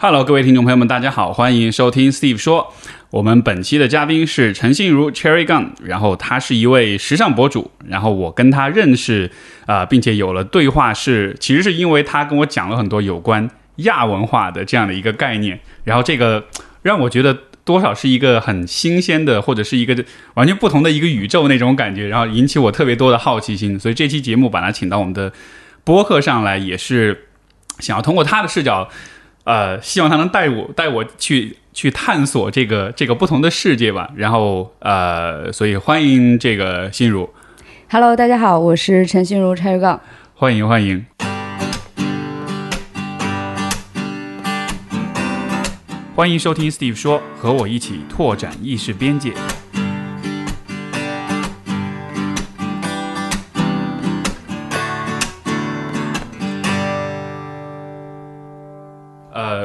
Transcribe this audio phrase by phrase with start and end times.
[0.00, 2.72] Hello，各位听众朋友们，大家好，欢迎收听 Steve 说。
[3.10, 9.28] 我们本期的嘉宾是陈信如 Cherry Gun，然后他是一位时尚博主，然后我跟他认识
[9.66, 16.44] 啊、并且有了对话是，其实是因为他跟我讲了很多有关亚文化的这样的一个概念，然后这个
[16.82, 20.04] 让我觉得多少是一个很新鲜的，或者是一个
[20.34, 25.32] 完全不同的一个宇宙那种感觉，然后引起我特别多的好奇心，所以这期节目把他请到我们的
[25.82, 27.26] 播客上来，也是
[27.80, 28.88] 想要通过他的视角。
[29.48, 34.10] 呃，希望他能带我带我去去探索这个这个不同的世界吧。
[34.14, 37.30] 然后呃，所以欢迎这个心如
[37.88, 39.98] ，Hello，大家好，我是陈心如拆杠。
[40.34, 41.06] 欢迎欢迎。
[46.14, 49.32] 欢迎收听 Steve 说，和我一起拓展意识边界。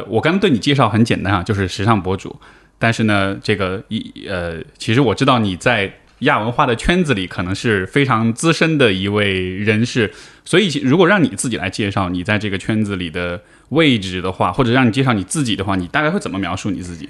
[0.10, 2.36] 我刚对你介绍很简单啊，就是时尚博主。
[2.80, 10.12] 但是呢，这个一呃，其实我知道你在亚文化的圈子里可能是非常资深的一位人士，
[10.44, 17.08] 所以如果让你自己来介绍你在这个圈子里的位置的话，或者让你介绍你自己的话，你大概会怎么描述你自己？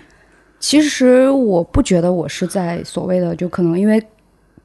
[0.60, 4.02] 其实我不觉得我是在所谓的，就可能因为，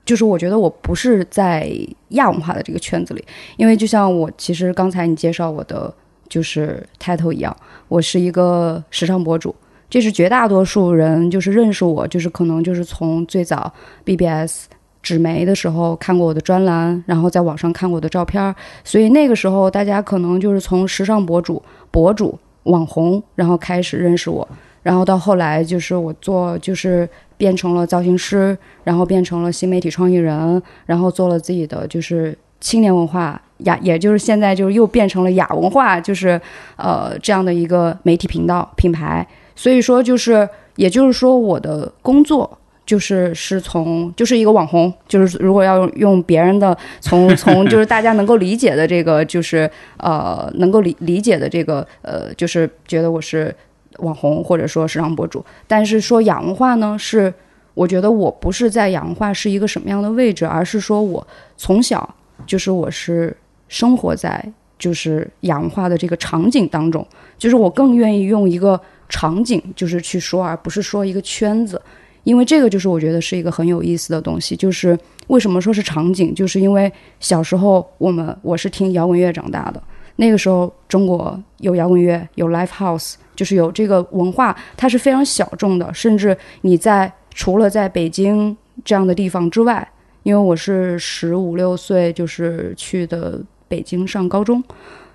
[0.04, 1.70] 就是我觉得我不是在
[2.10, 3.24] 亚文化的这个圈子里，
[3.56, 5.92] 因为就像我其实刚才你介绍我的
[6.28, 7.56] 就是 title 一样，
[7.88, 9.54] 我是一个时尚博主。
[9.90, 13.72] 这是绝大多数人就是认识我，就是可能就是从最早
[14.04, 14.66] BBS
[15.02, 18.54] 纸媒的时候看过我的专栏，然后在网上看过我的照片，
[18.84, 24.46] 所以那个时候大家可能就是从时尚博主、博主、网红，然后开始认识我，
[24.82, 36.40] 然后到后来就是我做就是变成了造型师，然后变成了新媒体创意人，然后做了自己的就是青年文化亚，也就是现在就是又变成了亚文化，就是
[36.76, 39.26] 呃这样的一个媒体频道品牌。
[39.54, 53.52] 所以说，就是，也就是说，我的工作就是是从就是一个网红，就是如果要用用别人的从从就是大家能够理解的这个，就是呃能够理理解的这个呃，就是觉得我是
[53.98, 55.44] 网红或者说时尚博主。
[55.66, 57.34] 但是说亚文化呢，是
[57.74, 61.26] 我觉得我不是在亚文化是一个什么样的位置，而是说我
[61.56, 62.14] 从小
[62.46, 63.36] 就是我是
[63.68, 64.44] 生活在
[64.78, 67.06] 就是亚文化的这个场景当中，
[67.36, 68.80] 就是我更愿意用一个。
[69.10, 71.80] 场景就是去说，而不是说一个圈子，
[72.24, 74.54] 因为这个就是我觉得是一个很有意思的东西。
[74.54, 74.94] 就是
[75.28, 79.82] 为什么说是场景，就是因为小时候我们我是听摇滚乐长大的，
[80.16, 88.54] 那个时候中国有摇滚乐，有 live house，就是有这个文化，它是非常小众的，甚至你在除了在北京
[88.84, 89.90] 这样的地方之外，
[90.22, 94.64] 因为我是十五六岁就是去的北京上高中，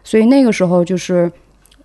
[0.03, 1.31] 所以那个时候就是。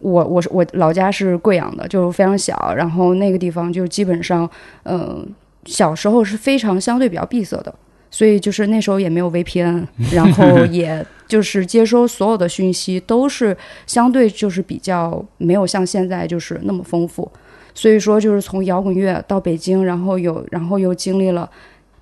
[0.00, 4.48] 我我是我老家是贵阳的，就非常小，然后那个地方就基本上，
[4.84, 5.28] 嗯、
[5.64, 7.74] 小时候是非常相对比较闭塞的，
[8.08, 9.84] 所以就是那时候也没有 VPN，
[10.14, 13.56] 然后也就是接收所有的讯息都是
[13.88, 17.28] 相对就是比较没有像现在就是那么丰富，
[17.74, 21.50] 所以说就是从摇滚乐到北京，然后有然后又经历了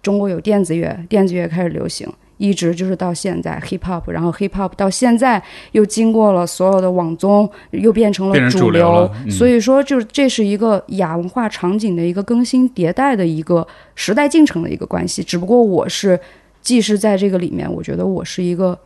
[0.02, 2.06] 中国有电子乐，电子乐开始流行。
[2.38, 5.42] 一直就是到现在 hip hop，然后 hip hop 到现在
[5.72, 9.10] 又经过了所有的网综，又变成了主流。
[9.30, 15.22] 所以说，就是这是一个亚文化场景的一个更新迭代的一个时代进程的一个关系。
[15.22, 16.18] 只不过我是
[16.60, 18.78] 既是在这个里面，我觉得我是一个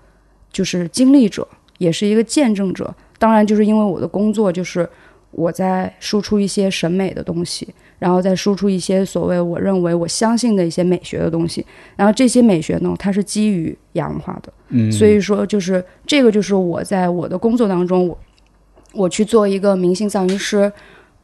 [0.53, 1.47] 就是经历者，
[1.78, 2.94] 也是一个见证者。
[3.19, 4.89] 当然，就是因为我的工作就是
[5.33, 7.69] 我在输出一些审美的东西。
[8.00, 18.19] 然后再输出一些所谓我认为我相信的一些美学的东西，然后这些美学呢，它是基于亚文化的，嗯，所以说就是这个就是我在我的工作当中，我
[18.94, 20.72] 我去做一个明星造型师，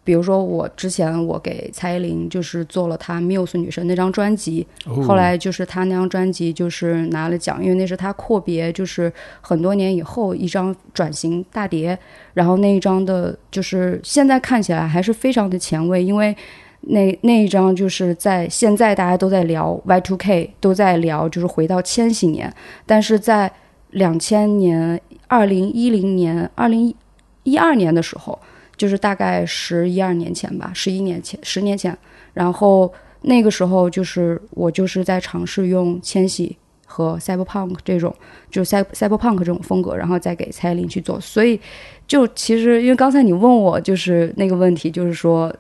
[0.05, 9.11] 比如说我之前我给蔡依林就是做了她《Muse 女神》那张专辑，哦、后来就是她那张专辑就是拿了奖，因为那是她阔别就是
[9.41, 11.99] 很多年以后一张转型大碟，
[12.35, 16.37] 然后那一张的就是现在看起来还是非常的前卫，因为。
[16.83, 22.53] 那那一张就是在现在大家都在聊 Y2K，都在聊就是回到千禧年，
[22.85, 23.51] 但是在
[23.91, 26.95] 两千年、二零一零年、二零
[27.43, 28.39] 一二年的时候，
[28.77, 31.97] 就是大概十一二年前吧，十一年前、十年前，
[32.33, 32.93] 然后
[33.23, 36.57] 那个时候就是我就是在尝试用千禧
[36.87, 38.15] 和 Cyberpunk 这种，
[38.49, 41.61] 就 Cyberpunk 这种风格，然后再给蔡依林去做，所以
[42.07, 45.53] 就其实因为刚才你问我就是那个问题，就是说。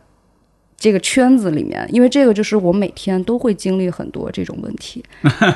[0.76, 5.02] 这个圈子里面，因为这个就是我每天都会经历很多这种问题，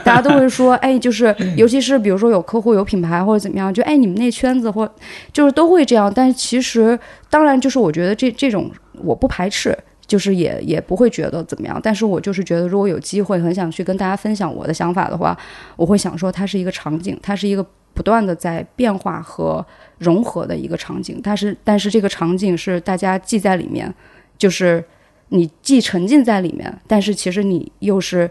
[0.04, 4.90] 大家都会说，哎，就是尤其是比如说有客户有品牌或者怎么样，就哎你们那圈子或
[5.32, 8.70] 就是都会这样，但是其实当然就是我觉得这这种
[9.02, 9.76] 我不排斥。
[10.06, 15.38] 就是也也不会觉得怎么样，但是我就是觉得，如果有机会，很想去跟大家分享我的想法的话，
[15.76, 17.64] 我会想说，它是一个场景，它是一个
[17.94, 19.64] 不断的在变化和
[19.98, 21.20] 融合的一个场景。
[21.22, 23.94] 但是，但是这个场景是大家记在里面，
[24.36, 24.84] 就是
[25.30, 28.30] 你既沉浸在里面，但是其实你又是，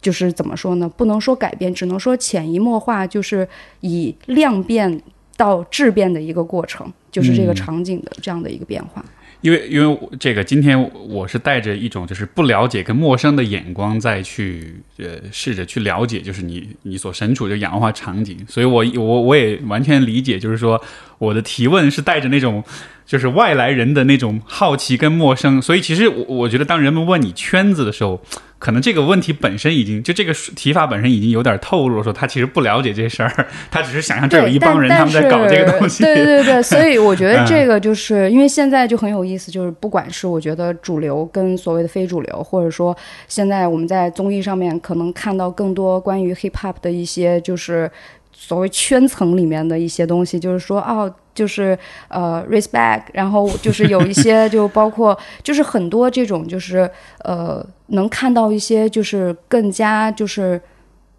[0.00, 0.88] 就是怎么说呢？
[0.88, 3.48] 不能说改变，只能说潜移默化，就是
[3.80, 5.00] 以量变
[5.36, 9.04] 到质变的一个过程，就是这个场景的这样的一个变化。
[9.40, 10.76] 因为因为这个今天
[11.08, 20.82] 我是带着一种就是不了解跟陌生的眼光再去呃试着去了解，就是你你所身处的氧化场景，所以我我我也完全理解，就是说
[21.18, 22.64] 我的提问是带着那种。
[23.08, 28.20] 就是外来人的那种好奇跟陌生，所以其实我我觉得，当人们问你圈子的时候，
[28.58, 36.04] 可能这个问题本身已经就这个提法本身已经有点透露，说他其实不了解这事儿，他只是想象这有一帮人他们在搞这个东西。
[36.04, 42.94] 对对对， 所以我觉得这个就是因为现在就很有意思，就是不管是我觉得主流跟所谓的非主流，或者说
[43.26, 47.90] 现在我们在综艺上面可能看到更多关于 hip hop 的一些就是
[48.40, 51.12] 所谓圈层里面的一些东西，就是说哦。
[51.34, 56.90] 就是呃，respect，然后就是有一些， 就包括就是很多这种，就是
[57.22, 60.60] 呃，能看到一些，就是更加就是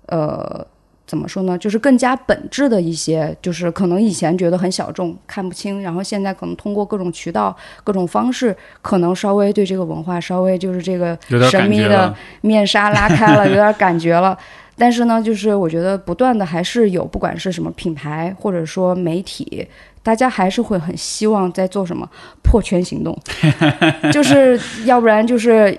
[0.07, 0.67] 呃，
[1.07, 1.57] 怎么说呢？
[1.57, 7.55] 就是更加本质的一些，就是可能以前觉得很小众，看不清，然后现在可能通过各种渠道、
[7.85, 11.17] 各种方式，可能稍微对这个文化稍微就是这个
[11.49, 14.37] 神秘的面纱拉开了， 有点感觉了。
[14.79, 19.67] 但是呢，就是我觉得不断的还是有，不管是什么品牌或者说媒体。
[20.01, 22.09] 大家还是会很希望在做什么
[22.41, 23.15] 破圈行动，
[24.13, 25.77] 就是要不然就是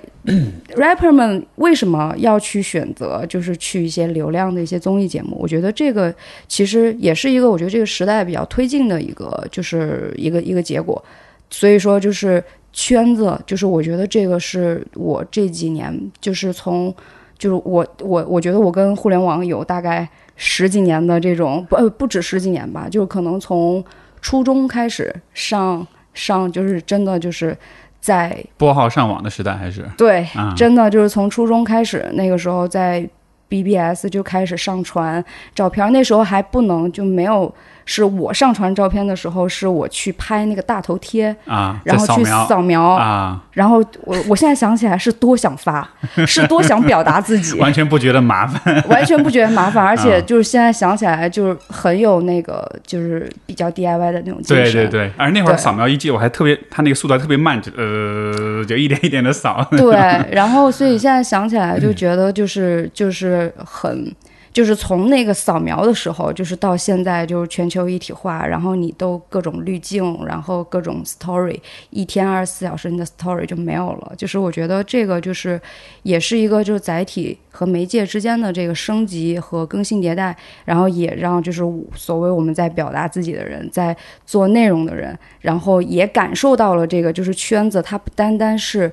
[0.75, 5.35] rapper 们为什么要去选择，就是去一些流量的一些综艺节目？
[5.39, 6.13] 我觉得这个
[6.47, 11.03] 其实也是一个我觉得这个时代比较推进的一个，就是一个一个结果。
[11.49, 16.93] 所以说，就是圈子，就是我觉得这个是我这几年，就是从
[17.41, 23.83] 就是我我我觉得我跟互联网有大概十几年的这种不呃不止十几年吧，就是可能从。
[24.23, 27.57] 初中开始上上就是真的就是
[27.99, 30.23] 在拨号上网的时代还是对，
[30.55, 33.03] 真的就是从初中开始那个时候在
[33.51, 37.53] BBS 就开始上传照片，那时候还不能就没有。
[37.83, 45.85] 是我上传照片的时候，是我去拍那个大头贴啊，然后去扫描啊，然后我我现在想起来是多想发，
[46.25, 59.91] 是多想表达自己，完全不觉得麻烦，完全不觉得麻烦，而且就是现在想起来就是很有那个就是比较 DIY 的那种精神，对对对，而那会儿扫描一记，我还特别，它那个速度还特别慢，就呃，就一点一点的扫，对，
[60.31, 64.13] 然后所以现在想起来就觉得就是就是很。
[64.53, 71.57] 就是从那个扫描的时候，就是到现在，就是全球一体化，然后你都各种滤镜，然后各种 story，
[71.89, 74.11] 一天二十四小时你的 story 就没有了。
[74.17, 75.57] 就是我觉得这个就是
[76.03, 80.35] 也是一个就是载体和媒介之间的这个升级和更新迭代，
[80.65, 81.61] 然后也让就是
[81.95, 83.95] 所谓我们在表达自己的人，在
[84.25, 88.91] 做内容的人，然后也感受到了这个就是圈子，它不单单是。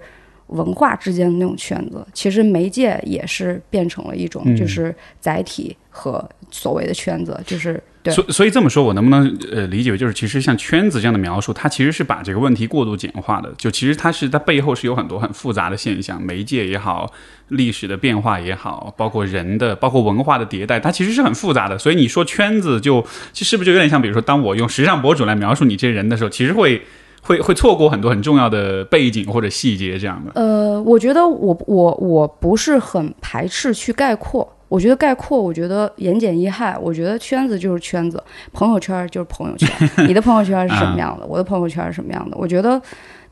[0.49, 8.15] 文化之间的那种圈子，其实媒介也是变成了一种，就是载体和所谓的圈子，就是对。
[8.15, 13.53] 所所以这么说，我能不能呃理解为，就是其实像圈子这样的描述，它其实是把这个问题过度简化的。
[13.59, 17.13] 就其实它是它背后是有很多很复杂的现象，媒介也好，
[17.49, 21.79] 历史的变化也好，包括人的，包括文化的迭代，它其实是很复杂的。
[21.79, 26.81] 所以你说圈子，就其实是不是就有点像，比如说，当我用时尚博主来描述你这人的时候，其实会。
[27.23, 30.33] 会会错过很多很重要的背景或者细节这样的。
[30.35, 34.49] 呃，我觉得我我我不是很排斥去概括。
[34.69, 36.79] 我觉得概括，我觉得言简意赅。
[36.79, 38.23] 我觉得圈子就是圈子，
[38.53, 40.07] 朋友圈就是朋友圈。
[40.07, 41.27] 你的朋友圈是什么 样的？
[41.27, 42.37] 我的朋友圈是什么样的？
[42.37, 42.81] 我觉得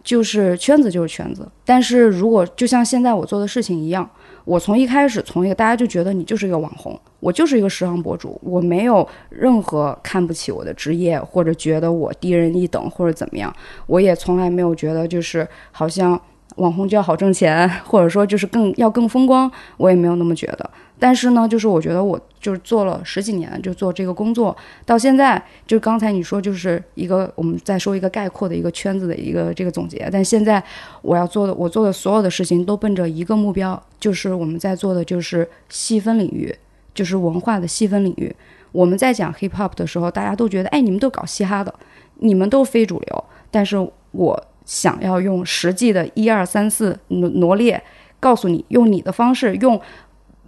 [0.02, 1.46] 就是圈子就是圈子。
[1.64, 4.08] 但是如果就像现在我做的事情一样。
[4.46, 13.54] 我从一开始，从一个大家就觉得你就是一个网红，我就是一个时尚博主，我没有任何看不起我的职业，或者觉得我低人一等，或者怎么样，
[13.86, 16.18] 我也从来没有觉得就是好像。
[16.56, 20.70] 网红就要好挣钱，或者说就是更要更风光，我也没有那么觉得。
[20.98, 30.08] 但是呢，就是我觉得我就是做了十几年，就做这个工作，到现在就刚才你说就是一个我们再说一个概括的一个圈子的一个这个总结。
[30.12, 30.62] 但现在
[31.02, 36.54] 我要做的，我做的所有的事情都奔着一个目标，就是我们在做的就是细分领域，
[36.94, 38.34] 就是文化的细分领域。
[38.72, 41.74] 我们在讲 hip hop 的时候，大家都觉得，哎，你们都搞嘻哈的，
[42.16, 43.24] 你们都非主流。
[43.50, 43.76] 但是
[44.12, 44.46] 我。
[44.66, 47.80] 想要用实际的一二三四罗罗列，
[48.18, 49.80] 告诉你用你的方式，用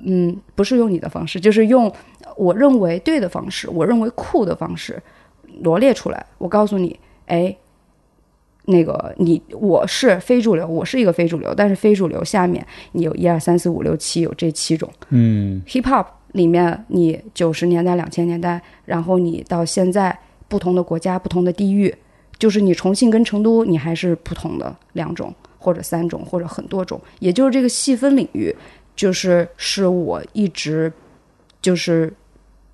[0.04, 1.92] 嗯不是用你的方式，就是用
[2.36, 5.02] 我认为对的方式，我认为酷的方式
[5.62, 6.26] 罗列出来。
[6.38, 7.56] 我告诉你，哎，
[8.66, 14.88] 那个你我是非主流，我是一个非主流，但是非主流下面你有一二三四五六七，有这七种。
[15.08, 21.94] 嗯 hip hop 里面，你九十年代、两千年代，然后你到现在不同的国家、不同的地域，
[22.38, 28.54] 就是你重庆跟成都，你还是不同的两种或者三种或者很多种，也就是这个细分领域，
[28.98, 30.92] 就是是我一直
[31.62, 32.12] 就是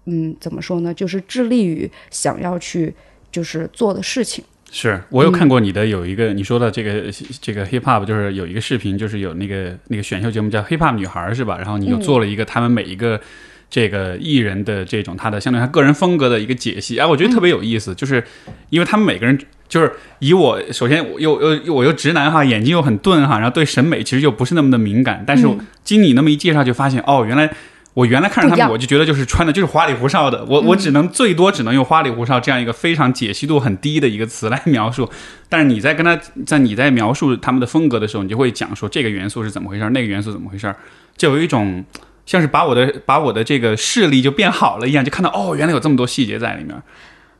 [0.06, 2.94] 嗯怎么说呢，就是致力于想要去
[3.30, 4.42] 就是做的事情。
[4.72, 7.12] 是我有看过你的有一个、你说的这个
[7.42, 11.58] 这个 hip hop，就是有一个视频，就是有那个那个选秀节目叫 hip hop 女孩是吧？
[11.58, 13.20] 然后你就做了一个他们每一个
[13.68, 18.24] 这个艺人的这种他的相对他个人风格的一个解析，哎，我觉得特别有意思，就是
[18.70, 19.38] 因为他们每个人。
[19.68, 25.48] 就是以我首先我又又又我又直男哈，眼睛又很钝哈，然后对审美其实又不是那么的敏感，但是
[25.82, 27.50] 经你那么一介绍，就发现哦，原来
[27.94, 35.08] 我原来看着他们，我就觉得就是穿的就是花里胡哨的，我我只能最多只能用花里胡哨这样一个非常解析度很低的一个词来描述。
[35.48, 40.74] 但是你在跟他在你在描述他们的风格的时候，你就会讲说这个元素是怎么回事，那个元素怎么回事，
[41.16, 41.84] 就有一种
[42.26, 46.74] 像是把我的把我的这个视力就变好了一样，就看到哦，原来有这么多细节在里面。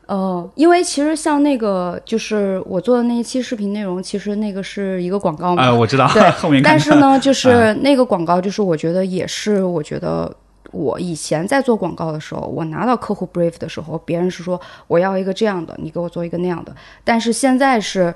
[0.07, 5.63] 呃，因为其实像那个，就是我做的那一期视频内容，其实那个是一个广告嘛。
[5.63, 10.31] 呃，我知道，对 后面但是呢，就是啊那个广告，就是我觉得也是，我觉得
[10.71, 16.75] 我以前在做广告的时候，我拿到客户 brief 的时候，别人是说我要一个这样的，你给我做一个那样的。
[17.03, 18.13] 但是现在是，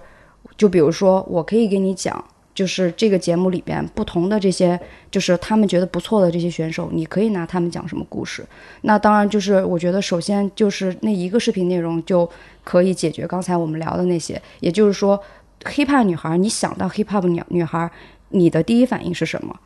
[0.58, 2.24] 就比如说，我可以给你讲。
[2.60, 4.78] 就是这个节目里边不同的这些，
[5.10, 8.46] 就是他们觉得不错的这些选手，你可以拿他们讲什么故事。
[8.82, 12.30] 那当然就是我觉得首先就是那一个视频内容就
[12.66, 15.18] 可以解决刚才我们聊的那些，也就是说
[15.64, 17.90] ，hiphop 女孩，你想到 hiphop 女女孩，
[18.28, 19.58] 你的第一反应是什么？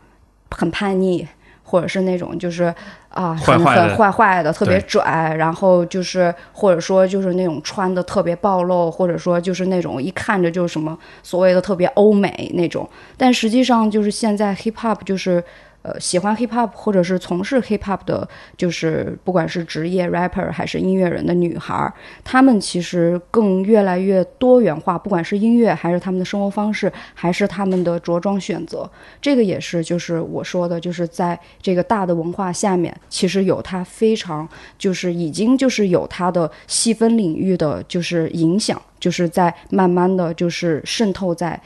[0.51, 1.27] 很叛逆，
[1.63, 2.71] 或者是那种就是
[3.13, 15.43] 啊，很坏坏的很坏坏的，特别拽，然后就是或者说就是那种穿的特别暴露，或者说就是那种一看着就是什么所谓的特别欧美那种，但实际上就是现在 hip hop 就是。
[15.83, 28.89] 呃，喜欢 hip hop 或者是从事 hip hop 的，就是不管是职业 rapper 还是音乐人的女孩，她们其实更越来越多元化，不管是音乐还是他们的生活方式，还是他们的着装选择，
[29.21, 34.47] 这个也是就是我说的，就是在这个大的文化下面，其实有它非常
[34.77, 41.61] 就是已经就是有它的细分领域的就是影响，就是在慢慢的就是渗透在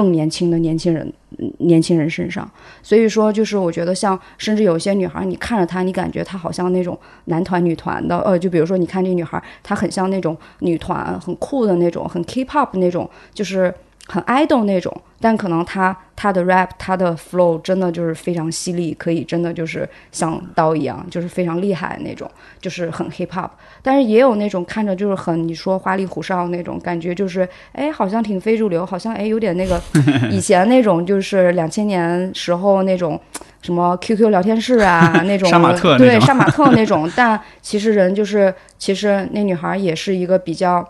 [0.00, 1.12] 更年轻的年轻人
[1.58, 2.50] 年轻人身上。
[2.82, 13.74] 所以说，就是我觉得像甚至有些女孩，你看着她，你感觉她好像那种男团女团的，呃，就比如说你看这女孩，她很像那种女团，很酷的那种，很 K-pop 那种，就是
[14.10, 22.28] 很 idol 那种，但可能他他的 rap 他的 flow 真的就是非常犀利，可以真的就是像刀一样，就是非常厉害那种，
[22.60, 23.50] 就是很 hip hop。
[23.82, 29.80] 但是也有那种看着就是很你说花里胡哨那种感觉，就是哎好像挺非主流，好像哎有点那个
[30.30, 33.18] 以前那种就是两千年时候那种。
[33.62, 40.82] 什么 QQ 聊天室啊， 那种杀马特那种对杀马特那种，但其实人就是，其实那女孩也是一个比较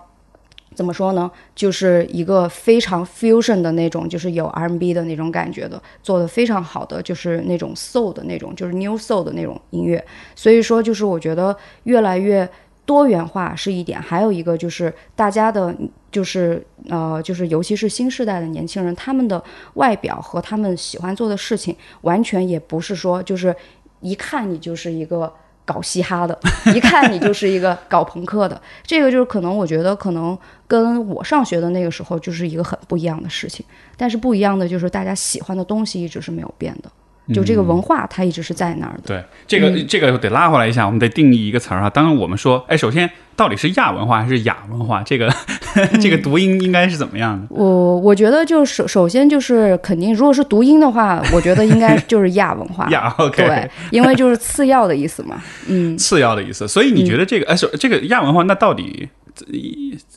[0.80, 10.02] 怎么说呢，就是一个非常 fusion 的那种，就是有 R&B 的那种感觉的，做的非常好的，就是那种 soul 的那种，就是 new soul 的那种音乐。
[10.34, 12.48] 所以说，就是我觉得越来越
[12.86, 15.76] 多元化是一点，还有一个就是大家的，
[16.10, 19.44] 就是呃，就是尤其是新时代的年轻人，他们的
[19.74, 23.54] 外表和他们喜欢做的事情，完全也不是说就是
[24.00, 25.30] 一看你就是一个。
[25.70, 26.36] 搞嘻哈的，
[26.74, 30.36] 一看你就是一个搞朋克的，这个就是可能我觉得可能
[30.66, 33.64] 跟我上学的那个时候就是一个很不一样的事情。
[33.96, 36.90] 但是不一样的就是大家喜欢的东西一直是没有变的，
[37.34, 39.02] 就这个文化它一直是在那儿的。
[39.06, 41.90] 对，这个、这个得拉回来一下，我们得定义一个词儿啊。
[41.90, 45.02] 当然我们说，哎，首先到底是亚文化还是亚文化？
[45.02, 45.32] 这个
[46.00, 47.46] 这个读音应该是怎么样的？
[47.50, 52.88] 我我觉得就首首先就是肯定，如果是读音的话，我觉得应该 就是亚文化。
[52.92, 55.40] 亚 OK，对，因为就是次要的意思嘛。
[55.66, 56.66] 嗯，次要的意思。
[56.66, 59.08] 所以你觉得这个，哎、首这个亚文化，那到底
[59.46, 59.54] 呃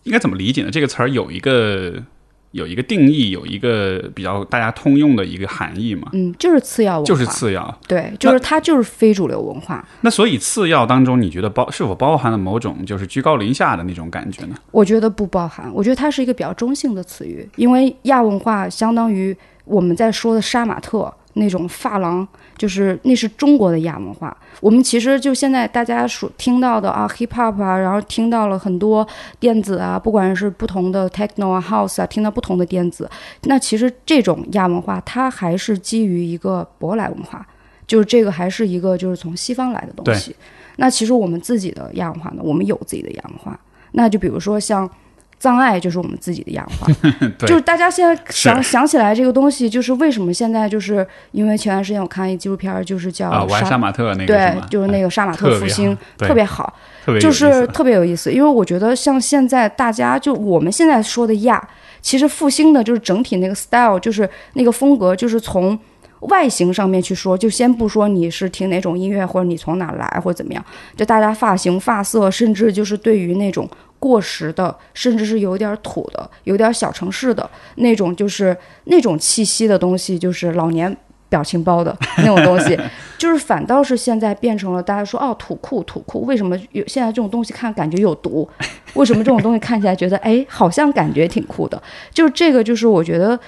[0.03, 0.69] 应该怎么理解呢？
[0.71, 1.93] 这个词儿有一个
[2.53, 6.07] 有一个定义，有一个比较大家通用的一个含义嘛？
[6.13, 7.79] 嗯，就是次要文化，就是次要。
[7.87, 9.83] 对，就是它就是非主流文化。
[10.01, 14.55] 那所以次要当中，你觉得包是否包含了某种就是居高临下的那种感觉呢？
[14.71, 24.35] 我觉得不包含，我觉得它是一个比较中性的词语，因为亚文化相当于我们在说的杀马特那种发廊，就是那是中国的亚文化。
[24.59, 29.07] 我们其实就现在大家所听到的啊，hip hop 啊，然后听到了很多
[29.39, 33.09] 电子啊，不管是不同的 techno 啊，house 啊，听到不同的电子，
[33.43, 37.45] 那其实这种亚文化它还是基于一个舶来文化，
[37.87, 40.35] 就是这个还是一个就是从西方来的东西。
[40.77, 43.59] 那其实我们自己的亚文化呢，我们有自己的亚文化。
[43.91, 44.89] 那就比如说像
[45.39, 47.11] 藏爱，就是我们自己的亚文化。
[47.39, 56.73] 就是大家现在想想起来这个东西，就是为什么现在就是因为前段时间我看一纪录片，就是叫啊，玩杀马特那个对，就是那个杀马特复兴，特别好，
[57.05, 58.31] 特别就是特别有意思。
[58.31, 61.61] 因为我觉得像现在大家就我们现在说的亚，
[62.01, 65.77] 其实复兴的就是整体那个 style，就是那个风格，就是从。
[66.29, 73.69] 外形上面去说，就先不说你是听哪种音乐，或者你从哪来，或者怎么样，就大家发型、发色，甚至就是对于那种
[74.03, 80.93] 过时的，甚至是有点土的、有点小城市的那种，就是那种气息的东西，就是老年
[81.29, 82.77] 表情包的 那种东西，
[83.17, 88.45] 就是反倒是现在变成了大家说哦土酷土酷，为什么有现在这种东西看感觉有毒？
[88.95, 91.81] 为什么这种东西看起来觉得哎好像感觉挺酷的？
[92.11, 93.39] 就是这个，就是我觉得。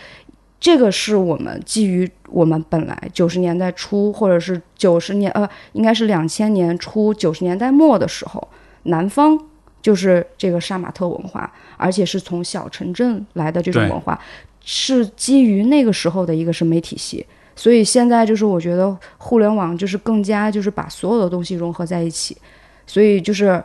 [0.57, 8.47] 这个是我们基于我们本来九十年代初，或者是九十年呃，应该是两千年初九十年代末的时候，
[8.83, 9.37] 南方
[9.85, 14.19] 就是这个杀马特文化，而且是从小城镇来的这种文化，
[14.63, 17.23] 是基于那个时候的一个审美体系。
[17.55, 22.35] 所以现在就是我觉得互联网就是更加就是把所有的东西融合在一起，
[22.87, 23.63] 所以就是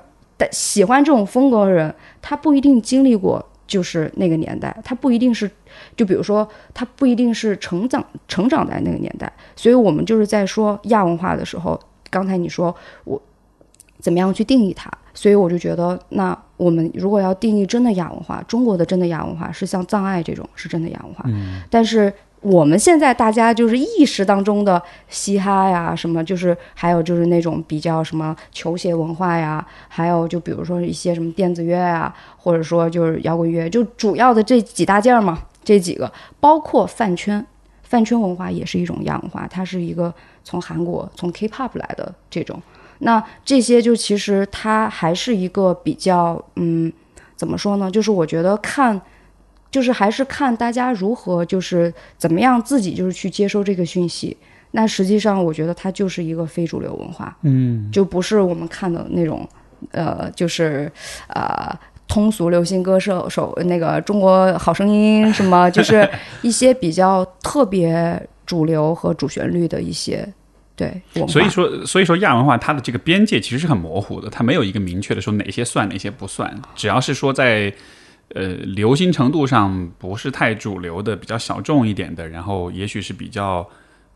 [0.51, 5.51] 喜欢这种风格的人，他不一定经历过就是那个年代，他不一定是。
[5.97, 12.75] 就比如说，他不一定是成长成长在那个年代，所以我们就是在说亚文化的时候，刚才你说
[13.05, 13.21] 我
[13.99, 21.25] 怎么样去定义它，所以我就觉得，那我们如果要定义真的亚文化，中国的真的亚文化是像藏爱这种是真的亚文化，
[21.69, 35.39] 但是我们现在大家就是意识当中的嘻哈呀，什么就是还有就是那种比较什么球鞋文化呀，还有就比如说一些什么电子乐啊，或者说就是摇滚乐，就主要的这几大件儿嘛。
[35.63, 37.45] 这几个包括饭圈，
[37.83, 40.13] 饭圈文化也是一种亚文化，它是一个
[40.43, 42.61] 从韩国从 K-pop 来的这种。
[43.01, 46.91] 那这些就其实它还是一个比较，嗯，
[47.37, 47.91] 怎么说呢？
[47.91, 49.01] 就是我觉得看，
[49.71, 54.37] 就是还是看大家如何就是怎么样自己就是去接收这个讯息。
[54.71, 59.49] 那实际上我觉得它就是一个非主流文化，嗯，就不是我们看的那种，
[59.91, 60.91] 呃，就是
[61.27, 61.79] 啊。
[62.13, 66.11] 通俗流行歌手手那个中国好声音什么，就是
[66.43, 70.29] 一些比较特别主流和主旋律的一些
[71.13, 71.27] 对。
[71.27, 76.51] 所以说，所以说亚文化它的这个边界其实是很模糊的，它没有一个明确的说哪些算哪些不算。
[76.75, 77.73] 只要是说在
[78.35, 83.69] 呃流行程度上不是太主流的，比较小众一点的，然后也许是比较。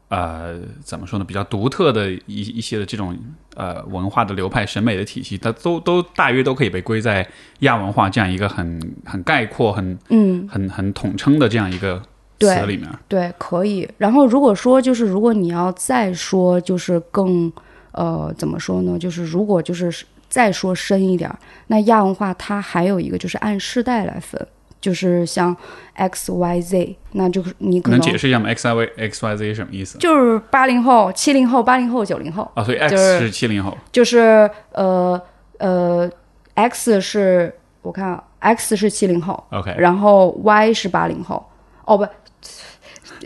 [0.09, 1.25] 呃，怎么说呢？
[1.25, 3.19] 比较独特的一一些的这种
[3.57, 7.27] 呃文化的流派、审美的体系，它都都大约都可以被归在
[7.61, 12.01] 亚文化这样一个很很概括、很嗯很很统称的这样一个
[12.39, 12.89] 词里面。
[13.09, 13.89] 对，可以。
[13.99, 17.53] 然后如果说就是如果你要再说就是更
[17.93, 18.99] 呃怎么说呢？
[18.99, 21.31] 就是如果就是再说深一点，
[21.69, 24.47] 那亚文化它还有一个就是按世代来分。
[24.81, 25.57] 就是像
[25.95, 29.97] X Y Z，那就是你可能解释一下吗？X Y X Y Z 什么意思？
[29.97, 33.75] 就是八零后、七零后、八零后、九零后啊，所以 X 是七零后。
[33.91, 35.19] 就是呃
[35.57, 36.11] 呃
[36.53, 41.43] ，X 是我看 X 是七零后，OK，然后 Y 是八零后，
[41.87, 42.07] 哦不，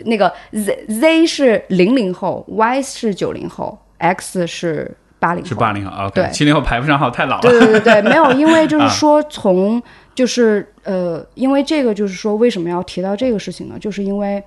[0.05, 7.41] 那个 Z Z 是零零后，Y 是九零后，X 是八零后，是八零后啊，对七零后排不上号，太老了。
[7.41, 9.81] 对对对对，没有， 因为就是说从。
[10.15, 13.79] 就是呃，因为这个，就是说，为什么要提到这个事情呢？
[13.79, 14.43] 就是因为，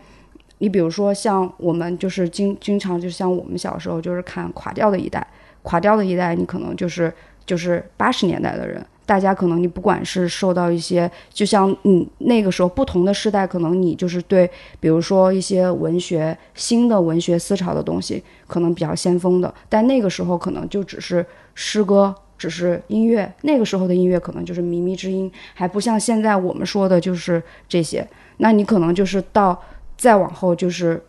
[0.59, 5.27] 你比如说，像我们就是经经常，就像我们小时候就是看垮掉的一代，
[5.63, 7.11] 垮掉的一代，你可能就是
[7.47, 22.15] 就是八十年代的人，大家可能你不管是受到一些，就像你那个时候不同的时代，可能你就是对，比如说一些文学新的文学思潮的东西，可能比较先锋的，但那个时候可能就只是诗歌。
[22.39, 28.05] 只是音乐，那个时候的音乐可能就是靡靡之音，还不像现在我们说的就是这些。
[28.39, 29.57] 那你可能就是到
[29.97, 31.01] 再往后，就是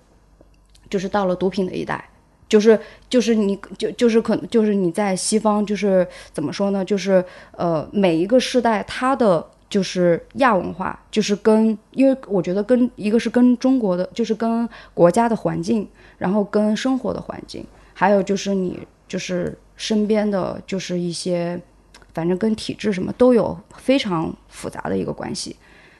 [0.91, 2.07] 就是到了毒品的一代，
[2.53, 6.85] 就是就是你就就是可能就是你在西方就是怎么说呢？
[6.85, 7.23] 就是
[7.57, 15.87] 呃每一个时代它的就是亚文化，就是跟因为我觉得跟一个是跟中国的，就是跟国家的环境，
[16.19, 19.57] 然后跟生活的环境，还有就是你就是。
[19.75, 21.59] 身边的就是一些，
[22.13, 25.55] 反正跟体制什么都有非常复杂的一个关系。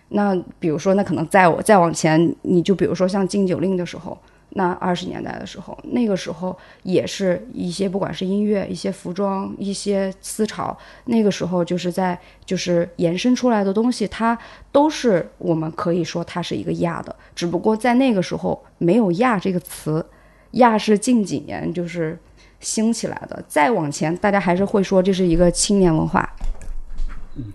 [0.09, 4.15] 那比如说，那可能在我再往前，你就比如说像禁酒令的时候，
[4.55, 14.37] 那二十年代的时候，那个时候也是一些不管是音乐、一些服装、一些思潮，那个时候就是在就是延伸出来的东西，它
[14.71, 20.05] 都是我们可以说它是一个亚的，只不过在那个时候没有亚这个词，
[20.51, 22.17] 亚是近几年就是
[22.59, 26.29] 兴起来的，再往前大家还是会说这是一个青年文化。
[27.35, 27.51] 嗯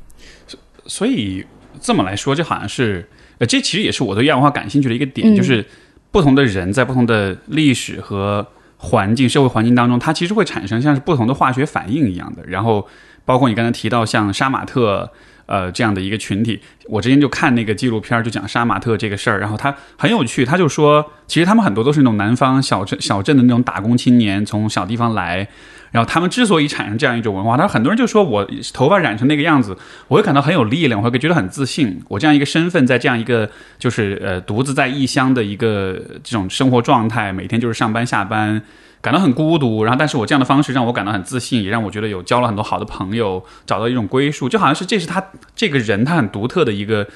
[0.87, 1.45] 所以
[1.81, 3.07] 这么来说，就好像是，
[3.37, 5.65] 呃，这其实也是我对亚文化感兴趣的一个点，就是
[6.11, 12.43] 不同的人在不同的历史和环境、社会环境当中，它其实会产生像是不同的化学反应一样的。
[12.47, 12.87] 然后，
[13.25, 15.11] 包括你刚才提到像杀马特，
[15.47, 25.49] 呃，这样的一个群体，我之前就看那个纪录片，就讲杀马特这个事儿，然后他很有趣，他就说，其实他们很多都是那种南方小镇、小镇的那种打工青年，从小地方来。
[25.91, 29.77] 然后他们之所以产生这样一种文化，他很多人就说我头发染成那个样子，
[30.09, 31.99] 我会感到很有力量，我会觉得很自信。
[32.09, 33.49] 我这样一个身份，在这样一个
[33.79, 38.61] 就是呃独自在异乡的一个这种生活状态，每天就是上班下班，
[39.01, 39.83] 感到很孤独。
[39.83, 45.25] 然后，但是我这样的方式让我感到很自信，也让我觉得有交了很多好的朋友，找到一种归属，就好像是这是他
[45.57, 47.07] 这个人他很独特的一个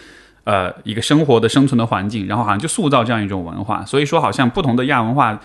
[0.45, 3.85] 呃一个生活的生存的环境，然后好像就塑造这样一种文化。
[3.85, 5.39] 所以说，好像不同的亚文化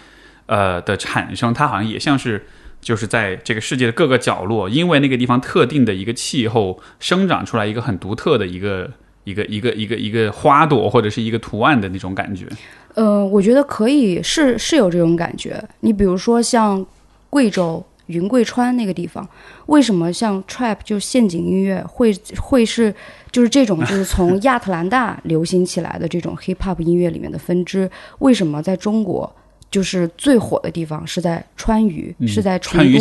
[0.46, 2.48] 呃的产生，它好像也像是。
[2.82, 8.90] 就是在这个世界的各个角落，因为那个地方特定的一个气候，生长出来一个很独特的一个
[9.26, 12.46] 一个一个一个一个花朵或者是一个图案的那种感觉。
[12.94, 15.62] 呃，我觉得可以是是有这种感觉。
[15.82, 16.86] 你比如说像
[17.30, 19.28] 贵州云贵川那个地方，
[19.66, 22.94] 为什么像 trap 就是陷阱音乐会会是
[23.32, 27.90] 就是这种就是从亚特兰大流行起来的这种 hip hop 音乐里面的分支？
[28.20, 29.32] 为什么在中国？
[29.70, 33.00] 就是最火的地方是在川渝，是在成都。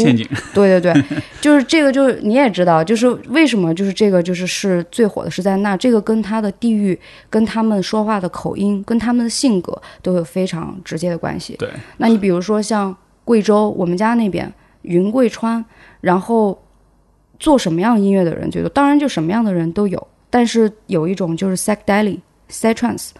[0.52, 1.04] 对对对，
[1.40, 6.98] 就是这个，就是你也知道，就是为什么就是这个就是是最火的是在那，这个跟他的地域、
[7.30, 11.54] 跟他们说话的口音、跟他们的性格都有非常直接的关系。
[11.56, 14.52] 对，那你比如说像贵州，我们家那边
[14.82, 15.64] 云贵川，
[16.00, 16.60] 然后
[17.38, 18.68] 做什么样音乐的人最多？
[18.70, 22.18] 当然就什么样的人都有，但是有一种就是 psychedelic
[22.50, 23.10] psytrance。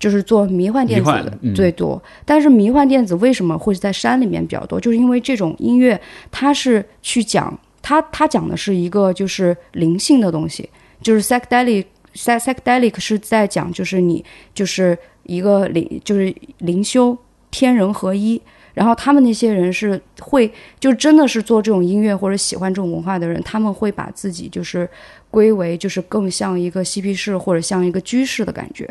[0.00, 4.80] 就是做迷幻电子的最多，但是迷幻电子为什么会在山里面比较多？
[4.80, 10.68] 就是因为这种音乐，它是去讲它，它讲的是一个就是灵性的东西，
[11.02, 17.16] 就是 psychedelic，psychedelic 是在讲就是你就是一个灵，就是灵修
[17.50, 18.40] 天人合一。
[18.72, 24.88] 然后他们那些人是会，就真的是做这种音乐或者喜欢这种文化的人，他们会把自己就是
[25.28, 28.88] 归为就是更像一个嬉皮士或者像一个居士的感觉。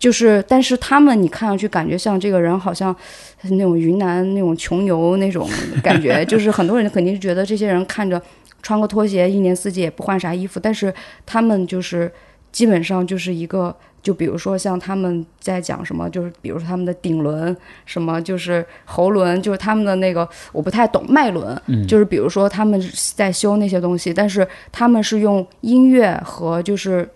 [0.00, 2.96] 就是，但是他们你看上去感觉像这个人，好像
[3.42, 5.46] 那种云南那种穷游那种
[5.82, 6.24] 感觉。
[6.24, 8.20] 就是很多人肯定是觉得这些人看着
[8.62, 10.92] 穿个拖鞋，一年四季也不换啥衣服，但是
[11.26, 12.10] 他们就是
[12.50, 21.54] 基本上就是一个，就比如说像他们在讲什么，就是比如说他们的顶轮，什么就是喉轮，就是他们的那个我不太懂脉轮，
[21.86, 22.82] 就是比如说他们
[23.14, 27.06] 在修那些东西，但是他们是用音乐和就是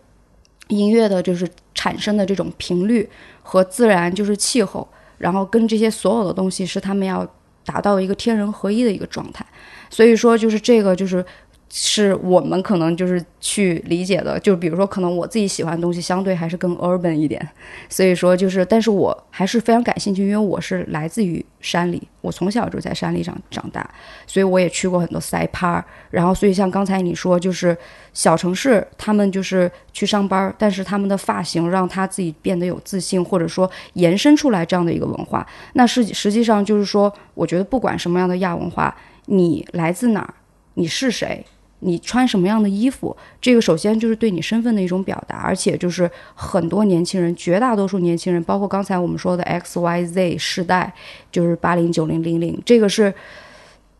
[0.68, 1.48] 音乐的，就是。
[1.74, 3.08] 产生的这种频率
[3.42, 7.26] 和自然就是气候，然后跟这些所有的东西是他们要
[7.64, 9.44] 达到一个天人合一的一个状态，
[9.90, 11.24] 所以说就是这个就是。
[11.70, 17.48] 是我们可能就是去理解的，就比如说，可能我自己喜欢的东西相对还是更 urban 一点，
[17.88, 23.88] 所以说就是，但是我还是非常感兴趣，因为我是来自于山里，我从小就在山里长长大，
[24.24, 27.76] 所以我也去过很多塞趴，然后所以像刚才你说，就是
[28.12, 38.96] 小城市他们就是去上班，但是他们的发型让他自己变得有自信，或者说延伸出来这样的一个文化，那是实际上就是说，我觉得不管什么样的亚文化，
[39.26, 40.34] 你来自哪儿，
[40.74, 41.44] 你是谁。
[41.84, 50.92] 你穿什么样的衣服，这个首先就是对你身份的一种表达，而且就是很多年轻人，绝大多数年轻人，包括刚才我们说的 X Y Z 世代，
[51.30, 53.12] 就是八零九零零零，这个是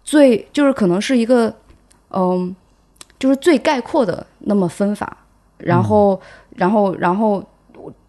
[0.03, 1.55] 最就是可能是一个
[2.11, 2.57] 嗯，
[3.18, 5.16] 就是最概括的那么分法，
[5.59, 6.20] 然后
[6.57, 7.44] 然后然后。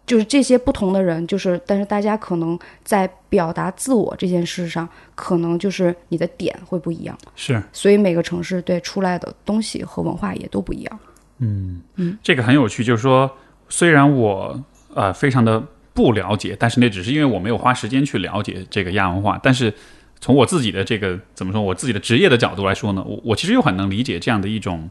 [0.06, 7.18] 就是这些不同的人，就是，但是大家可能在表达自我这件事上，可能就是你的点会不一样。
[7.34, 10.98] 是，所以每个城市对出来的东西和文化也都不一样。
[11.38, 13.30] 嗯嗯，这个很有趣，就是说，
[13.68, 14.64] 虽然我
[14.94, 15.60] 呃非常的
[15.92, 19.40] 不了解，但是那只是因为我没有花时间去了解这个亚文化。
[19.42, 19.74] 但是
[20.20, 24.88] 从我自己的这个怎么说，我自己的职业的角度来说呢，我我其实又很能理解这样的一种。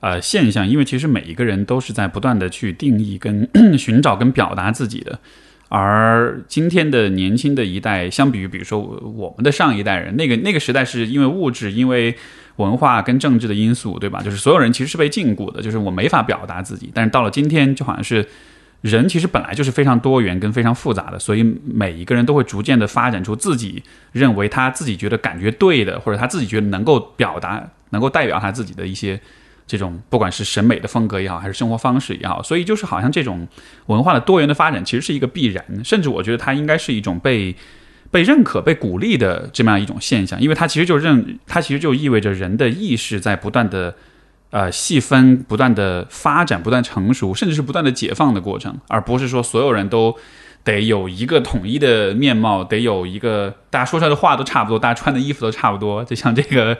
[0.00, 5.18] 呃，现象，因为其实每一个人都是在不断的去定义、跟 寻找、跟表达自己的。
[5.68, 12.16] 而今天的年轻的一代，相比于比如说我们的上一代人，那个那个时代是因为物质、因为
[12.56, 14.20] 文化跟政治的因素，对吧？
[14.20, 16.90] 就是所有人其实是被禁锢的，就是我没法表达自己。
[16.92, 18.26] 但是到了今天，就好像是
[18.80, 29.20] 人其实本来就是非常多元跟非常复杂的，所以每一个人都会逐渐的发展出自己认为他自己觉得感觉对的，或者他自己觉得能够表达、能够代表他自己的一些
[29.70, 33.46] 这种，不管是审美的风格也好，还是生活方式也好，所以就是好像这种
[33.86, 37.54] 文化的多元的发展其实是一个必然，甚至我觉得它应该是一种被
[38.10, 43.94] 被认可、被鼓励的这么样一种现象，因为它其实就认，它其实就意味着人的意识在不断的。
[44.52, 50.12] 呃，细分不断的发展，不断成熟，甚至是不断的解放的过程，而不是说所有人都
[50.64, 56.04] 得有一个统一的面貌，得有一个大家说出来的话都差不多，大家穿的衣服都差不多。
[56.04, 56.76] 就像这个，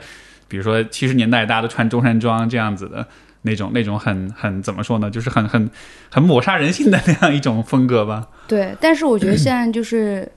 [0.51, 3.07] 比如说七十年代大家都穿中山装这样子的
[3.43, 5.71] 那种，那种很很怎么说呢，就是很很
[6.11, 8.27] 很抹杀人性的那样一种风格吧。
[8.47, 10.29] 对，但是我觉得现在就是，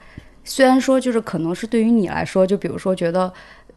[0.44, 3.33] 虽然说就是可能是对于你来说，就比如说觉得。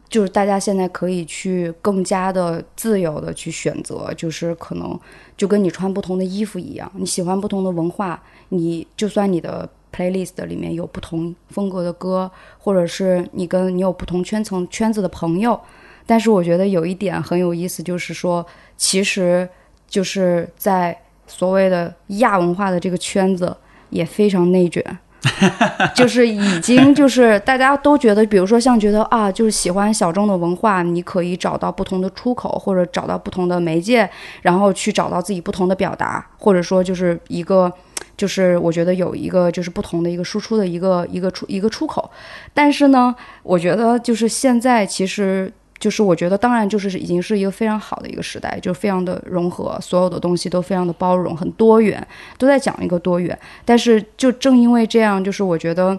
[0.09, 4.97] 就是大家现在可以去更加的自由的去选择，就是可能
[5.35, 15.59] 就跟你穿不同的衣服一样，你喜欢不同的文化，你就算你的 playlist 里面有不同风格的歌，或者是你跟你有不同圈层圈子的朋友，
[16.07, 18.43] 但是我觉得有一点很有意思，就是说，
[18.75, 19.47] 其实
[19.87, 23.55] 就是在所谓的亚文化的这个圈子
[23.89, 24.83] 也非常内卷。
[25.93, 34.09] 就是已经就是大家都觉得，比如说像觉得啊，就是喜欢小众的文化，你可以找到不同的出口，或者找到不同的媒介，
[34.43, 37.69] 然后去找到自己不同的表达，或者说就是一个，
[38.15, 42.09] 就是我觉得有一个就是不同的一个输出的一个一个出一个出口。
[42.53, 45.51] 但是呢，我觉得就是现在其实。
[45.79, 52.05] 就是我觉得，当然就是已经是一个非常好的一个时代，就非常的融合，所有的东西都非常的包容，很多元，
[52.37, 53.37] 都在讲一个多元。
[53.63, 55.97] 但是就正因为这样，就是我觉得，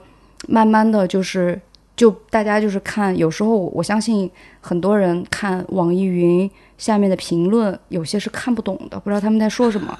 [0.48, 1.60] 慢慢的就是，
[1.96, 9.96] 就大家就是看，有时候我相信很多人看网易云下面的评论，有些是看不懂的，不知道他们在说什么。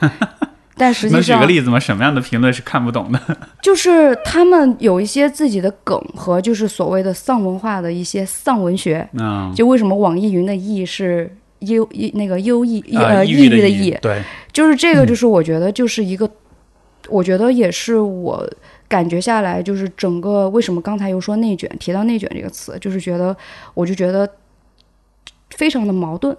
[0.78, 1.78] 但实际上，能举个例子吗？
[1.80, 3.20] 什么样的评论是看不懂的？
[3.60, 9.06] 就是他们有一些自己的梗和就是所谓的丧文化的一些丧文学。
[9.14, 13.90] 嗯，就为什么网易云的“易”是优一那个优异呃抑郁的“抑”？
[14.00, 16.30] 对，就是这个，就是我觉得就是一个，
[17.08, 18.48] 我觉得也是我
[18.86, 23.36] 感觉下来，就是整个为什么刚才又说内卷，提到内卷这个词，就是觉得
[23.74, 24.28] 我就觉得
[25.50, 26.36] 非常的矛盾。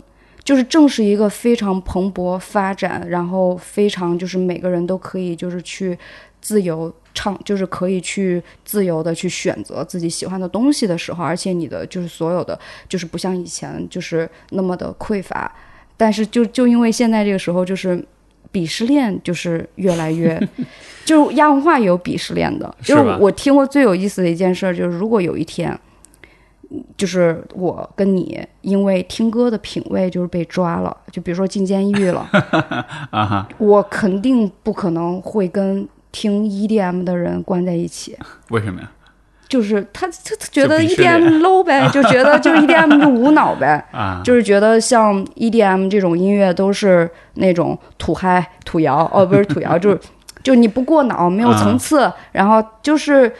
[0.49, 5.95] 就是正是一个非常蓬勃发展，然后非常就是每个人都可以就是去
[6.41, 15.55] 自由唱，就是可以去自由的去选择自己喜欢的东西的时候，而且你的就是所有的就是不像以前就是那么的匮乏，
[15.95, 18.03] 但是就就因为现在这个时候就是
[18.51, 20.41] 鄙视链就是越来越，
[21.05, 25.79] 就是亚文化也有鄙视链的，就是我听过最有意思的一件事就是如果有一天。
[26.95, 32.27] 就是我跟你，因为听歌的品味就是被抓了，就比如说进监狱了，
[33.09, 38.15] 啊哈，我肯定不可能会跟听 EDM 的人关在一起。
[38.49, 38.91] 为什么呀？
[39.47, 49.99] 就是他他他觉得 EDM low 呗， 就觉得就是 EDM 就无脑呗，啊，就是觉得像 EDM 这种音乐都是那种土嗨土摇，哦，不是土摇，就是
[50.43, 53.33] 就你不过脑，没有层次，然后就是。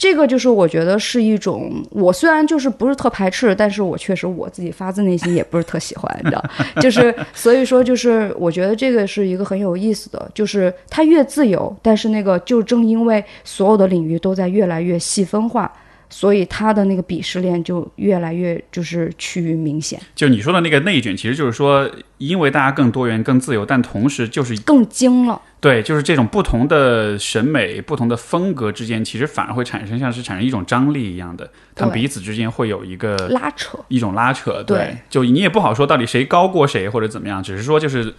[0.00, 6.42] 这个就是我觉得是一种，我虽然就是不是特排斥，但是我确实我自己发自内心也不是特喜欢，你知道，
[6.80, 15.70] 就是所以说就是我觉得这个是一个很有意思的，就是它越自由，但是那个就正因为所有的领域都在越来越细分化。
[16.10, 19.98] 所以他的那个鄙视链就越来越就是趋于明显。
[20.14, 25.40] 就你说的那个内卷，其实就是说，因为大家更多元、更自由，但同时就是更精了。
[25.60, 34.62] 对，就是这种不同的审美、不同的风格之间，其实反而会产生像是产生一种张力一样的，他们彼此之间会有一个拉扯，一种拉扯。
[34.64, 38.12] 对，就你也不好说到底谁高过谁或者怎么样，只是说就是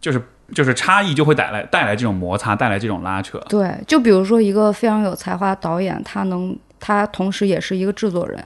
[0.00, 0.20] 就是
[0.52, 3.38] 就是差异就会带来带来这种摩擦，带来这种拉扯。
[3.48, 6.54] 对，就比如说一个非常有才华的导演，他能。
[6.80, 8.42] 他同时也是一个制作人，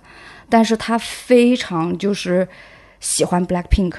[0.50, 2.46] 但是他非常就是
[3.00, 3.94] 喜欢 Black Pink，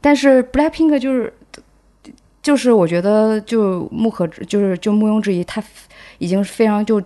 [0.00, 1.32] 但是 Black Pink 就是
[2.42, 5.62] 就是我觉得就不可就是就毋庸置疑，他
[6.18, 7.02] 已经非常就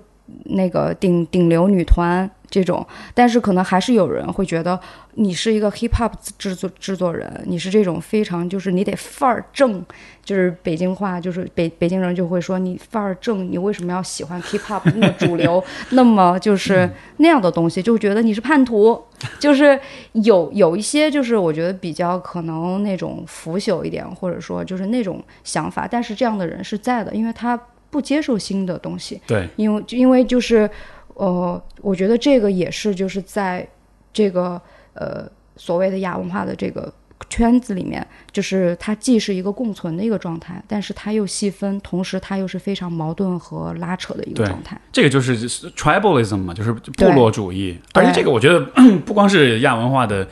[0.46, 2.28] 那个顶顶流女团。
[2.52, 4.78] 这种，但是可能还是有人会觉得
[5.14, 9.82] 你是一个 hip hop 制作制作人，你是这种非常就是你得范儿正，
[10.22, 16.86] 就是北京话，就是 北北京人就会说你范儿正，你为什么要喜欢 hip hop 那么主流， 那么就是
[17.16, 19.02] 那样的东西，就觉得你是叛徒，
[19.38, 19.80] 就是
[20.12, 30.68] 有有一些就是我觉得比较可能那种腐朽一点，或者说就是那种想法，但是这样的人是在的，因为他不接受新的东西，对，因为因为就是。
[31.14, 33.66] 呃，我觉得这个也是，就是在
[34.12, 34.60] 这个
[34.94, 36.92] 呃所谓的亚文化的这个
[37.30, 44.78] 圈子里面，就是它既是一个共存的一个状态，但是它又细分，同时它又是非常矛盾和拉扯的一个状态。
[44.90, 47.78] 这个就是 tribalism 嘛，就是部落主义。
[47.94, 48.60] 而且这个我觉得
[49.06, 50.26] 不光是亚文化的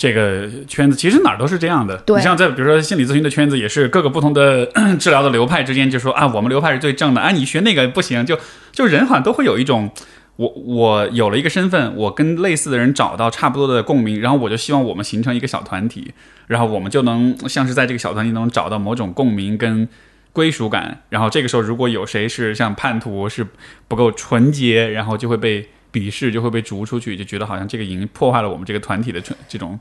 [0.00, 1.94] 这个圈子，其实哪儿都是这样的。
[1.98, 4.64] 对你像在比如说心理咨询的圈子，也是各个不同的
[4.98, 8.38] 治疗的流派之间就说啊，我们流派是最正的，啊，你学那个不行，就
[8.72, 9.90] 就人好像都会有一种。
[10.36, 16.14] 我我有了一个身份，我跟类似的人找到差不多的共鸣，然后我就希望我们形成一个小团体，
[16.46, 19.86] 然后我们就能像是在这个小团体能找到某种共鸣跟
[20.32, 21.02] 归属感。
[21.10, 23.46] 然后这个时候，如果有谁是像叛徒是
[23.86, 29.78] 不够纯洁，然后就会被鄙视，就会被逐出去，就觉得好像这个已经破坏了我们这个团体的纯这种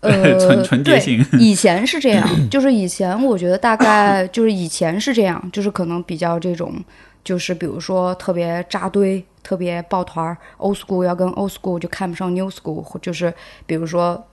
[0.00, 1.24] 呃， 纯纯洁性。
[1.38, 6.74] 以前是这样， 就是以前我觉得大概就是以前是这样，就是可能比较这种，
[7.22, 13.32] 就是比如说特别扎堆、特别抱团儿，old school 要跟 old school 就看不上 new school，就是
[13.66, 14.26] 比如说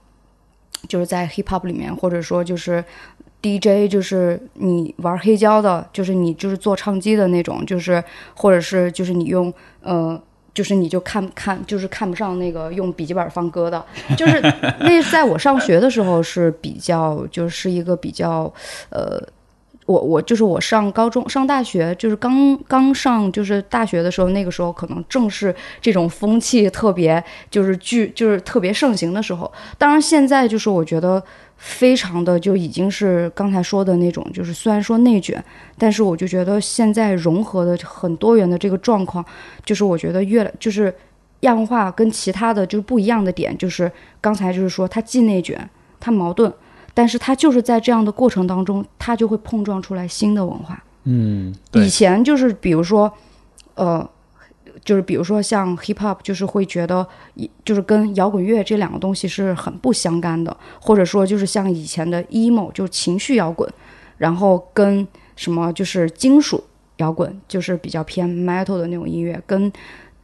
[0.88, 2.82] 就是在 hip hop 里面，或者说就是
[3.42, 8.02] DJ，就是你玩黑胶的，就是你就是做唱机的那种，就是
[8.34, 10.18] 或者是就是你用呃。
[10.58, 13.80] 就是你就看看，就是看不上那个用笔记本放歌的，
[14.16, 14.40] 就是
[14.80, 18.52] 那在我上学的时候是比较，就是一个比较，
[18.90, 19.22] 呃，
[19.86, 29.48] 我我就是我上高中上大学，就是刚刚上就是大学的时候，那个时候可能正是这种风气特别就是巨就是特别盛行的时候。
[29.78, 31.22] 当然现在就是我觉得
[31.58, 35.44] 非常的就已经是刚才说的那种，就是虽然说内卷，
[35.76, 39.24] 但是我就觉得现在融合的很多元的这个状况，
[39.64, 40.94] 就是我觉得越来就是
[41.40, 43.90] 亚文化跟其他的就是不一样的点，就是
[44.20, 45.68] 刚才就是说它既内卷，
[45.98, 46.52] 它矛盾，
[46.94, 50.82] 但是它就是在这样的过程当中，它就会碰撞出来新的文化。
[51.04, 53.12] 嗯，以，前就是比如说，
[53.74, 54.08] 呃，
[54.88, 63.70] 就是比如说像 hip hop，就是会觉得一就是跟摇滚乐这两个东西是很不相干的，或者说就是像以前的 emo，就是情绪摇滚，
[64.16, 66.64] 然后跟什么就是金属
[66.96, 69.70] 摇滚，就是比较偏 metal 的那种音乐，跟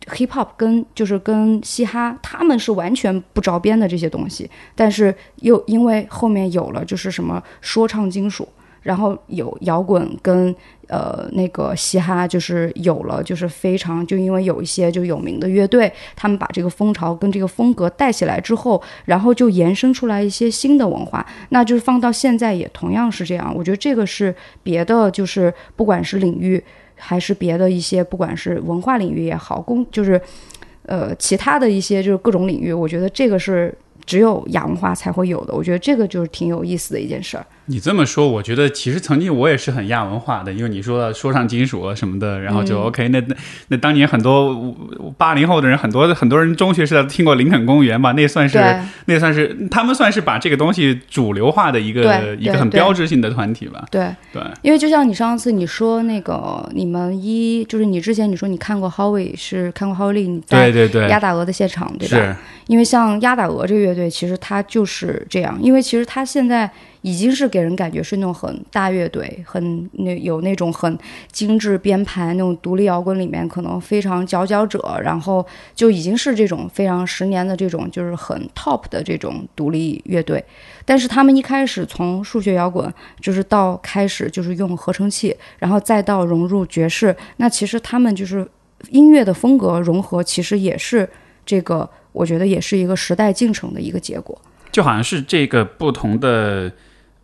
[0.06, 8.48] hip hop 跟就是跟嘻哈，他们是完全不着边的这些东西，但是又因为后面有了就是什么说唱金属。
[8.84, 10.54] 然后有摇滚跟
[10.86, 23.52] 呃那个嘻哈，就是有了，就是非常就因为有一些就有名的乐队，他们把这个风潮跟这个风格带起来之后，然后就延伸出来一些新的文化，那就是放到现在也同样是这样。
[23.56, 26.62] 我觉得这个是别的，就是不管是领域
[26.94, 30.20] 还是别的一些，不管是文化领域也好，工就是
[30.86, 33.76] 呃其他的一些就是各种领域，我觉得这个是。
[34.06, 37.46] 只有亚文化才会有的，我觉得这个就是挺有意思的一件事儿。
[37.66, 43.20] 你这么说，我觉得其实曾经我也是很亚文化的，因为你说到说唱金属啊什么的，然后就 OK 那。
[43.20, 43.34] 那
[43.68, 44.76] 那当年很多
[45.16, 48.12] 八零后的人，很多很多人中学时代听过林肯公园吧？
[48.12, 53.84] 那算是对那算是他们算是把这个东西主流化的一个一个很标志性的团体吧？
[53.90, 62.16] 对，对，因为就像你上次你说那个，你们一就是你之前你说你看过 Howie 是看过 Howie 利你在对对对，鸭打鹅的现场对吧？
[62.16, 66.70] 是因为像鸭打鹅这个乐队，其实它就是这样，因为其实它现在
[67.04, 70.98] 已经是给人感觉是那种很大乐队，很那有那种很
[71.30, 80.42] 精致编排那种独立摇滚里面可能非常佼佼者，然后就已经是这种非常十年的这种就是很 top 的这种独立乐队。
[80.86, 82.90] 但是他们一开始从数学摇滚，
[83.20, 88.48] 就是到开始就是用合成器，然后再到融入爵士，那其实他们就是
[88.88, 91.06] 音乐的风格融合，其实也是
[91.44, 94.40] 这个，我觉得也是一个时代进程的一个结果。
[94.72, 96.72] 就好像是这个不同的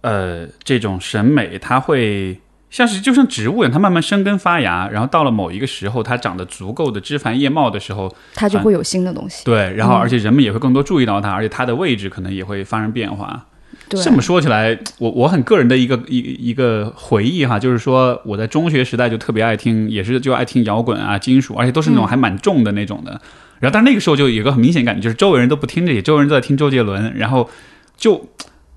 [0.03, 9.45] 呃这种审美，它会像是就像植物一样，它慢慢生根发芽，然后到了某一个时候，它长得足够的枝繁叶茂的时候，它就会有新的东西。
[9.45, 13.47] 对，然后嗯而且人们也会更多注意到它，而且它的位置可能也会发生变化。
[13.89, 16.19] 这么说起来，我我很个人的一个一
[16.51, 23.21] 一个回忆哈，就是说我在中学时代就特别爱听，也是就爱听摇滚啊、金属，而且都是那种嗯还蛮重的那种的。
[23.59, 27.51] 然后，但是那个时候就有一个很明显感觉，就是周围人都不听这些，周围人都在听周杰伦，然后
[27.97, 28.29] 就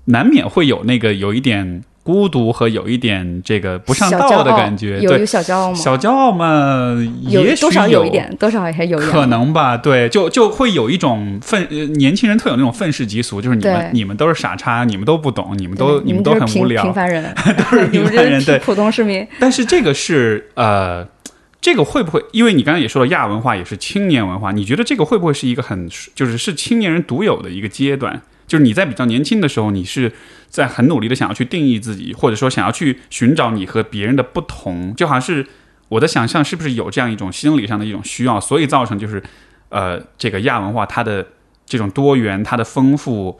[0.06, 4.98] 难免会有那个有一点孤独和有一点这个不上道的感觉。
[4.98, 5.74] 对有有，小骄傲吗？
[5.76, 9.10] 小骄傲嘛，也许有多少有一点，多少还有一点。
[9.10, 17.24] 可能吧，对，就就会有一种愤，呃年轻人特有那种愤世嫉俗，就是你们你们都是傻叉，你们都不懂，你们都你们都很无聊平，凡人，
[17.70, 18.58] 都 是平凡人，对。
[18.58, 19.26] 普通市民。
[19.38, 21.08] 但是这个是呃，
[21.62, 22.22] 这个会不会？
[22.32, 28.20] 因为你刚才也说了，亚文化也是青年文化，你觉得这个会不会是一个很就是是青年人独有的一个阶段？
[28.46, 30.12] 就是你在比较年轻的时候，你是
[30.48, 35.46] 在很努力的想要去定义自己，或者说想要去寻找你和别人的不同，就好像是
[35.88, 39.22] 我的想象，是不是有这样一种心理上的一种需要，所以造成就是
[39.68, 41.26] 呃，这个亚文化它的
[41.66, 43.38] 这种多元、它的丰富，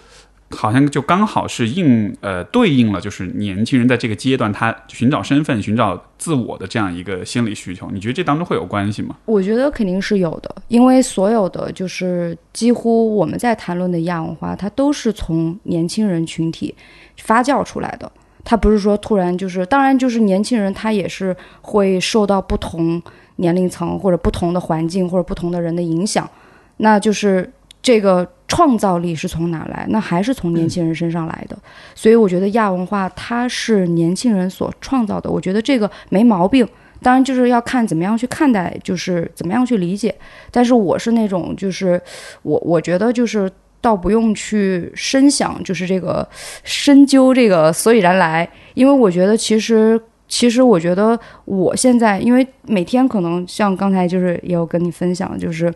[0.50, 7.90] 好像就刚好是应呃对应了，就是年轻人在这个阶段他寻找身份、寻找自我的这样一个心理需求。
[7.90, 9.16] 你觉得这当中会有关系吗？
[9.24, 16.74] 我觉得肯定是有的，因为所有的就是几乎我们在谈论的亚文化，它都是从年轻人群体
[17.16, 18.10] 发酵出来的。
[18.44, 23.02] 它不是说突然就是，当然就是年轻人他也是会受到不同
[23.36, 26.30] 年龄层或者不同的环境或者不同的人的影响，
[26.76, 27.50] 那就是
[27.84, 28.28] 这个。
[28.46, 29.86] 创造力是从哪来？
[29.88, 31.56] 那还是从年轻人身上来的。
[31.94, 36.64] 所以我觉得亚文化它是年轻人所创造的，我觉得这个没毛病。
[37.02, 40.14] 当然就是要看怎么样去看待，就是怎么样去理解。
[40.52, 42.00] 但是我是那种，就是
[42.42, 46.28] 我我觉得就是倒不用去深想，就是这个
[46.62, 55.72] 深究这个所以然来，因为我觉得其实其实我觉得我现在，因为每天可能像刚才就是也有跟你分享，就是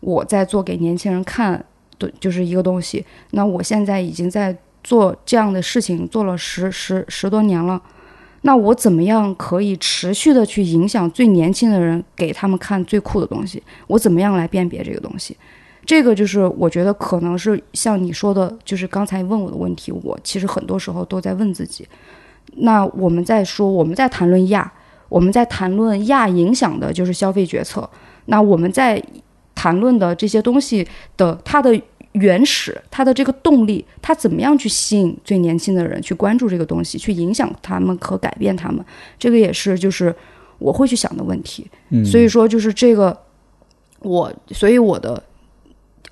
[0.00, 1.64] 我在做给年轻人看。
[1.98, 3.02] 对，就是一个东西。
[3.30, 7.80] 那我现在已经在做这样的事情，做了十十十多年了。
[8.42, 13.62] 那我怎么样可以持续的去影响最年轻的人，给他们看最酷的东西？
[13.86, 15.34] 我怎么样来辨别这个东西？
[15.86, 21.88] 这个就是我觉得可能是像你说的，就是刚才问我的问题，我其实很多时候都在问自己。
[22.56, 24.70] 那我们在说，我们在谈论亚，
[25.08, 27.88] 我们在谈论亚影响的就是消费决策。
[28.26, 29.02] 那我们在。
[29.56, 30.86] 谈论的这些东西
[31.16, 31.76] 的它的
[32.12, 38.84] 原始，它的这个动力，它怎么样去吸引最年轻的人去关注这个东西，去影响他们和改变他们，
[39.18, 40.14] 这个也是就是
[40.58, 41.66] 我会去想的问题。
[42.04, 43.18] 所以说就是这个，
[43.98, 45.20] 我所以我的。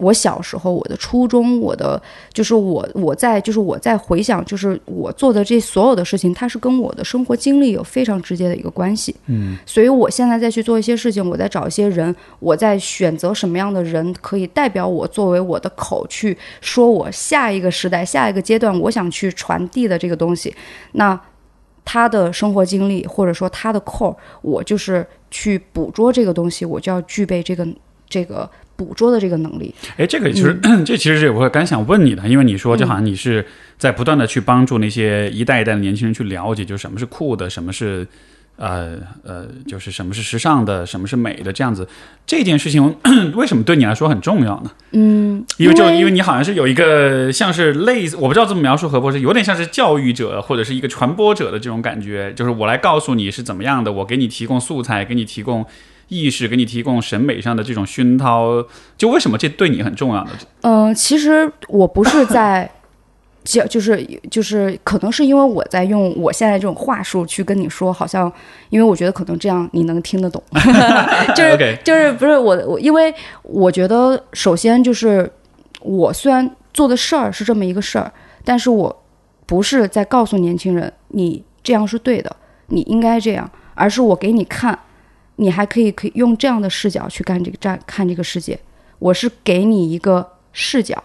[0.05, 2.01] 我小时候，我的初衷，我的
[2.33, 9.17] 就是我，我在就是我在回想，就是我做的这所有的事情，它是跟我的生活经历有非常直接的一个关系。
[9.27, 20.55] 嗯，所以我现在再去做一些事情，我在找一些人，我在选择什么样的人可以代表我作为我的口去说我下一个时代、下一个阶段我想去传递的这个东西。
[20.93, 21.19] 那
[21.85, 27.67] 他的生活经历或者说他的 core，我就是去捕捉这个东西，我就要具备这个
[28.09, 28.51] 这个。
[28.77, 33.47] 捕捉的这个能力，哎，这个其实 这其实是我刚想问你的，因为你说就好像你是
[33.79, 38.07] 在不断的去帮助那些一代一代的年轻人去了解，就什么是酷的，什么是
[38.57, 41.87] 呃呃，就是什么是时尚的，什么是美的，这样子。
[42.27, 42.97] 这件事情
[43.35, 44.71] 为什么对你来说很重要呢？
[44.93, 55.65] 嗯，因为就因为你好像是有一个像是类似，我不知道怎么描述何博士，有点像是教育者或者是一个传播者的这种感觉，就是我来告诉你是怎么样的，我给你提供素材，给你提供。
[56.09, 58.65] 意识给你提供审美上的这种熏陶，
[58.97, 60.31] 就为什么这对你很重要呢？
[60.63, 62.71] 嗯，其实我不是在
[63.45, 68.33] 就，就是就是，可能是因为我在用我现在这种话术去跟你说，好像
[68.71, 70.43] 因为我觉得可能这样你能听得懂，
[71.37, 75.31] 就是就是不是我我，因为我觉得首先就是
[75.81, 78.11] 我虽然做的事儿是这么一个事儿，
[78.45, 79.05] 但是我
[79.45, 82.35] 不是在告诉年轻人你这样是对的，
[82.69, 84.79] 你应该这样，而是我给你看。
[85.37, 88.59] 你还可以可以用这样的视角去干这个站看这个世界，
[89.01, 91.03] 我是给你一个视角。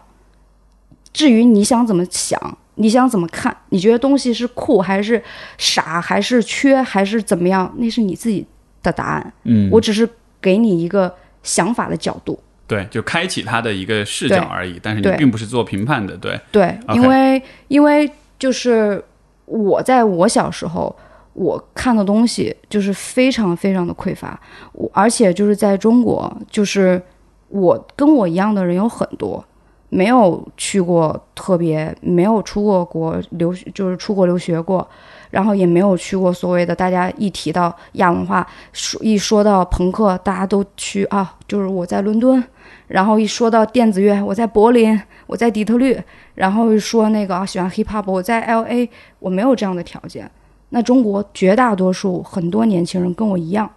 [1.11, 5.21] 至于你想怎么想，你想怎么看，你觉得东西是酷还是
[5.57, 8.45] 傻还是缺还是怎么样，那是你自己
[8.83, 9.33] 的答案。
[9.45, 10.07] 嗯，我只是
[10.39, 11.11] 给你一个
[11.41, 12.39] 想法的角度。
[12.67, 16.15] 对，就开启他的一个视角而已，但是你并不是做评判的。
[16.17, 19.03] 对对，因为因为就是
[19.45, 20.95] 我在我小时候。
[21.39, 24.37] 我看的东西就是非常非常的匮乏，
[24.73, 27.01] 我而且就是在中国，就是
[27.47, 29.41] 我跟我一样的人有很多，
[29.87, 34.85] 没有去过特别，没有出过国留，就是出国留学过，
[35.29, 42.43] 然后也没有去过所谓的大家一提到亚文化，说一说到朋克，大家都去啊，就是我在伦敦，
[42.87, 45.97] 然后一说到电子乐，我在柏林，我在底特律，
[46.35, 50.29] 然后说那个啊喜欢 hip hop，我在 L A，我没有这样的条件。
[50.69, 53.69] 那中国绝大多数很多年轻人跟我一样，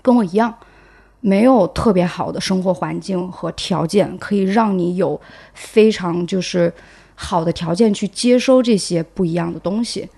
[0.00, 0.54] 跟我一样，
[1.20, 5.20] 没有特别好的生活环境和条件，可以让你有
[5.52, 6.72] 非常就是
[7.14, 10.08] 好的条件去接收这些不一样的东西。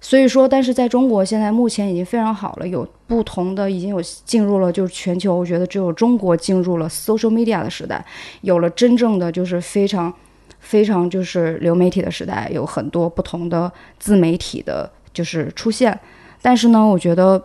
[0.00, 8.04] 所以说，但是在中国现在目前已经非常好了，有不同的已经有进入了就是全球，我觉得只有中国进入了 social media 的时代，
[8.42, 10.14] 有了真正的就是非常。
[10.60, 15.98] 非常就是流媒体的时代，有很多不同的自媒体的，就是出现。
[16.42, 17.42] 但是呢，我觉得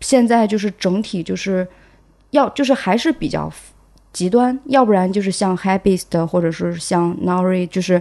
[0.00, 1.66] 现在就是整体就是
[2.30, 3.50] 要就是还是比较
[4.12, 8.00] 极端，要不然就是像 Habist 或者是像 Nori，就是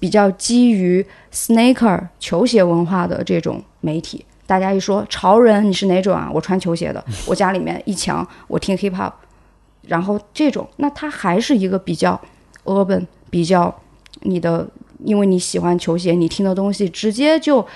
[0.00, 4.24] 比较基于 Sneaker 球鞋文化的这种媒体。
[4.46, 6.30] 大家一说潮人，你是哪种啊？
[6.32, 9.12] 我穿球鞋的， 我家里面一墙我听 Hip Hop，
[9.82, 12.20] 然后这种，那它还是一个比较
[12.64, 13.82] urban，比较。
[14.22, 14.66] 你的，
[15.04, 17.66] 因为你喜欢球鞋，你听的东西直接就。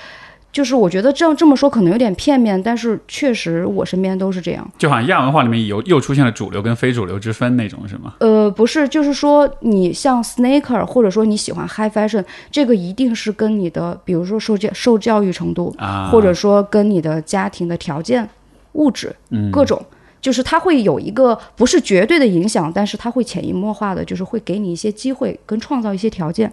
[0.52, 4.70] 就是我觉得这样这么说可能有点片面，但是确实我身边都是这样。
[4.76, 8.16] 就好像亚文化里面有又出现了主流跟非主流之分那种，是吗？
[8.20, 18.28] 呃，不是，就是说你像 sneaker，或者说你喜欢 high fashion，这个一定是跟你的，比如说受教受教育程度，啊，或者说跟你的家庭的条件、
[18.72, 19.82] 物质嗯各种，
[20.22, 26.50] 就是它会有一个不是绝对的影响，但是它会潜移默化的，就是会给你一些机会跟创造一些条件。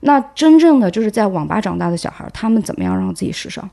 [0.00, 3.68] 那真正的就是在网吧长大的小孩儿，他们怎么样让自己时尚？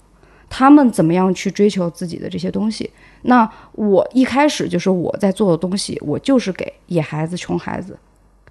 [0.50, 2.90] 他们怎么样去追求自己的这些东西？
[3.24, 7.98] 那我一开始就是我在做的东西，我就是给野孩子、穷孩子，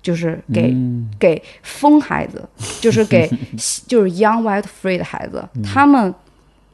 [0.01, 0.75] 就是给、
[1.19, 2.49] 给疯孩子，
[2.81, 3.29] 就是给
[3.87, 6.13] 就是 young white free 的孩子，他们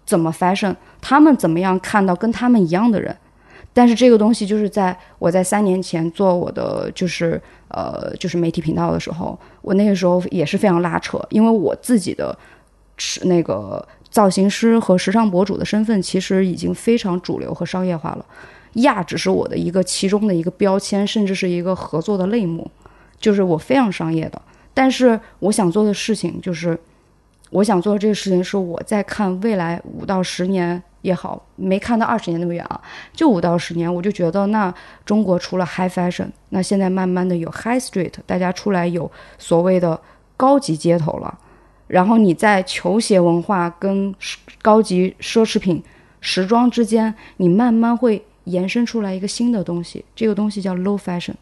[0.05, 3.17] 怎么 fashion，他们怎么样看到跟他们一样的人。
[3.73, 12.37] 但是这个东西就是在我在三年前做我的就是呃就是媒体频道的时候，我那个时候也是非常拉扯，因为我自己的
[12.97, 18.25] 是那个造型师和时尚博主的身份其实已经非常主流和商业化了，
[18.75, 22.69] 亚只是我的一个其中的一个标签，甚至是一个合作的类目，
[23.21, 24.41] 就是我非常商业的。
[24.75, 26.79] 但是我想做的事情就是，
[27.51, 32.81] 我想做的这个事情是我在看未来五到十年也好，没看到二十年那么远啊，
[33.13, 34.73] 就五到十年，我就觉得那
[35.05, 40.01] 中国除了 high fashion，那现在慢慢的有 high street，大家出来有所谓的
[40.37, 41.39] 高级街头了。
[41.87, 44.15] 然后你在球鞋文化跟
[44.61, 45.83] 高级奢侈品、
[46.21, 51.35] 时装之间，你慢慢会延伸出来一个新的东西，这个东西叫 low fashion。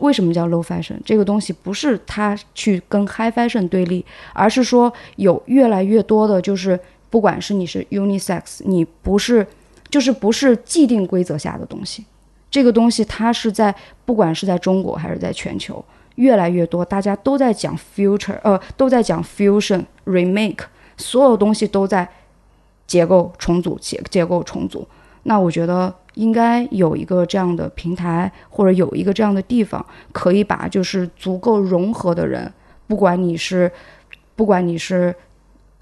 [0.00, 0.96] 为什么叫 low fashion？
[1.04, 6.76] 这个东西不是它去跟 high fashion 对立，而是说有越来越多的，就是
[7.14, 9.46] 不管是你是 unisex，你不是，
[9.88, 12.04] 就是不是既定规则下的东西。
[12.50, 13.72] 这个东西它是在
[14.04, 15.84] 不管是在中国还是在全球，
[16.16, 20.64] 越来越多，大家都在讲 future，呃，都在讲 fusion remake，
[20.96, 22.08] 所有东西都在
[22.84, 24.84] 结构重组、结结构重组。
[25.22, 32.52] 那我觉得应该有一个这样的平台，或者有一个这样的地方，可以把就是足够融合的人，
[32.88, 33.70] 不管你是，
[34.34, 35.14] 不管你是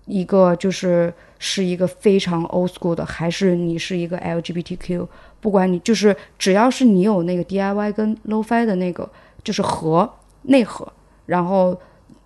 [0.06, 5.06] 一个就是是一个非常 old school 的，还是你是一个 LGBTQ，
[5.40, 9.08] 不管你就是只要是你有那个 DIY 跟 low-fi 的那个
[9.44, 10.10] 就是核
[10.42, 10.90] 内核，
[11.26, 11.78] 然后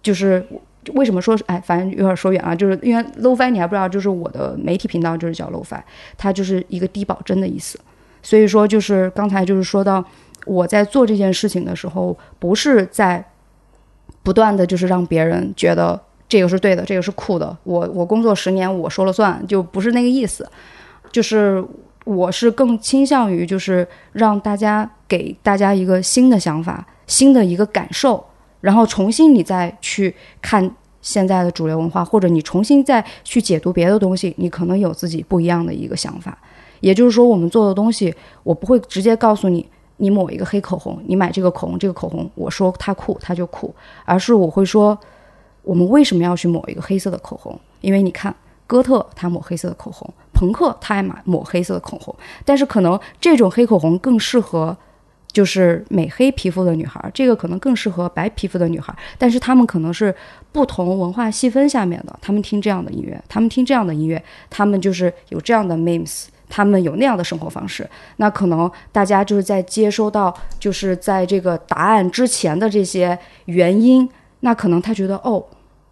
[0.03, 0.47] 就是
[0.95, 5.81] 为什么说是哎，反正有点说远了，就是因为 low-fi 你还不知道，就是我的媒体频道就是叫 low-fi，
[6.17, 7.79] 它就是一个低保真的意思。
[8.23, 10.05] 所以说，就是刚才就是说到
[10.47, 13.25] 我在做这件事情的时候，不是在
[14.23, 17.57] 不断的就是让别人觉得这个是对的，这个是酷的。
[17.65, 20.49] 我我工作十年我说了算，就不是那个意思。
[21.13, 21.65] 就是
[22.05, 28.25] 我是更倾向于就是让大家给大家一个新的想法、新的一个感受，
[28.61, 30.69] 然后重新你再去看
[31.01, 36.37] 现在的主流文化，或者你重新再去解读别的东西，你可能有自己不一样的一个想法。
[36.81, 39.67] 也就是说，我们做的东西，我不会直接告诉你，
[39.97, 43.75] 你抹一个黑口红，你买这个口红，这个口红，我说它酷，它就酷，
[44.05, 44.99] 而是我会说，
[45.67, 47.59] 我们为什么要去抹一个黑色的口红？
[47.81, 48.35] 因为你看，
[48.67, 52.15] 哥特他抹黑色的口红，朋克他爱买抹黑色的口红，
[52.45, 54.75] 但是可能这种黑口红更适合。
[55.33, 60.15] 就是美黑皮肤的女孩，这个可能更适合白皮肤的女孩，但是她们可能是
[60.51, 67.87] 不同文化细分下面的，她们听这样的音乐，她们听这样的音乐，她们就是有这样的 memes，他们有那样的生活方式。
[68.17, 74.09] 那可能大家就是在接收到，就是在这个答案之前的这些原因，
[74.41, 75.45] 那可能他觉得哦，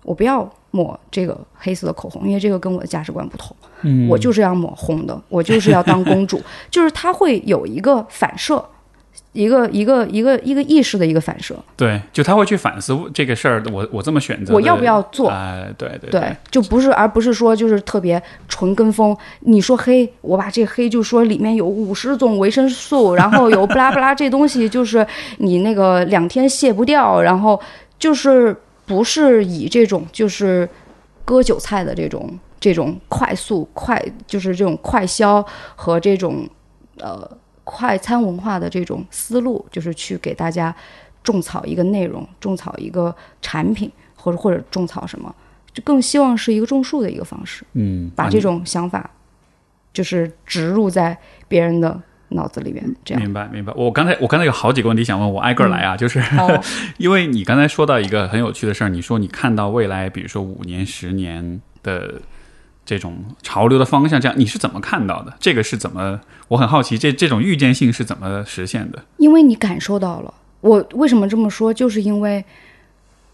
[0.04, 3.56] 我不要抹这个黑色的口红，因为这个跟我的价值观不同。
[3.82, 6.40] 嗯，我就是要抹红的，我就是要当公主，
[6.70, 8.64] 就是他会有一个反射。
[9.32, 15.28] 一个一个一个一个意识的一个反射，对，就他会去反思这个事儿，我我这么选择，我要不要做？
[15.28, 19.16] 啊、对对对，就不是，而不是说就是特别纯跟风。
[19.40, 25.04] 你说黑，我把这黑就说里面有五十种维生素，然后有不拉不拉这东西，就是
[25.38, 27.60] 你那个两天卸不掉，然后
[27.98, 30.68] 就是不是以这种就是
[31.24, 35.44] 割韭菜的这种这种快速快，就是这种快销
[35.76, 36.48] 和这种
[36.98, 37.38] 呃。
[37.66, 40.76] 快餐文化的这种思路，就是去给大家
[41.22, 45.34] 种草一个内容，种草一个产品，或者或者种草什么，
[45.72, 47.64] 就更希望是一个种树的一个方式。
[47.72, 49.10] 嗯，把这种想法
[49.94, 51.16] 就是植入在
[51.48, 51.98] 别人的
[52.34, 52.84] 脑子里边。
[53.04, 53.72] 这样明白明白。
[53.74, 56.62] 我刚才我刚才有好几个问题想问，我挨个来啊，就是、哦
[56.98, 62.20] 因为你刚才说到一个很有趣的事儿，你说你看到未来，比如说五年、十年的。
[62.86, 65.32] 这种潮流的方向，这样你是怎么看到的？
[65.40, 66.20] 这个是怎么？
[66.48, 69.02] 我很好奇，这这种预见性是怎么实现的？
[69.16, 70.34] 因为你感受到了。
[70.60, 71.72] 我为什么这么说？
[71.72, 72.44] 就是因为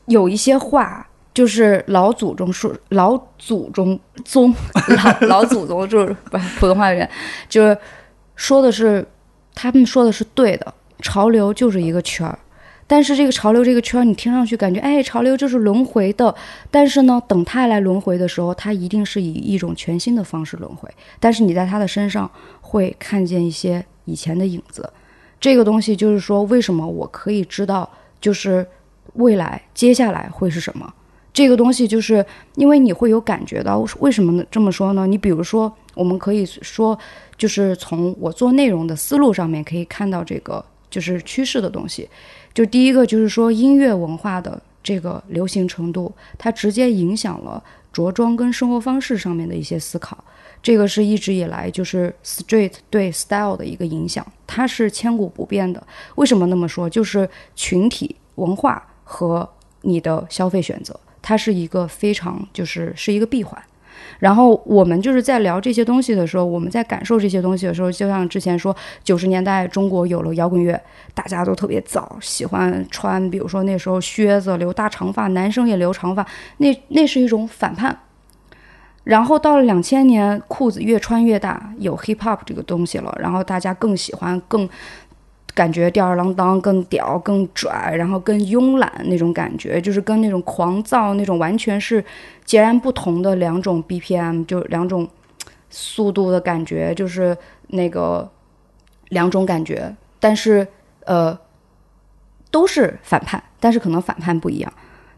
[0.06, 4.54] 有一些话，就是老祖宗说，老祖宗宗
[4.86, 7.10] 老老祖宗就是不普通话的人，
[7.48, 7.76] 就是
[8.40, 9.06] 说的是，
[9.54, 10.72] 他们说的是对的，
[11.02, 12.38] 潮流就是一个圈儿。
[12.86, 16.34] 但是这个潮流这个圈儿，你听上去感觉，哎，潮流就是轮回的。
[16.70, 20.88] 但是呢，等它来轮回的时候，它一定是以一种全新的方式轮回。
[21.20, 22.28] 但是你在他的身上
[22.62, 24.90] 会看见一些以前的影子。
[25.38, 27.88] 这个东西就是说，为什么我可以知道，
[28.22, 28.66] 就是
[29.16, 30.90] 未来接下来会是什么？
[31.32, 32.24] 这个东西就是
[32.56, 34.44] 因为你会有感觉到，为什么呢？
[34.50, 35.06] 这么说呢？
[35.06, 36.98] 你比如说，我们可以说，
[37.40, 42.06] 就是从我做内容的思路上面可以看到这个就是趋势的东西。
[42.52, 50.22] 就第一个就是说，音乐文化的这个流行程度，它直接影响了着装跟生活方式上面的一些思考。
[50.62, 55.82] 这个是一直以来就是 street 对 style 的一个影响，它是千古不变的。
[56.16, 56.90] 为什么那么说？
[56.90, 57.26] 就是
[57.56, 59.48] 群体文化和
[59.80, 63.58] 你的消费选择，它是一个非常就是是一个闭环。
[64.20, 70.80] 然后我们就是在聊这些东西的时候，我们在感受这些东西的时候，就像之前说，九十年代中国有了摇滚乐，
[71.12, 76.24] 大家都特别早，喜欢穿，比如说那时候靴子，留大长发，男生也留长发，
[76.58, 77.98] 那那是一种反叛。
[79.04, 84.68] 然后到了两千年，裤子越穿越大，有 hip hop 这个东西了，然后大家更喜欢更。
[85.54, 92.04] 感觉吊儿郎当，更屌，更拽，然后更慵懒那种感觉，就是跟那种狂躁那种完全是
[92.44, 95.08] 截然不同的两种 BPM，就两种
[95.68, 97.36] 速度的感觉，就是
[97.68, 98.30] 那个
[99.08, 100.66] 两种感觉，但是
[101.04, 101.36] 呃
[102.50, 104.72] 都是反叛，但是可能反叛不一样。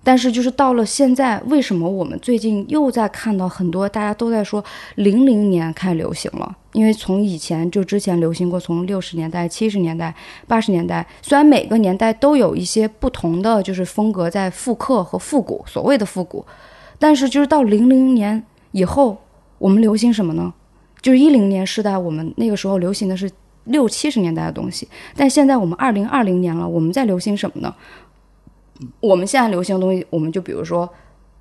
[0.05, 4.65] 但是就是到了现在，为什么我们最近又在看到很多大家都在说
[4.97, 6.57] 零零年开始流行了？
[6.73, 10.15] 因为从以前就之前流行过，从六十年代、七十年代、
[10.47, 16.45] 八十年代，虽然每个年代都有一些不同的就是风格在复刻和复古，所谓的复古，
[16.99, 18.43] 但是就是到零零年
[18.73, 19.19] 以后，
[19.59, 20.53] 我们流行什么呢？
[21.01, 23.31] 就是一零年时代，我们那个时候流行的是
[23.65, 27.75] 六七十年代的东西，但现在我们二零二零年了，我们在流行什么呢？
[29.01, 30.89] 我们现在流行的东西，我们就比如说，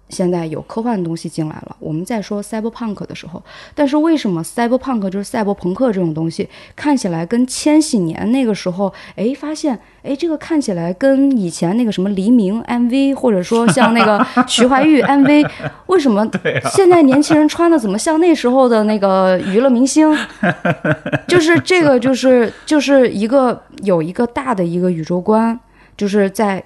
[0.09, 1.75] 现在有科幻的东西进来了。
[1.79, 3.41] 我们在说 cyberpunk 的时候，
[3.73, 15.49] 但是为什么 cyberpunk 就是赛博朋克这种东西看起来跟千禧年那个时候，哎，发现哎，这个看起来跟以前那个什么黎明 MV，或者说像那个 徐怀钰 MV，
[15.85, 16.29] 为什么
[16.73, 20.13] 现在年轻人穿的怎么像那时候的那个娱乐明星？
[21.25, 25.57] 就是这个，就是就是一个有一个大的一个宇宙观，
[25.95, 26.61] 就是在。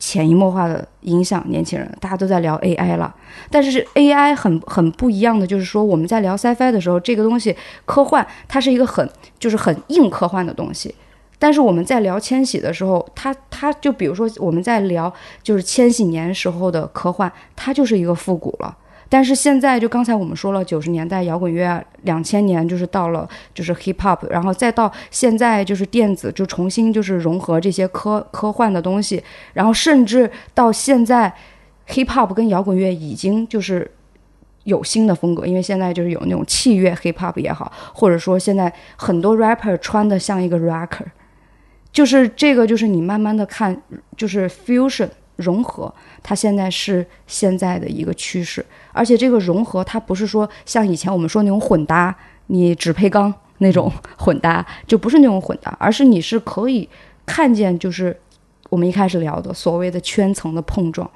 [0.00, 3.14] 潜移默化的影响年轻人，大家都在聊 AI 了，
[3.50, 10.94] 但是 AI 很很不一样的，就是说我们在聊 Sci-Fi 的时候，这个东西科幻，它是一个很就是很硬科幻的东西，
[11.38, 18.76] 但是我们在聊千禧的时候，它它就比如说我们在聊就是千禧年时候的科幻，它就是一个复古了。
[19.12, 29.20] 但是现在就刚才我们说了，九十年代摇滚乐，两千年就是到了就是 hip hop，然后再到现在就是电子，就重新就是融合这些科科幻的东西，
[29.52, 31.30] 然后甚至到现在
[31.88, 33.90] hip hop 跟摇滚乐已经就是
[34.62, 41.06] 有新的风格，因为现在就是有那种器乐 hip hop 也好，或者说现在很多 rapper 穿的像一个 rocker，
[41.92, 43.76] 就是这个就是你慢慢的看
[44.16, 45.08] 就是 fusion
[45.40, 45.92] 融合。
[46.22, 52.14] 它现在是现在的一个趋势，而且这个融合它不是说像以前我们说那种混搭，
[52.46, 56.88] 你只配钢那种混搭，就不是那种混搭，而是你是可以
[57.26, 58.16] 看见，就是
[58.68, 61.10] 我们一开始聊的所谓的圈层的碰撞。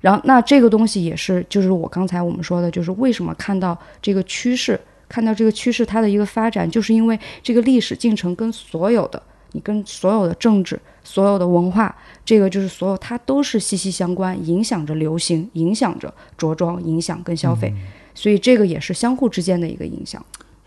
[0.00, 9.22] 然后，那这个东西也是，就是我刚才我们说的，就是为什么看到这个趋势，看到这个趋势它的一个发展，就是因为这个历史进程跟所有的。
[9.52, 17.72] 你跟所有的政治、所有的文化，这个就是所有，它都是息息相关，影响着流行，影响着着装，影响跟消费，
[18.14, 20.22] 所以这个也是相互之间的一个影响。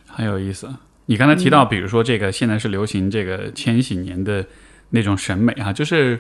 [0.07, 0.67] 很有意思。
[1.05, 4.43] 你刚才提到，比如说这个现在是流行这个千禧年的
[4.89, 6.19] 那种审美哈，就是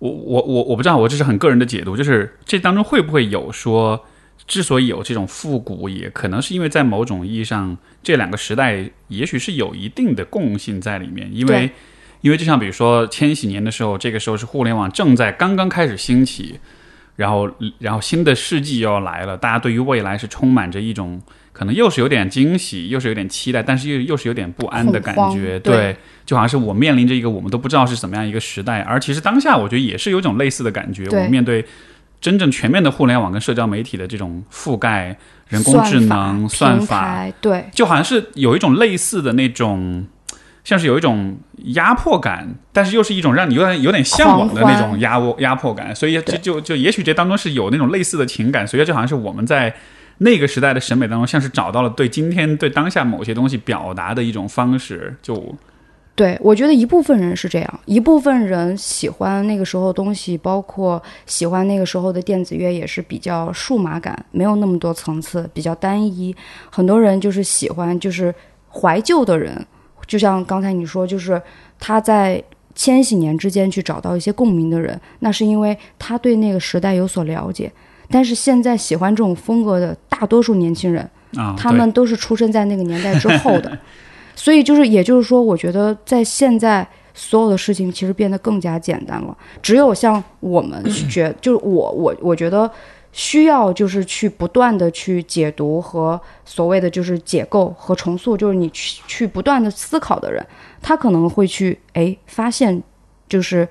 [0.00, 4.04] 我我我我不知道，我这是很个人的解读，就是这当中会不会有说？
[4.46, 11.30] 之所以有这种复古，也可能是因为在某种意义上，这两个时代也许是有一定的共性在里面。
[11.32, 11.70] 因为，
[12.24, 16.58] 因为就像比如说千禧年的时候，这个时候是互联网正在刚刚开始兴起，
[17.16, 21.20] 然后，然后新的世纪要来了，大家对于未来是充满着一种
[21.52, 25.60] 可能又是有点惊喜，又是有点期待，但是又又是有点不安的感觉。
[25.60, 25.94] 对，
[26.24, 31.06] 就好像是我面临着一个我们都不知道是怎么样一个时代，而其实当下我觉得也是有一种类似的感觉。
[31.10, 31.62] 我们面对。
[32.20, 35.14] 真正全面的互联网跟社交媒体的这种覆盖，
[35.48, 40.06] 人工智能算法，对，就好像是有一种类似的那种
[40.64, 41.36] 像是有一种
[41.74, 49.72] 压迫感，但是又是一种让你有点有点向往的那种压压迫感，所以就就就也许这当中是有那种类似的情感，所以就好像是我们在
[50.18, 55.54] 那个时代的审美当中，像是找到了对今天对当下某些东西表达的一种方式，就。
[56.16, 66.32] 对，我觉得一部分人是这样，一部分人喜欢那个时候东西，包括喜欢那个时候的电子乐，也是比较数码感，没有那么多层次，比较单一。
[66.70, 68.32] 很多人就是喜欢，就是
[68.70, 69.66] 怀旧的人，
[70.06, 71.40] 就像刚才你说，就是
[71.78, 72.42] 他在
[72.74, 77.70] 千禧年之间去找到一些共鸣的人，那是因为他对那个时代有所了解。
[78.10, 83.78] 但是现在喜欢这种风格的大多数年轻人，啊，他们都是出生在那个年代之后的。
[84.36, 89.36] 所以就是，也就是说，我觉得在现在所有的事情其实变得更加简单了。
[89.62, 92.68] 只有像我们 觉，就是我我我觉得
[93.14, 100.44] 需要就是去不断的去解读和所谓的就是解构和重塑，就是你去去不断的思考的人，
[100.82, 102.82] 他可能会去哎发现，
[103.28, 103.66] 就是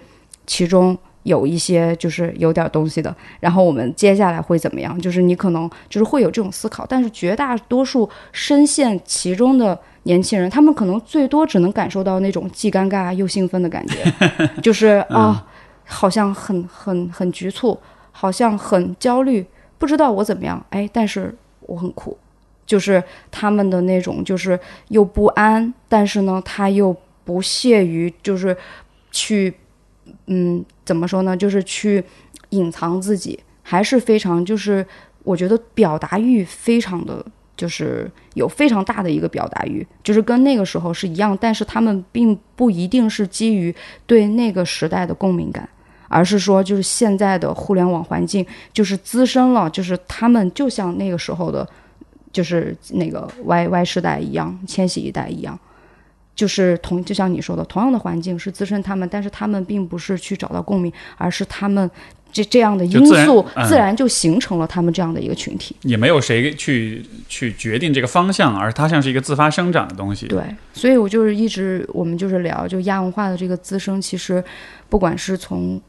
[0.47, 3.13] 其中有一些就是有点东西的。
[3.41, 4.97] 然后我们接下来会怎么样？
[4.97, 9.77] 就是你可能就是会有这种思考，但是绝大多数深陷其中的。
[10.05, 14.03] 年轻人，他们可能最多只能感受到那种既尴尬又兴奋的感觉，
[14.61, 15.47] 就是啊，
[15.85, 17.79] 好像很很很局促，
[18.13, 19.45] 好像很焦虑，
[19.77, 22.17] 不知道我怎么样，哎，但是我很酷，
[22.65, 24.57] 就是他们的那种，就是
[24.87, 26.95] 又不安，但是呢，他又
[27.25, 28.55] 不屑于就是
[29.11, 29.53] 去，
[30.27, 32.01] 嗯，怎么说呢，就是去
[32.51, 34.85] 隐藏自己，还是非常就是
[35.23, 37.25] 我觉得表达欲非常的。
[37.55, 43.73] 就是有非常大的一个表达欲，就是跟那个时候是一样，但是他们并不一定是基于
[44.07, 45.69] 对那个时代的共鸣感，
[46.13, 51.67] 而是说就是现在的互联网环境就是滋生了，就是他们就像那个时候的，
[52.31, 55.59] 就是那个 Y Y 时代一样，千禧一代一样，
[56.35, 61.89] 就是同就像你说的，同样的环境是滋生他们，但是他们并不是去找到共鸣，而是他们。
[62.33, 70.25] 这这样的因素自然就形成了他们这样的一个群体，也没有谁去去决定这个方向，而它像是一个自发生长的东西。
[70.25, 70.41] 对，
[70.73, 74.43] 所以我就是一直我们就是聊，就亚文化的这个滋生，其实
[74.89, 75.79] 不管是从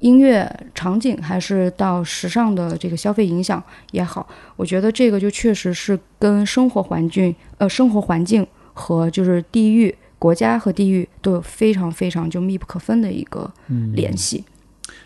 [0.00, 13.50] 音乐场景，还是到时尚的这个消费影响也好，我觉得这个就确实是跟生活环境、呃生活环境和就是地域、国家和地域都有非常非常就密不可分的一个
[13.94, 14.44] 联系。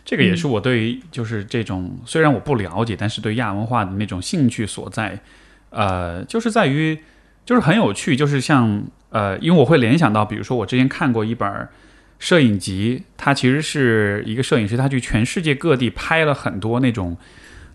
[0.05, 5.19] 这个也是我对于就是这种虽然我不了解，但是对亚文化的那种兴趣所在，
[5.71, 6.99] 呃，就是在于
[7.45, 11.69] 就是很有趣，就是像呃，因为我会联想到，比如说我之前看过一本
[12.25, 17.15] 摄影集，它其实是一个摄影师，他去全世界各地拍了很多那种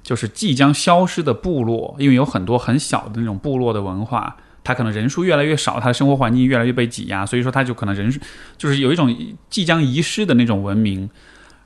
[0.01, 8.11] 就是即将消失的部落，因为有很多很小的那种部落的文化，他可能人数越来越少，他的生活环境越来越被挤压，所以说他就可能人
[8.57, 9.15] 就是有一种
[9.51, 11.07] 即将遗失的那种文明。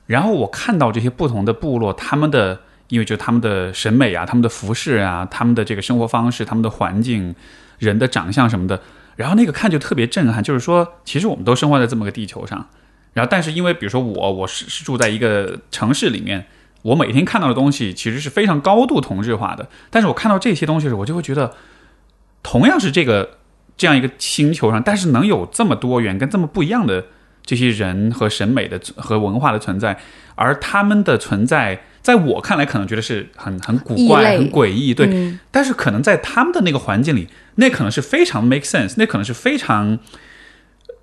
[0.04, 7.34] 然后我看到这些不同的部落，他们的因为就他们的审美啊，他们的服饰啊，他们的这个生活方式，他们的环境，
[7.78, 8.78] 人的长相什么的，
[9.16, 10.42] 然后那个看就特别震撼。
[10.42, 12.68] 就是说，其实我们都生活在这么个地球上，
[13.12, 16.46] 然后但是因为比如说我我是是住在一个城市里面，
[16.82, 19.68] 我每天看到的东西其实是非常高度同质化的。
[19.90, 21.54] 但是我看到这些东西时，我就会觉得，
[22.42, 23.38] 同样是这个
[23.76, 27.06] 这样一个星球上，但是能有这么多元跟这么不一样的。
[27.46, 30.00] 这些人和审美的和文化的存在，
[30.34, 35.36] 而他们的存在，在我看来可能觉得是很很古怪、很诡异，对。
[35.50, 37.26] 但是可能在他们的那个环境里，
[37.56, 39.98] 那可能是非常 make sense，那可能是非常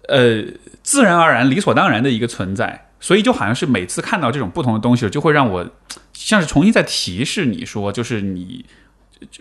[0.07, 0.43] 呃
[0.83, 2.87] 自然而然、理所当然的一个存在。
[2.99, 5.67] 所以就好像是每次看到这种不同的东西，就会让我
[6.13, 8.63] 像是重新在提示你说，就是你。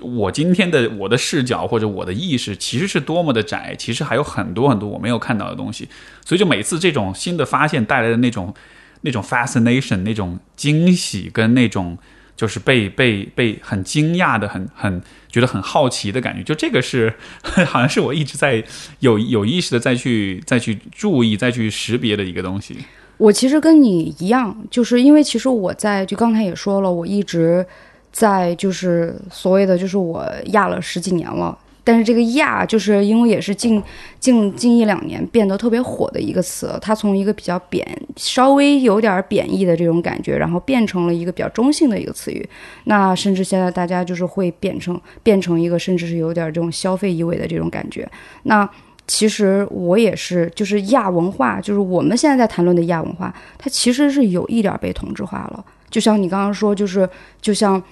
[0.02, 5.88] 我今天的我的视角或者我的意识其实是多么的窄，其实还有很多很多我没有看到的东西，
[6.22, 8.54] 所以就每次这种新的发现带来的那种
[9.02, 11.96] 那种 fascination，那种惊喜跟那种
[12.36, 17.12] 就是被被被很惊讶的很很觉得很好奇的感觉，就这个是
[17.66, 18.62] 好像是我一直在
[19.00, 22.76] 有有意识的再去再去注意再去识别的一个东西。
[23.18, 27.66] 我其实跟你一样，就是因为其实我在就刚才也说了，我一直。
[28.12, 31.56] 在就是所谓的，就是我压了十几年了，
[31.90, 33.82] 但是这个亚，就是因为也是近
[34.20, 37.84] 近近一两年变得特别火的一个词，它从一个比较贬，
[38.14, 42.48] 稍微有点贬义的这种感觉，然后变成了一个比较中性的一个词语。
[42.84, 48.08] 那甚至现在大家就是会变成变成一个，甚至是有点这种消费意味的这种感觉。
[48.44, 48.70] 那
[49.08, 55.64] 其实我也是，就是亚文化，就是我们现在在谈论的亚文化，它其实是有一点被同质化了。
[55.90, 57.10] 就像你刚刚说，就是
[57.40, 57.82] 就像。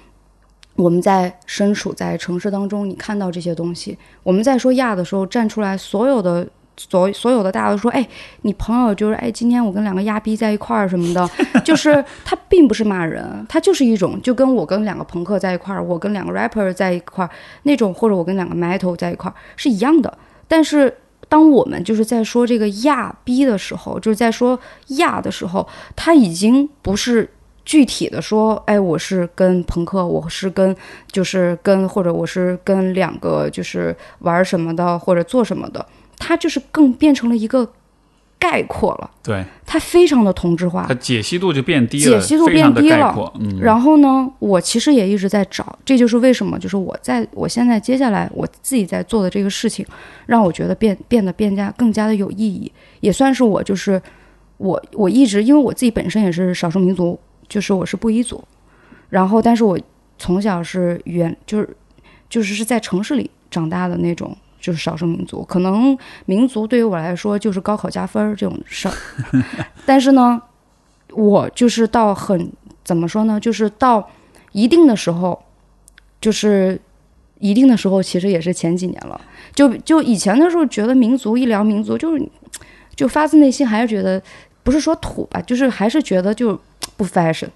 [0.78, 3.98] 我们在身处在城市当中，你看到这些东西。
[4.22, 8.08] 我们在说亚的时候，站出来所有的所 所有的大家都说，哎，
[8.42, 11.28] 你朋友就是哎，今天我跟两个亚逼在一块儿什么的，
[11.66, 17.30] 就是他并不是骂人，他就是一种就跟我跟两个朋克在一块儿，我跟两个 rapper 在一块儿
[17.64, 20.16] 那种，或者我跟两个 metal 在一块儿是一样的。
[20.46, 20.96] 但是
[21.28, 24.56] 当我们就是在说这个亚逼的时候，就是在说
[24.98, 25.66] 亚的时候，
[25.96, 27.28] 他已经不是。
[27.68, 30.74] 具体的说，哎，我是跟朋克，我是跟，
[31.12, 37.70] 就是跟，或者我是跟两个，就是玩什么的，或者做什么的，它就是更变成了一个
[38.38, 39.10] 概括了。
[39.22, 43.14] 对，它非常的同质化，它解析度就变低了，解析度变低了。
[43.38, 49.84] 嗯，然后呢，我其实也一直在找，这就是为什么，就是我在我现在接下来我自己在做的这个事情，
[50.24, 54.00] 让我觉得变变得变加更加的有意义，也算是我就是
[54.56, 57.20] 我我一直因为我自己本身也是少数民族。
[57.48, 58.42] 就是我是布依族，
[59.08, 59.78] 然后但是我
[60.18, 61.76] 从小是原就是
[62.28, 65.42] 就是是在城市里长大的那种，就是少数民族。
[65.44, 65.96] 可能
[66.26, 68.94] 民族对于我来说就是高考加分儿这种事儿，
[69.86, 70.42] 但是呢，
[71.12, 72.52] 我就是到很
[72.84, 73.40] 怎么说呢？
[73.40, 74.10] 就是到
[74.52, 75.42] 一定的时候，
[76.20, 76.78] 就是
[77.38, 79.18] 一定的时候，其实也是前几年了。
[79.54, 82.28] 就就以前的时候，觉得民族一聊民族，就是
[82.94, 84.20] 就发自内心还是觉得
[84.62, 86.60] 不是说土吧，就是还是觉得就。
[86.96, 87.48] 不 fashion，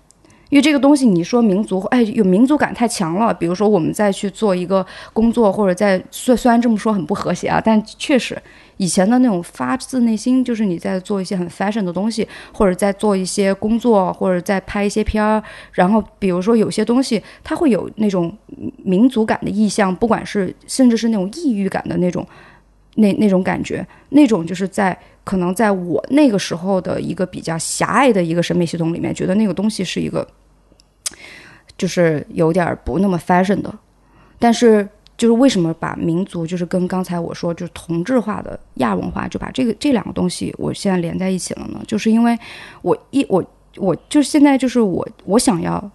[0.50, 3.32] 因为这个东西你说民族，哎，有民族感太强了。
[3.32, 8.40] 比如说我们再去做一个工作，或者在虽虽然这么说很不和谐啊，但确实
[8.76, 15.42] 以前的那种发自内心，就是你在做一些很 fashion 的东西，或者在做一些工作，或者在拍一些片儿。
[15.72, 18.36] 然后比如说有些东西，它会有那种
[18.84, 22.26] 民族感的意向，不管是甚至是那种异域感的那种
[22.96, 24.96] 那那种感觉，那种就是在。
[25.24, 30.26] 可能在我那个时候的一个比较狭隘的一个审美系统里面，觉得那个东西是一个，
[31.78, 33.72] 就是有点不那么 fashion 的。
[34.38, 41.80] 但是，就是为什么把民族，就是跟刚才我说就是同质化的亚文化，就把这个这两个东西，我现在连在一起了呢？
[41.86, 42.36] 就是因为
[42.82, 43.44] 我一我
[43.76, 45.88] 我就现在就是我我想要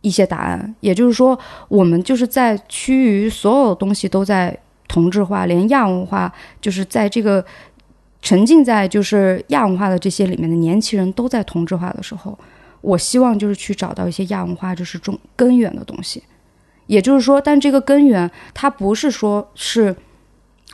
[0.00, 1.36] 一些答案，也就是说，
[1.66, 7.44] 我们就是在趋于所有东西都在同质化，连亚文化就是在这个。
[8.24, 12.36] 沉浸在就是亚文化的这些里面的年轻人都在同质化的时候，
[12.80, 16.22] 我希望就是去找到一些亚文化就是中根源的东西，
[16.86, 19.94] 也就是说，但这个根源它不是说是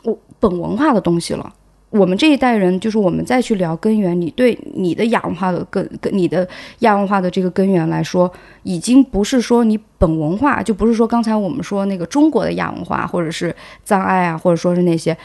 [0.05, 1.53] 我本文化的东西了。
[1.89, 6.47] 我们这一代人就是我们再去聊根源，你对你的亚文化的根跟你的
[6.79, 8.31] 亚文化的这个根源来说，
[8.63, 15.17] 已经不是说你本文化，就不是说刚才我们说那个中国的亚文化，或者是藏爱啊，或者说是那些。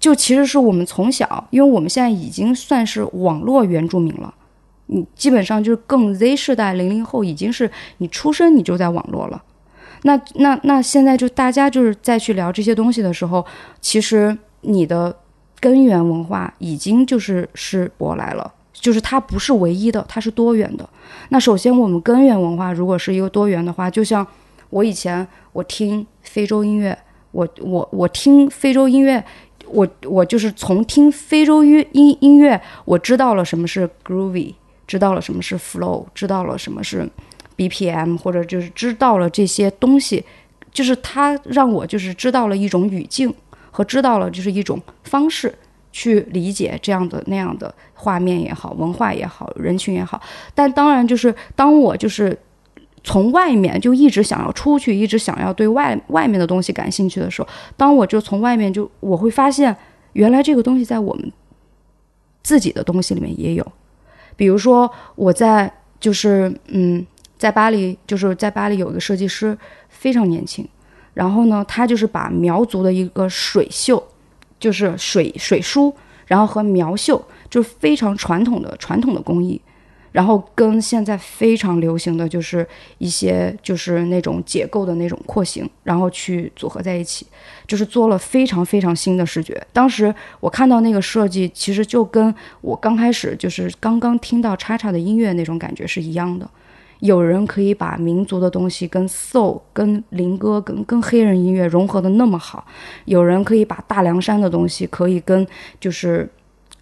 [0.00, 4.32] 就其实是我们从小，因为我们现在已经算是网络原住民了，
[4.86, 9.42] 你基本上就是更 Z 世代零零后，已经是你出生你就在网络了。
[10.02, 13.44] 那那那现在就大家就是再去聊这些东西的时候，
[13.82, 15.14] 其实你的
[15.60, 20.88] 根源文化已经就是是舶来了，就是它不是唯一的，它是多元的。
[21.28, 24.26] 那首先我们根源文化如果是一个多元的话，就像
[24.70, 26.98] 我以前我听非洲音乐，
[27.32, 29.22] 我我我听非洲音乐。
[29.72, 34.54] 我我就是从听非洲音音音乐，我知道了什么是 groovy，
[34.86, 37.08] 知道了什么是 flow，知道了什么是
[37.56, 40.24] BPM，或者就是知道了这些东西，
[40.72, 43.32] 就是它让我就是知道了一种语境
[43.70, 45.54] 和知道了就是一种方式
[45.92, 50.20] 去理解这样的那样的画面也好，文化也好，人群也好。
[50.54, 52.38] 但当然就是当我就是。
[53.02, 59.74] 从外面就一直想要出去，一直想要对外外面的东西感兴趣的时候，当我就从外面就我会发现，
[60.12, 61.32] 原来这个东西在我们
[62.42, 63.66] 自己的东西里面也有。
[64.36, 67.04] 比如说我在就是嗯，
[67.38, 69.56] 在巴黎就是在巴黎有一个设计师
[69.88, 70.66] 非常年轻，
[71.14, 74.02] 然后呢，他就是把苗族的一个水绣，
[74.58, 75.94] 就是水水书，
[76.26, 79.60] 然后和苗绣就是非常传统的传统的工艺。
[80.12, 82.66] 然后跟现在非常流行的就是
[82.98, 87.26] 一些就是那种解构的那种廓形，然后去组合在一起，
[87.66, 89.60] 就是做了非常非常新的视觉。
[89.72, 96.48] 当时我看到那个设计，其实就跟我刚开始就是刚刚听到叉叉的音乐那种感觉是一样的。
[96.98, 102.66] 有人可以把民族的东西跟 soul、跟灵歌、跟跟黑人音乐融合的那么好，
[103.06, 105.46] 有人可以把大凉山的东西可以跟
[105.80, 106.28] 就是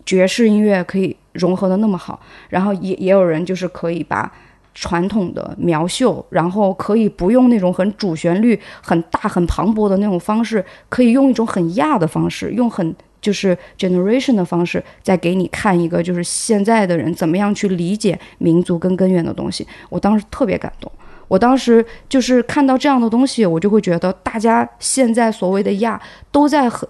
[0.09, 1.15] 爵士音乐可以。
[1.35, 4.29] 融合的那么好，然后也也有人就是可以把
[4.75, 19.65] 传统的苗绣，然后可以不用那种很主旋律、很大、很磅礴的那种方式，可以用一种很亚的方式，用很就是 generation 的方式，再给你看一个就是现在的人怎么样去理解民族跟根源的东西。
[19.89, 20.91] 我当时特别感动，
[21.29, 26.03] 我当时就是看到这样的东西，我就会觉得大家现在所谓的亚
[26.33, 26.89] 都在很。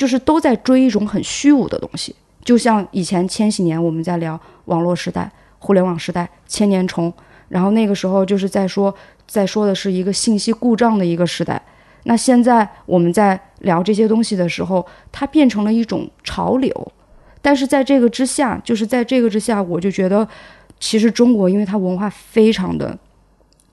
[0.00, 2.16] 就是都在追一种很虚无的东西。
[2.42, 7.12] 就像以前千禧年我们在聊网络时代、互联网时代、千年虫，
[7.50, 8.94] 然后那个时候就是在说，
[9.26, 11.60] 在说的是一个信息故障的一个时代。
[12.04, 16.92] 那现在我们在聊这些东西的时候，它变成了一种潮流。
[17.42, 20.26] 但是在这个之下，就是在这个之下，我就觉得，
[20.78, 22.98] 其实中国因为它文化非常的，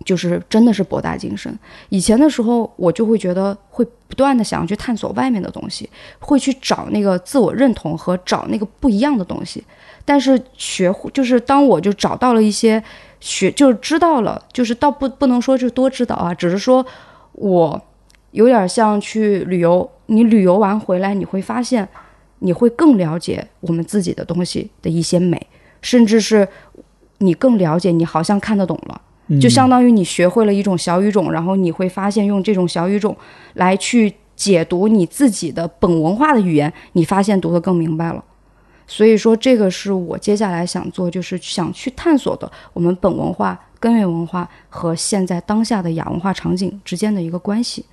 [0.06, 1.58] 就是真的是博大精深。
[1.90, 5.90] 以前的时候，我就会觉得会不断的想要去探索外面的东西，
[6.20, 9.64] 会去找那个自我认同和找那个不一样的东西。
[10.06, 12.82] 但是学会就是当我就找到了一些
[13.20, 16.86] 学，就是知道了，就是倒不不能说是多知道啊，只是说
[17.34, 17.82] 我
[18.32, 21.88] 有点像去旅游，你旅游完回来，你会发现。
[22.40, 25.48] 你会更了解我们自己的东西的一些美，
[25.82, 26.48] 甚至是
[27.18, 29.02] 你更了解，你好像看得懂了，
[29.42, 33.16] 就相当于你学会了一种小语种，然后你会发现用这种小语种
[33.56, 38.24] 来去解读你自己的本文化的语言，你发现读得更明白了。
[38.88, 47.86] 所以说，这个是我接下来想做，就是想去探索的我们本文化、根源文化和现在当下的亚文化场景之间的一个关系。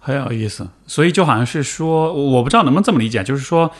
[0.00, 3.70] 很有意思，所以就好像是说，我不知道能不能这么理解，就是说，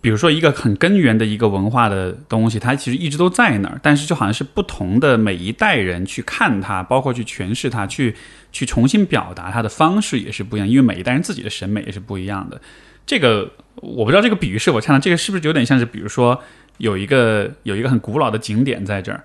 [0.00, 8.14] 比如说一个很根源的一个文化的东西，它其实一直都在那儿，但是就好像是不同的每一代人去看它，包括去诠释它，去
[8.52, 12.60] 去重新表达它的方式也是不一样，因为每一代人自己的审美也是不一样的。
[13.04, 16.40] 这个我不知道这个比喻是否恰当，这个是不是有点像是，比如说
[16.76, 19.24] 有一个有一个很古老的景点在这儿，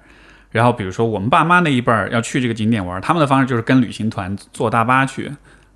[0.49, 5.31] 然后比如说我们爸妈那一辈儿要去这个景点玩，他们的方式就是跟旅行团坐大巴去。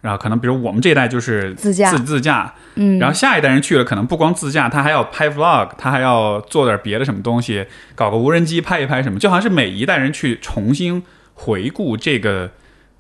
[0.08, 11.04] 然后可能，比如我们这一代就是自驾，自自驾，嗯，然后下一代人去了，可能不光自驾，他还要拍 vlog，他还要做点别的什么东西，搞个无人机拍一拍什么，就好像是每一代人去重新
[11.34, 12.50] 回顾这个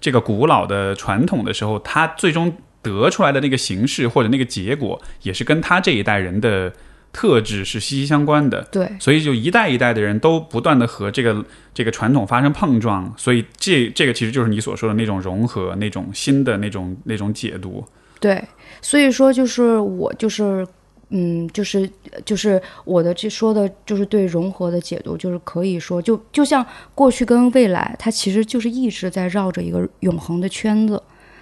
[0.01, 6.73] 这个古老的传统的时候，他最终得出来的那个形式或者那个结果，也是跟他这一代人的。
[7.17, 11.43] 特质是息息相关的，对，所以就一代一代的人都不断的和这个
[11.73, 17.83] 这个传统发生碰撞，所以这这个其实就是你所说的那种融合，那种新的那种那种解读。
[18.19, 18.39] 对，
[18.83, 20.63] 所以说就是我就是
[21.09, 21.89] 嗯，就是
[22.23, 26.63] 就是我的这说的就是对融合的解读，就是可以说就就像
[26.93, 31.01] 过去跟未来，它其实就是一直在绕着一个永恒的圈子，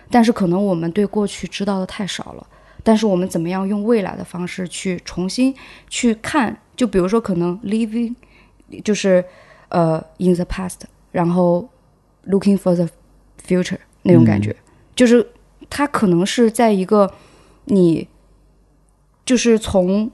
[0.09, 2.47] 但是可能我们对过去知道的太少了。
[2.85, 5.51] 但是我们怎么样用未来的方式去重新
[5.89, 6.55] 去看？
[6.75, 8.13] 就比如说，可能 living
[8.83, 9.25] 就是
[9.69, 10.81] 呃 in the past，
[11.11, 11.67] 然后
[12.27, 12.87] looking for the
[13.43, 14.55] future 那种感觉，
[14.95, 15.25] 就是
[15.67, 17.11] 它可能是在一个
[17.63, 18.07] 你
[19.25, 20.11] 就是从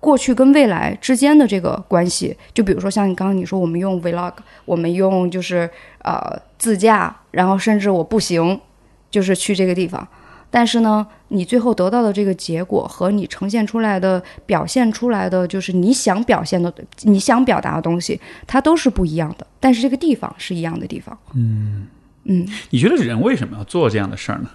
[0.00, 2.36] 过去跟未来之间的这个关系。
[2.52, 4.34] 就比如说像你刚刚你说，我们用 vlog，
[4.64, 8.60] 我们用就是呃自驾，然后甚至我步行，
[9.08, 10.08] 就是去这个地方。
[10.54, 16.70] 但是呢，你最后得到的这个结果和你呈现出来的、表现出来的，就是你想表现的、
[17.04, 19.46] 你想表达的东西，它都是不一样的。
[19.58, 21.18] 但是这个地方是一样的地方。
[21.34, 21.86] 嗯
[22.24, 24.50] 嗯，你觉得人为什么要做这样的事儿呢？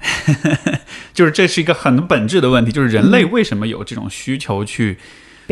[1.14, 4.98] 就是这是一个很本质的问题，就是人类为什么有这种需求去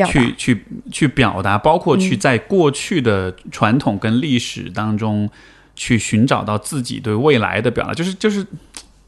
[0.07, 5.31] 去去去表达，包括去在过去的传统跟历史当中
[5.75, 8.47] 去寻找到自己对未来的表达，就是就是。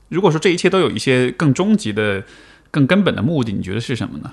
[0.09, 2.23] 如果说这一切都有一些更终极的、
[2.71, 4.33] 更根本的目的，你觉得是什么呢？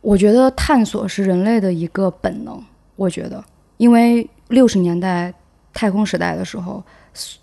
[0.00, 2.62] 我觉得探索是人类的一个本能。
[2.96, 3.44] 我觉得，
[3.76, 5.32] 因为六十年代
[5.72, 6.82] 太空时代的时候，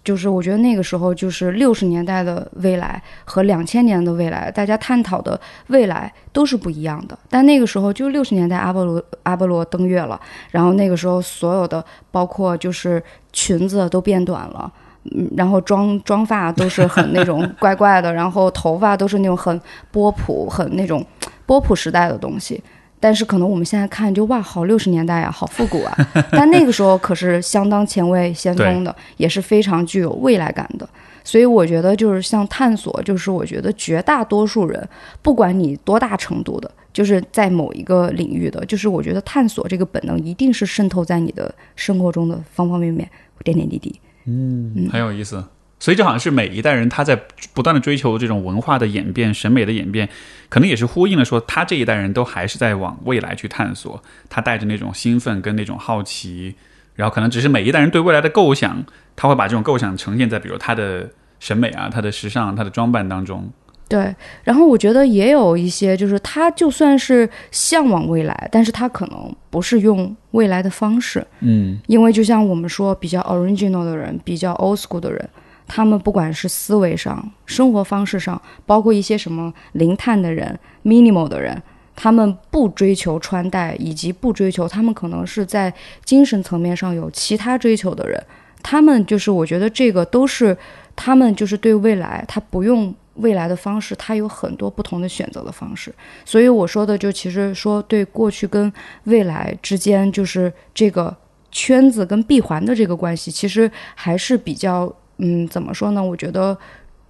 [0.03, 7.17] 就是我觉得那个时候就是六十年代的未来和两千年的未来，大家探讨的未来都是不一样的。
[7.29, 10.19] 但那个时候就六十年代，阿波罗阿波罗登月了，
[10.51, 14.71] 然后那个时候所有的包括就是裙子都变短了。
[15.11, 19.59] 嗯，然后妆妆发都是很那种 怪怪的，然后头发都是那种很
[19.91, 21.05] 波普、很那种
[21.45, 22.61] 波普时代的东西。
[22.97, 25.95] 但是可能我们现在看就哇，好六十年代啊，好复古啊。
[26.31, 30.89] 但那个时候可是相当前卫、先锋的，也是非常具有未来感的。
[31.23, 34.87] 所以我觉得就是像探索，就是我觉得绝大多数人，
[35.21, 43.07] 不管你多大程度的，就是在某一个领域的，就是我觉得探索这个本能一定是渗透在你的生活中的方方面面、
[43.43, 43.99] 点点滴滴。
[44.25, 45.43] 嗯，很有意思。
[45.77, 47.21] 所以，这好像是每一代人他在
[47.53, 50.09] 不断的追求这种文化的演变、审美的演变，
[50.49, 54.01] 可能也是呼应了说，他这一代人都还是在往未来去探索。
[54.29, 56.55] 他带着那种兴奋跟那种好奇，
[56.95, 58.83] 然后可能只是每一代人对未来的构想，
[59.15, 61.09] 他会把这种构想呈现在比如他的
[61.39, 63.51] 审美啊、他的时尚、他的装扮当中。
[63.87, 64.13] 对，
[64.43, 75.29] 然后我觉得也有一些，就是他就算是向往未来，但是他可能不是用未来的方式，嗯，因为就像我们说，比较 original 的人，比较 old school 的人，
[75.67, 81.61] 他们不管是思维上、生活方式上，包括一些什么零碳的人、minimal 的人，
[81.95, 85.71] 他们不追求穿戴，以及不追求，他们可能是在
[86.03, 88.21] 精神层面上有其他追求的人。
[88.63, 90.57] 他们就是，我觉得这个都是
[90.95, 95.93] 他们就是对未来，他不用未来的方式，它有很多不同的选择的方式。
[96.23, 98.71] 所以我说的就其实说对过去跟
[99.05, 101.15] 未来之间，就是这个
[101.51, 104.93] 圈子跟闭环的这个关系，其实还是比较。
[105.17, 106.03] 嗯，怎么说呢？
[106.03, 106.57] 我觉得，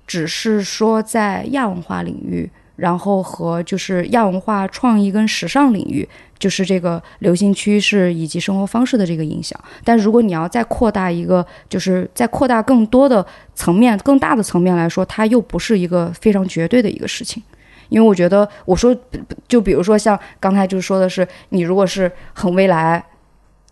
[0.06, 6.07] 只是说在亚文化领域，然后和就是亚文化创意跟时尚领域，
[6.38, 9.59] 就是这个流行趋势以及生活方式的这个影响。
[9.84, 17.41] 但如果你要再扩大一个，就是再扩大更多的层面、更大的层面来说，它又不是一个非常绝对的一个事情。
[17.89, 18.95] 因为我觉得，我说，
[19.47, 23.03] 就比如说像刚才就说的是，你如果是很未来，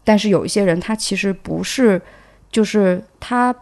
[0.03, 2.01] 但是有一些人他其实不是，
[2.51, 3.53] 就是他。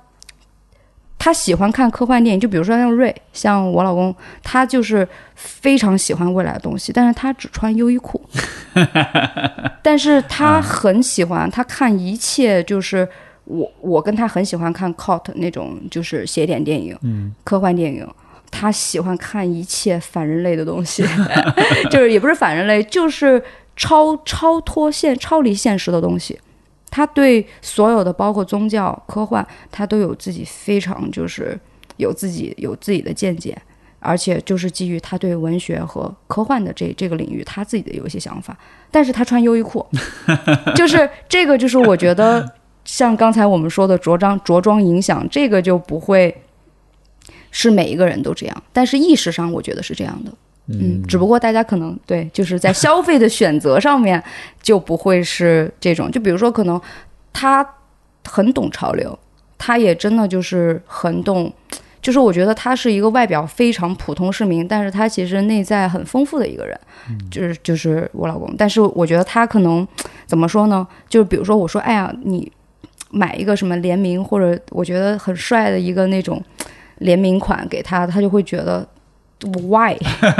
[1.23, 8.19] 他喜欢看科幻电影，就比如说像瑞，像我老公，他就是非常喜欢未来的东西，但是他只穿优衣库，
[9.83, 13.07] 但是他很喜欢他看一切，就是
[13.43, 18.07] 我我跟他很喜欢看 cult 那种就是写点电影，嗯，科幻电影，
[18.49, 21.05] 他喜欢看一切反人类的东西，
[21.91, 23.39] 就是也不是反人类，就是
[23.75, 26.39] 超超脱现、超离现实的东西。
[26.91, 31.59] 他对所有的包括宗教、科幻，他都有自己非常就是
[31.97, 33.57] 有自己有自己的见解，
[33.99, 38.55] 而且就是基于他对文学和科幻的这这个领域，他自己的有一些想法。
[38.91, 39.87] 但是他穿优衣库，
[40.75, 42.45] 就是这个就是我觉得
[42.83, 46.43] 像刚才我们说的着装着装影响，这个就不会
[47.51, 50.31] 是每一个人都这样，但是意识上我觉得是这样的。
[50.67, 54.23] 嗯，只不过大家可能对，就是在消费的选择上面
[54.61, 56.09] 就不会是这种。
[56.09, 56.79] 就比如说，可能
[57.33, 57.67] 他
[58.25, 59.17] 很懂潮流，
[59.57, 61.51] 他也真的就是很懂，
[62.01, 66.79] 就是我觉得他是一个外表非常普通市民，但是他其实内在很丰富的一个人。
[67.29, 69.85] 就是就是我老公，但是我觉得他可能
[70.27, 70.87] 怎么说呢？
[71.09, 72.49] 就是比如说我说，哎呀，你
[73.09, 76.41] 买一个什么联名或者我觉得很帅的一个那种
[76.99, 78.87] 联名款给他，他就会觉得。
[79.67, 79.97] Why？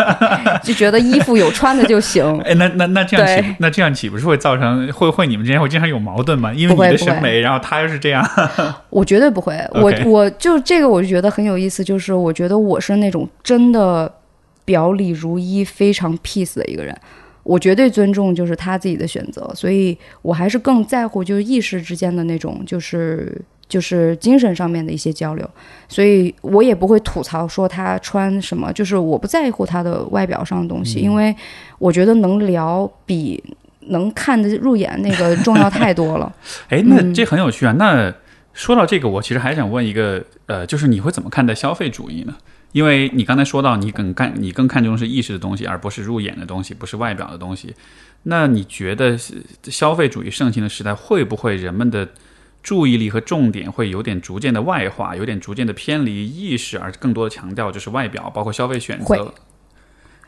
[0.64, 2.24] 就觉得衣服有穿的就行。
[2.46, 6.54] 哎，那那那这样岂那这样岂不是会造成会会你们之间会经常有矛盾吗？
[6.54, 8.24] 因为你的审美，然后他又是这样。
[8.92, 9.58] 我绝对不会。
[9.74, 14.12] 我我就这个我就觉得很有意思，就是我觉得我是那种真的
[14.64, 16.96] 表里如一、非常 peace 的一个人。
[17.44, 23.42] 我绝对尊重就是他自己的选择，所以我还是更在乎就是意识之间的那种就是。
[23.72, 25.50] 就是精神上面的一些交流，
[25.88, 31.34] 所以我也不会吐槽说他穿什么，就是我不在乎他的外表上的东西，因为
[31.80, 33.42] 我觉得能聊比
[33.88, 36.36] 能看得入眼那个重要太多了。
[36.68, 37.72] 哎，那这很有趣啊。
[37.78, 38.14] 那
[38.52, 42.36] 说到这个，我其实还想问一个，呃，就是你会怎么看待消费主义呢？
[42.74, 47.74] 因为你刚才说到你更看你更看重是意识的东西，而不是入眼的东西，不是外表的东西。
[48.24, 49.18] 那你觉得
[49.64, 52.06] 消费主义盛行的时代，会不会人们的？
[52.64, 59.34] 注意力和重点会有点逐渐的外化，有点逐渐的偏离意识，而更多的强调就是外表，包括消费选择。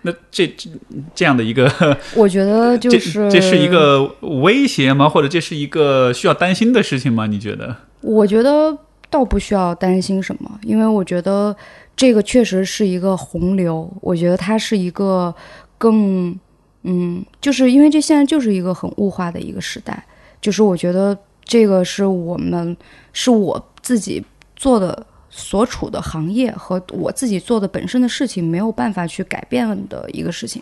[0.02, 0.70] 那这这
[1.16, 1.72] 这样的一个，
[2.18, 4.04] 我觉得就是这是一个
[4.42, 5.08] 威胁吗？
[5.08, 7.28] 或者这是一个需要担心的事情吗？
[7.28, 7.76] 你觉得？
[8.02, 8.78] 我觉得
[9.10, 11.56] 倒不需要担心什么，因为我觉得
[11.96, 13.90] 这个确实是一个洪流。
[14.02, 15.34] 我觉得它是一个
[15.78, 16.38] 更
[16.82, 20.04] 嗯，就是因为这现在就是一个很物化的一个时代，
[20.42, 21.16] 就是我觉得。
[21.44, 22.76] 这个是我们
[23.12, 24.24] 是我自己
[24.56, 30.62] 做的所处的行业和我自己做的本身的事情没有办法去改变的一个事情，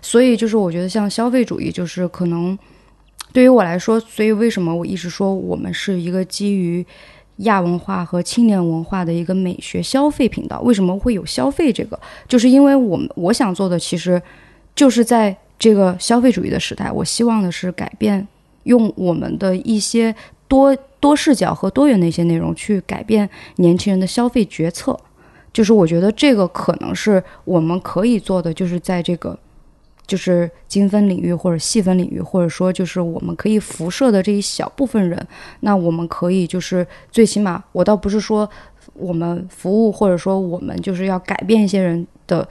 [0.00, 2.58] 所以就是我觉得像消费主义，就是可能
[3.32, 6.84] 对于我来说，所以为什么我一直说我们是一个基于
[7.38, 10.60] 亚文化和青年文化的一个美学消费频道？
[10.60, 11.98] 为什么会有消费这个？
[12.28, 14.22] 就是因为我们我想做的其实
[14.76, 18.26] 就是在这个消费主义的时代，我希望的是改变。
[18.64, 20.14] 用我们的一些
[20.46, 24.98] 多多视角和多元的一些内容去改变年轻人的消费决策，
[25.52, 29.38] 就是我觉得这个可能是我们可以做的，就是在这个
[30.06, 35.26] 就是精分领域或者细分领域，或者说就是我们可以辐射的这一小部分人，
[35.60, 38.48] 那我们可以就是最起码，我倒不是说
[38.92, 42.46] 我们服务或者说我们就是要改变一些人的。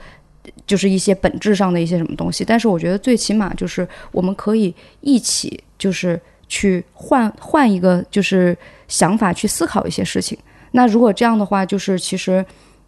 [0.66, 8.56] 就是一些本质上的一些什么东西，但是我觉得最起码就是我们可以一起就是去换换一个就是
[8.88, 10.38] 想法去思考一些事情。
[10.72, 12.44] 那如果这样的话，就是其实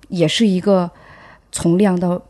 [0.09, 0.91] 也是一个
[1.53, 2.20] 从量到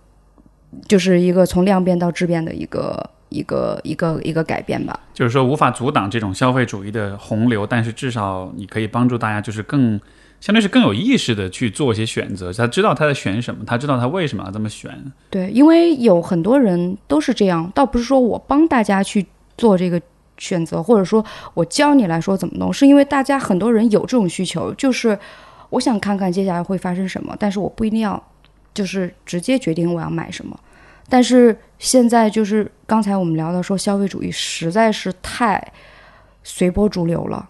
[0.87, 4.99] 就是一个从量变到质变的一个一个一个一个改变吧。
[5.15, 10.01] 就是说无法阻挡这种消费主义的洪流，但是至少你可以帮助大家就是更。
[10.47, 14.97] 相对是更有意识的去做一些选择，他知道他在选什么，他知道他为什么要这么选。
[15.29, 19.27] 对，因为有很多人都是这样，倒不是说我帮大家去
[19.59, 20.01] 做这个
[20.39, 25.19] 选择，或者说我教你来说怎么弄，是因为大家很多人有这种需求，就是
[25.71, 28.23] 我想看看接下来会发生什么，但是我不一定要
[28.73, 30.57] 就是直接决定我要买什么。
[31.09, 35.73] 但是现在就是刚才我们聊到说，消费主义实在是太
[36.45, 37.49] 随波逐流了。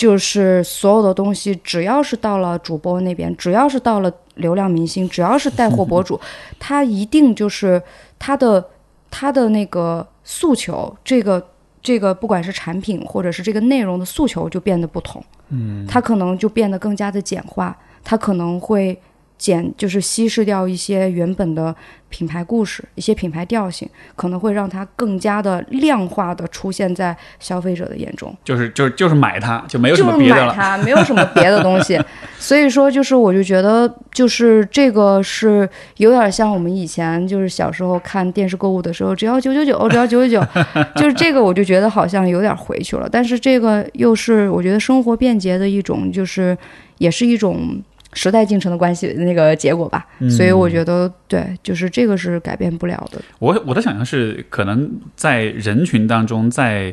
[0.00, 6.18] 就是所有的东西，只要是到了主播那边，只要是到了流量明星，只要是带货博主，
[6.58, 7.82] 他一定就是
[8.18, 8.64] 他的
[9.10, 11.46] 他的那个诉求，这个
[11.82, 18.98] 这个不管是产品或者是这个内容的诉求就变得不同，嗯，他可能就变得更加的简化，他可能会
[19.40, 21.74] 简就是稀释掉一些原本的。
[22.12, 28.36] 品牌故事，一些品牌调性，可能会让它更加的量化的出现在消费者的眼中。
[28.42, 30.48] 就是就是就是买它，就没有什么别的了。
[30.48, 31.96] 买它， 没有什么别的东西。
[32.36, 40.44] 所以说，就是我就觉得，就是这个是有点像我们以前就是小时候看电视购物的时候，只要九九九，只要九九九，
[40.98, 43.08] 就是这个，我就觉得好像有点回去了。
[43.08, 46.58] 但是这个又是我觉得生活便捷的一种，就是
[46.98, 47.80] 也是一种。
[48.12, 53.20] 时代进程的关系那个结果吧，所以我觉得对，就是这个是改变不了的。
[53.38, 56.92] 我我的想象是，可能在人群当中，在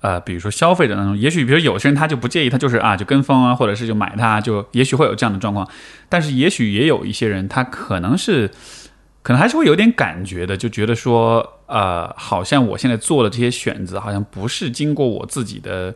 [0.00, 5.68] 呃，比如说消费者当中，也许比如有些人他就不介意，他就是啊，就跟风啊，或者是就买它，就也许会有这样的状况。
[6.08, 8.50] 但是也许也有一些人，他可能是
[9.22, 15.94] 可能还是会有点感觉的，就觉得说，呃，好像我现在做的这些选择，好像不是经过我自己的。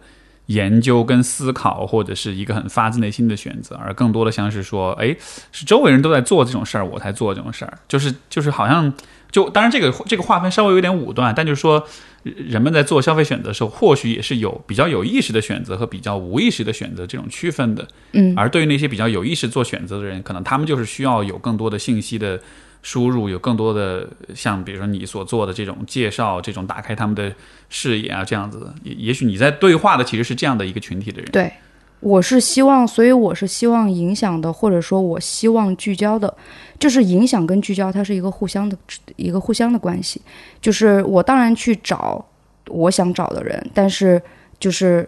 [0.49, 5.17] 研究跟思考，或者是一个很发自内心的选择，而更多的像是说，哎，
[5.53, 8.93] 是周围人都在做这种事儿，我才做这种事儿，就是就是好像
[9.31, 11.87] 就当然这个这个划分稍微有点武断，但就是说，
[12.23, 17.87] 人们在做消费选择的时候，或许也是有比较有意识的选择和比较无意识的选择这种区分的。
[18.13, 22.41] 嗯，而对于那些比较有意识做选择的人，可能他们就是需要有更多的信息的。
[22.89, 27.31] 输入有更多的像，比如说你所做的这种介绍，这种打开他们的
[27.69, 31.31] 视野啊，这样子，也也许你在对话的其实是这样的一个群体的人。
[31.31, 31.53] 对，
[32.01, 36.35] 我是希望，所以我是希望影响的，或者说我希望聚焦的，
[36.79, 38.75] 就是影响跟聚焦，它是一个互相的
[39.17, 40.23] 一个互相的关系。
[40.63, 42.25] 就是我当然去找
[42.69, 44.19] 我想找的人，但是
[44.59, 45.07] 就是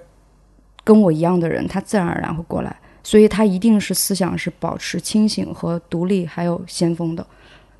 [0.85, 7.27] 跟我一样的人，他自然而然会过来，所以他一定是思想是保持清醒和独立，还有先锋的。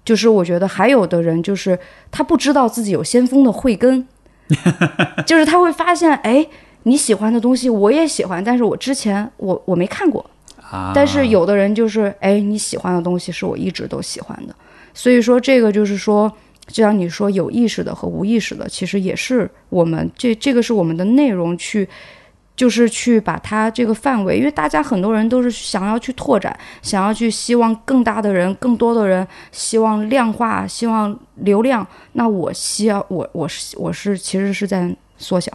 [0.05, 1.79] 就是我觉得还有的人，就是
[2.11, 4.07] 他不知道自己有先锋的慧根，
[5.27, 6.47] 就是他会发现，哎，
[6.85, 10.25] 你喜欢的东西我也喜欢，但是我之前我我没看过，
[10.95, 14.55] 但是有的人就是，哎，你喜欢的东西是我一直都喜欢的，
[14.95, 16.33] 所以说这个就是说，
[16.67, 21.89] 就像你说有意识的和无意识的，其实也是我们这这个是我们的内容去。
[22.61, 31.87] 就是去把它这个范围，因为大家很多人都是想要去拓展，想要去希望更大的人、更多的人，希望量化、希望流量。
[32.13, 35.51] 那我需要我我是我是其实是在缩小，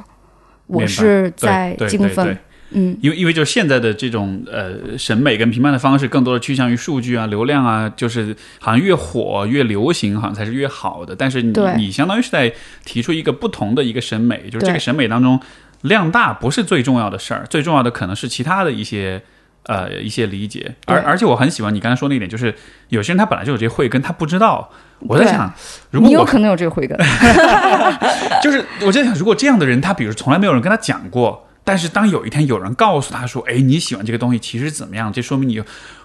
[0.66, 2.36] 我是在精分。
[2.72, 11.16] 嗯，因为因为就是现在的这种呃审美跟评判的方式，更多的趋向于数据啊、流量啊，就是好像越火越流行，好像才是越好的。
[11.16, 12.52] 但是你你相当于是在
[12.84, 15.40] 提出一个不同的一个审美，就是这个审美当中。
[15.86, 19.22] 量大不是最重要的事儿，最重要的可能是其他的一些
[19.64, 20.76] 呃一些理解。
[20.86, 22.54] 而而且我很喜欢你刚才说那一点，就是
[22.90, 24.70] 有些人他本来就有这些慧根，他不知道。
[25.00, 25.54] 我在想，
[25.92, 26.98] 如果你有可能有这个慧根，
[28.42, 35.62] 就是我在想，如果这样的人，他比如从来没有人跟他讲过，但是当有一天有人告诉他说：“哎，你喜欢这个东西，其实怎么样？”这说明你，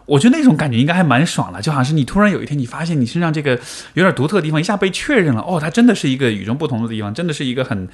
[0.06, 3.52] 我觉得那种感觉应该还蛮爽的，就好像是你突然有一天你发现你身上这个
[3.94, 7.88] 有点独特的地方一下被确认了，哦，它真的是一个与众不同的地方，真的是一个很。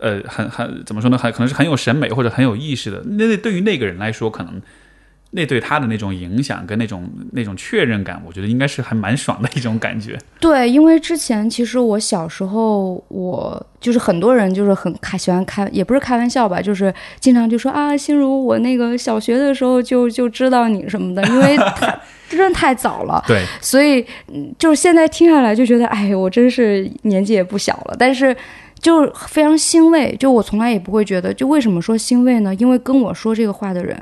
[0.00, 1.18] 呃，很很怎么说呢？
[1.18, 3.02] 很可能是很有审美或者很有意识的。
[3.04, 4.60] 那对于那个人来说，可能
[5.32, 10.16] 那对他的那种影响跟那种那种确认感，我觉得应该是还蛮爽的一种感觉。
[10.40, 22.00] 对，因为之前其实我小时候，我就是很多人就是很开喜欢开，也不是开玩笑吧，就是经常就说啊，心如我那个小学的时候就 就知道你什么的，因为太
[22.30, 23.22] 真的太早了。
[23.26, 24.06] 对，所以
[24.58, 28.34] 就是现在听下来就觉得，哎，我真是年纪也不小了，但是。
[28.80, 32.54] 就非常欣慰，就我从来也不会觉得，就为什么说欣慰呢？
[32.54, 34.00] 因为跟我说这个话的人，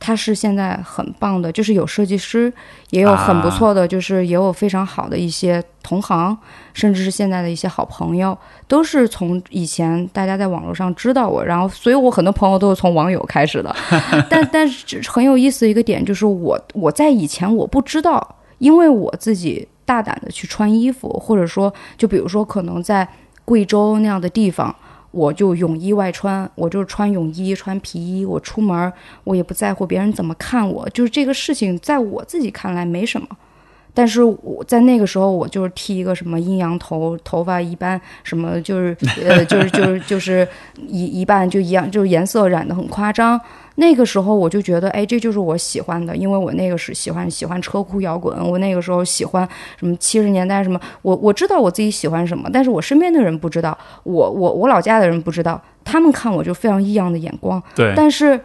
[0.00, 2.52] 他是现在很棒的，就是有设计师，
[2.90, 6.36] 也有很不错的，就是也有非常好的一些同行，
[6.74, 8.36] 甚至是现在的一些好朋友，
[8.66, 13.74] 都是从以前大家在网络上知道我，然后，所以我很多朋友都是从网友开始的。
[14.28, 23.08] 但但是很有意思的一个点就是，我我在以前我不知道，因为我自己大胆的去穿衣服，或者说，就比如说可能在。
[23.46, 24.74] 贵州那样的地方，
[25.10, 28.92] 我就泳衣外穿，我就穿泳衣、穿皮衣，我出门
[29.24, 33.26] 我也不在乎别人怎么看我，就是这个事情在我自己看来没什么。
[33.94, 38.94] 但是我在那个时候，我就是剃一个什么阴阳头，头发一般什么就是
[39.24, 40.46] 呃就是就是就是
[40.86, 43.40] 一一半就一样，就是颜色染得很夸张。
[43.76, 49.48] 那个时候我就觉得，哎，这就是我喜欢的，因为我那个是喜欢喜欢车库摇滚，我那个时候喜欢
[49.78, 57.62] 什么七十年代什么，我我知道我自己喜欢什么，但是我身边的人不知道，我我我老家的人不知道，他们看我就非常异样的眼光。
[57.74, 58.40] 对，但是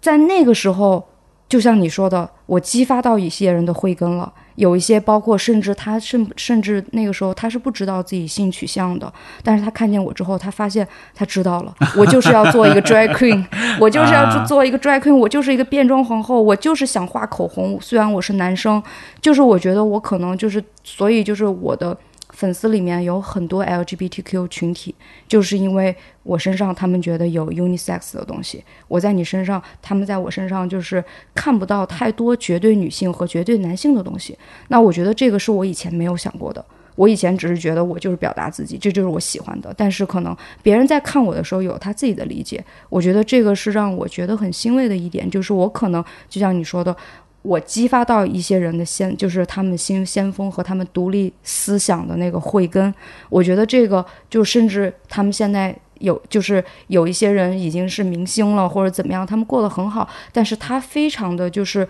[0.00, 1.02] 在那个时候，
[1.48, 4.32] 就像你说的，我激发到一些人的慧根了。
[4.56, 9.12] 有一些，包括甚至他甚甚至那个时候他是不知道自己性取向的，
[9.42, 13.44] 但是他看见我之后，他发现他知道了， 我就是要做一个 drag queen，
[13.80, 18.80] 我就是要做一个 drag queen，我就是一个变装皇后，我就是想画口红，虽然我是男生，
[19.20, 21.96] 就是我觉得我可能就是，所以就是我的。
[22.34, 24.92] 粉丝里面有很多 LGBTQ 群体，
[25.28, 25.94] 就是因为
[26.24, 31.02] 我身上他们觉得有 unisex 的东西，我在你身上，他们在我身上就是
[31.32, 34.36] 看不到太多绝对女性和绝对男性的东西。
[34.68, 36.64] 那我觉得这个是我以前没有想过的，
[36.96, 39.72] 我以前只是觉得我就是表达自己，这就是我喜欢的。
[39.76, 46.94] 但是可能别人在看我的时候有他自己的理解，我觉得这个是让我觉得很欣慰的一点，就是我可能就像你说的。
[47.44, 52.92] 我激发到一些人的先，就是他们新先锋和他们独立思想的那个慧根。
[53.28, 61.86] 我觉得这个就甚至他们现在有，就是有一些人已经是明星了或者怎么样，他们过得很好，但是他非常的就是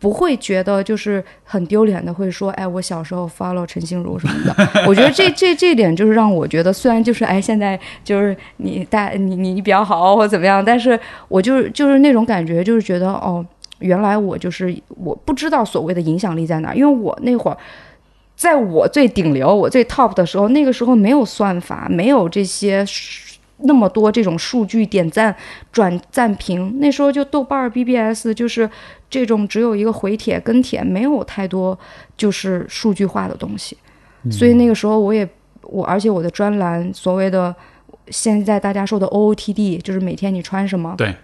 [0.00, 4.84] 不会觉得就是很丢脸的，会说，哎，我小时候 follow 陈心如什么的。
[4.88, 10.98] 我觉得这这这点就是让我觉得，虽然就是哎，现在就是你大你你你比较好或怎么样，但是
[11.28, 13.46] 我就是就是那种感觉，就是觉得哦。
[13.80, 17.56] 原来我就是我不知道所谓的影响力在哪，因为我那会儿，
[18.36, 22.84] 在我最顶流、我最 top 的时候，那个时候没有算法，没有这些
[23.62, 25.34] 那么多这种数据点赞、
[25.70, 28.68] 转赞评，那时候就豆瓣、BBS 就是
[29.10, 31.78] 这种只有一个回帖跟帖，没有太多
[32.16, 33.76] 就是数据化的东西，
[34.30, 35.28] 所以那个时候我也
[35.62, 37.54] 我而且我的专栏所谓的
[38.08, 41.14] 现在大家说的 OOTD 就是每天你穿什么，对。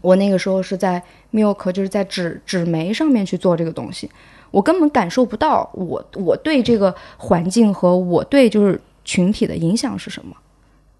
[0.00, 1.02] 我那个时候是在
[1.32, 4.10] Milk，就是在纸纸媒上面去做这个东西，
[4.50, 10.36] 我根本感受不到我我对这个环境和我对就是群体的影响是什么，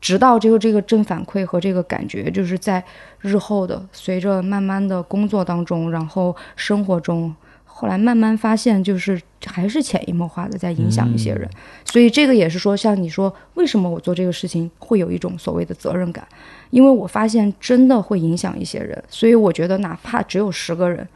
[0.01, 2.83] 直到这个这个正反馈和这个感觉，就是在
[3.21, 7.35] 日后的随着慢慢的工作当中，然后生活中。
[7.79, 11.47] 后来慢慢发现，就是还是潜移默化的在影响一些人，
[11.85, 16.27] 所以这个也是说，像你说，为什么我做这个事情会有一种所谓的责任感？
[16.71, 21.07] 因为我发现真的会影响一些人，所以我觉得哪怕只有十个人，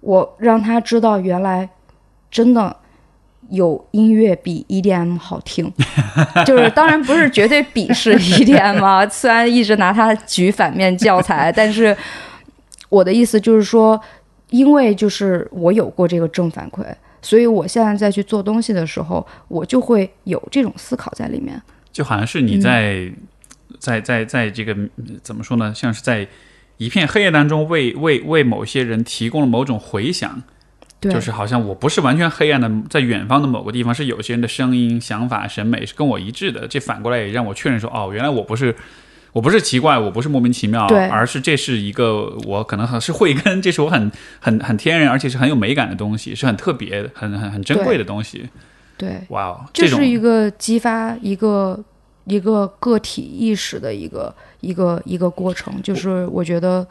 [0.00, 1.68] 我让他知道原来
[2.30, 2.76] 真的
[3.50, 5.72] 有音乐比 EDM 好听，
[6.46, 11.96] 就是当然不是绝对鄙视 EDM 啊， 虽然一直拿它举反面教材，但是
[12.88, 14.00] 我的意思就是说。
[14.50, 16.80] 因为就是我有过这个正反馈，
[17.20, 21.60] 所以我现在再去做东西的时候，我就会有这种思考在里面。
[21.90, 23.10] 就好像是你在
[23.78, 24.76] 在在在这个
[25.22, 25.72] 怎么说呢？
[25.74, 26.26] 像是在
[26.76, 30.42] 一片黑夜当中，为为为某些人提供了某种回响。
[30.98, 36.66] 对，就是好像我不是完全黑暗的，在远方的某个地方，是有些人的声音、想法、审美是跟我一致的。
[36.66, 38.74] 这反过来也让我确认说，哦，原来我不是。
[39.32, 44.10] 我不是奇怪，我不是莫名其妙，而是这是一个我可能很是慧根，这是我很
[44.40, 48.48] 很很天然，而且是很有美感的东西，是很特别、很很很珍贵的东西。
[48.96, 51.78] 对，哇哦，这是一个激发一个
[52.26, 56.86] 一个个体意识的一个一个一个过程，就是我觉得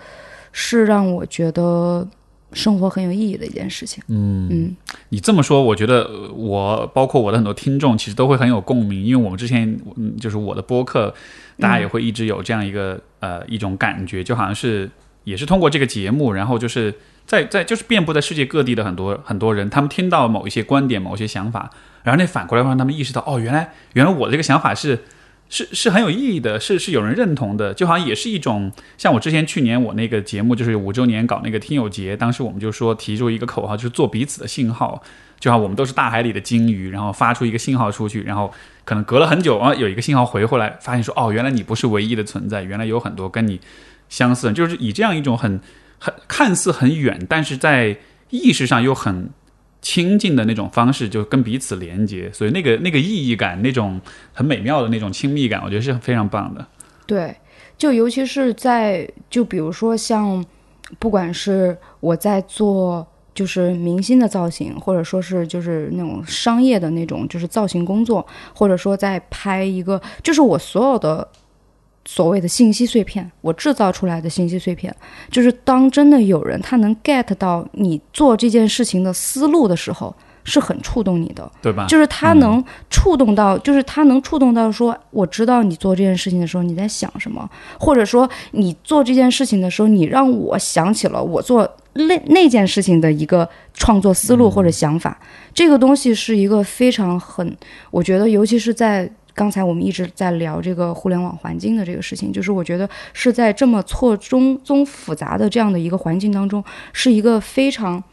[0.51, 2.07] 是让我觉得。
[2.53, 4.01] 生活很有意义的一件事情。
[4.07, 4.75] 嗯嗯，
[5.09, 11.13] 你这么说，我觉得我包括我的很多听众，其实都会很有共鸣，因为我们之前嗯，就是我的播客，
[11.59, 14.89] 大家也会一直有这样一个呃一种感觉，就好像是
[15.25, 16.93] 也是通过这个节目，然后就是
[17.25, 21.71] 在在就是遍布在世界各地的很多很多人，他们听到某一些观点、某些想法，
[22.03, 25.03] 然后那反过来让他们意识到，哦，原来原来我的这个想法是。
[25.47, 35.01] 是是很有意义的，是是有人认同的，就好像也是一种像我之前去年我那个节目就是五周年搞那个听友节，当时我们就说提出一个口号，就是做彼此的信号，
[35.39, 38.51] 就好像我们都是大海里的鲸鱼，然后发出一个信号出去，然后
[38.83, 43.61] 可能隔了很久啊，有一个信号回回来，发现说哦，原来你不是唯一的存在，原来有很多跟你
[44.09, 45.61] 相似，就是以这样一种很
[45.99, 47.97] 很看似很远，但是在
[48.31, 49.29] 意识上又很。
[49.85, 54.01] 亲近的那种方式，就跟彼此连接，所以那个那个意义感，那种
[54.33, 56.65] 很美妙的那种亲密感，我觉得是非常棒的。
[57.05, 57.35] 对，
[57.77, 60.43] 就尤其是在就比如说像，
[60.97, 63.05] 不管是我在做
[63.35, 68.25] 就是明星的造型，或者说是就是那种商业的那种就是造型工作，
[68.55, 71.27] 或者说在拍一个，就是我所有的
[72.05, 74.95] 所谓的信息碎片，我制造出来的信息碎片，
[75.31, 81.51] 就是当真的有人他能 get 到你做这件事情的思路的时候，是很触动你的。
[81.61, 81.87] 对吧？
[81.87, 87.49] 就是他能触动到，就是他能触动到说，我知道你做这件事情的时候你在想什么，
[87.79, 95.19] 或者说你做这件事情的时候，你让我想起了我做那那件事情的一个创作思路或者想法。
[95.55, 97.57] 这个东西是一个非常很，
[97.89, 108.03] 我觉得尤其是在刚才我们一直在聊这个互联网环境的这个事情，就是我觉得是在这么错综综复杂的这样的一个环境当中，是一个非常。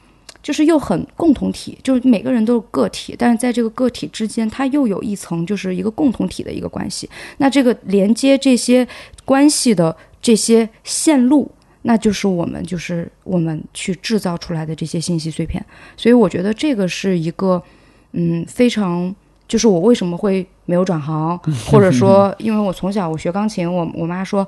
[0.43, 7.09] 就是又很共同体，就是每个人都是个体，但是在这个个体之间，它又有一层就是一个共同体的一个关系。
[7.37, 8.85] 那这个连接这些
[9.25, 11.49] 关系的这些线路，
[11.83, 15.65] 那就是我们就是我们去制造出来的这些信息碎片。
[15.97, 17.63] 所以我觉得这个是一个，
[18.11, 19.15] 嗯，非常
[19.47, 21.39] 就是我为什么会没有转行，
[21.71, 24.47] 或者说因为我从小我学钢琴，我我妈说。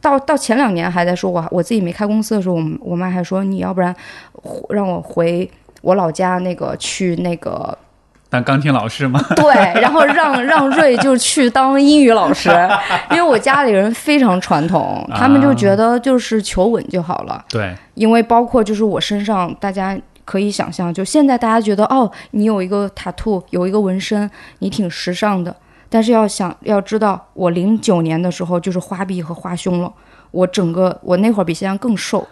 [0.00, 3.92] 到到前两年还在说我我自己没开公司的时候，我我妈还说你要不然
[4.68, 5.50] 让我回
[5.80, 7.76] 我老家那个去那个
[8.30, 9.20] 当钢琴老师吗？
[9.34, 12.48] 对，然后让让瑞就去当英语老师，
[13.10, 17.44] 因为我家里人非常传统，他们就觉得就是求稳就好了。
[17.48, 24.30] 对，因为包括就是我身上，大家可以想象，就现在大家觉得哦，你有一个塔兔，有一个纹身，
[24.60, 25.54] 你挺时尚的。
[25.88, 29.92] 但是要想要知道，我零九年的时候就是花臂和花胸了。
[30.30, 32.26] 我整个我那会儿比现在更瘦，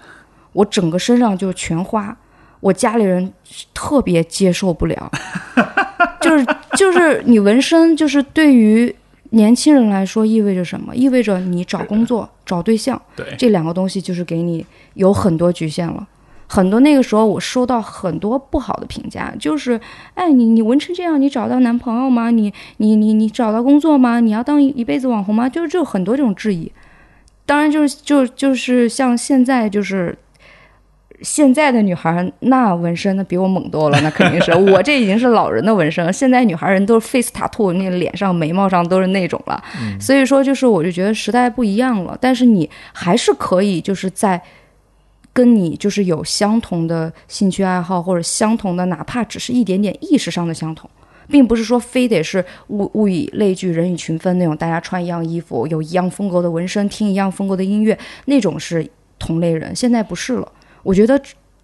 [0.53, 2.17] 我整个身上就全花。
[2.61, 3.33] 我家里人
[3.75, 5.11] 特别接受不了，
[6.21, 6.47] 就 是
[6.77, 8.95] 就是你纹身，就是对于
[9.31, 10.95] 年轻人来说意味着什么？
[10.95, 14.65] 意味着你找工作、找对象，对这两个东西就是给你
[14.95, 16.07] 有很多局限了。
[16.53, 19.81] 很多那个时候，我收到很多不好的评价，就是，
[20.15, 22.33] 哎，你你纹成这样，你找到男朋友吗？
[22.33, 24.19] 你你你你找到工作吗？
[24.19, 25.49] 你要当一一辈子网红吗？
[25.49, 26.73] 就是就很多这种质疑。
[27.47, 30.19] 当然，就是就就是像现在就是
[31.23, 36.13] 现在的女孩，那纹身那比我猛多了，那肯定是我这已经是老人的纹身。
[36.13, 39.63] 现在女孩人都是 face tattoo，那脸上眉毛上都是那种了。
[40.01, 44.43] 所以说，就是我就觉得时代不一样了，但是你还是可以就是在。
[45.41, 50.91] 跟你就是有相同的兴趣爱好，或者相同的，哪怕只是一点点意识上的相同，
[51.29, 58.87] 并不是说非得是物物以类聚，人以群分那种，大家穿一样衣服，有一样风格的纹身，听一样风格的音乐，那种是
[59.19, 59.75] 同类人。
[59.75, 60.53] 现在不是了，
[60.83, 61.19] 我觉得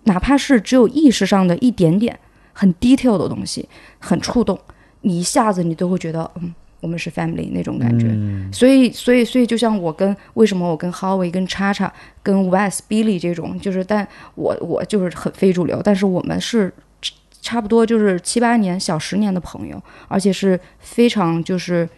[0.04, 2.18] 哪怕是只有意识上的一点点
[2.54, 4.58] 很 detail 的东西，很触动
[5.02, 6.54] 你，一下子你都会觉得，嗯。
[6.86, 8.06] 我们是 family 那种感觉，
[8.52, 11.92] 所以，所以，所以，就像我跟为什么我跟 Howie、跟叉叉、
[12.22, 14.06] 跟 Wes、Billy 这种，就是，但
[14.36, 16.72] 我我就是很非主流，但是我们是
[17.42, 21.88] 差不多就是七八年、小十年的朋友，而且是非常就是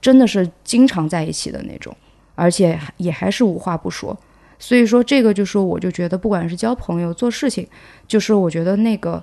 [0.00, 1.94] 真的是经常在一起的那种，
[2.34, 4.18] 而且也还是无话不说。
[4.58, 7.66] 所以说，这个就是我就觉得，不管是交朋友、做事情，
[8.06, 9.22] 就是我觉得那个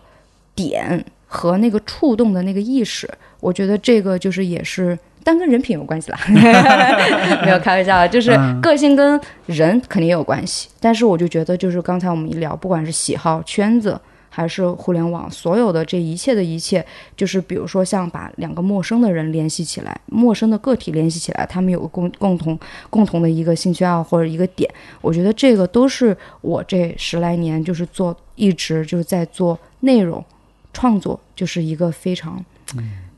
[0.54, 1.04] 点。
[1.28, 3.10] 和那个触动的那个意识，
[3.42, 6.20] 我觉得这个就是也是，但跟人品有关系啦，
[7.44, 8.32] 没有开玩笑，就是
[8.62, 10.70] 个性跟人肯定也有关系。
[10.80, 14.00] 但是我就觉得，就是刚才我们一聊，不管是喜好、圈子，
[14.30, 16.86] 还是互联网，所有的这一切的一切，
[17.18, 22.60] 就是比如说像把两个陌生的人联系起来，陌生的个体联系起来，他们有个共共同
[22.92, 24.72] 共同的一个兴趣爱好或者一个点，
[25.02, 30.24] 我觉得这个都是我这十来年就是做一直就是在做内容。
[30.78, 32.44] 创作就是一个非常，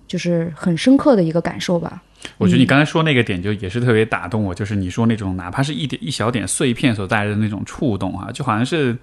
[0.07, 2.01] 就是很深刻的一个感受吧。
[2.37, 8.97] 我觉得你刚才说那个点就也是特别打动我，就是你说那种哪怕是一点一小点碎片所带来的那种触动啊，就好像是，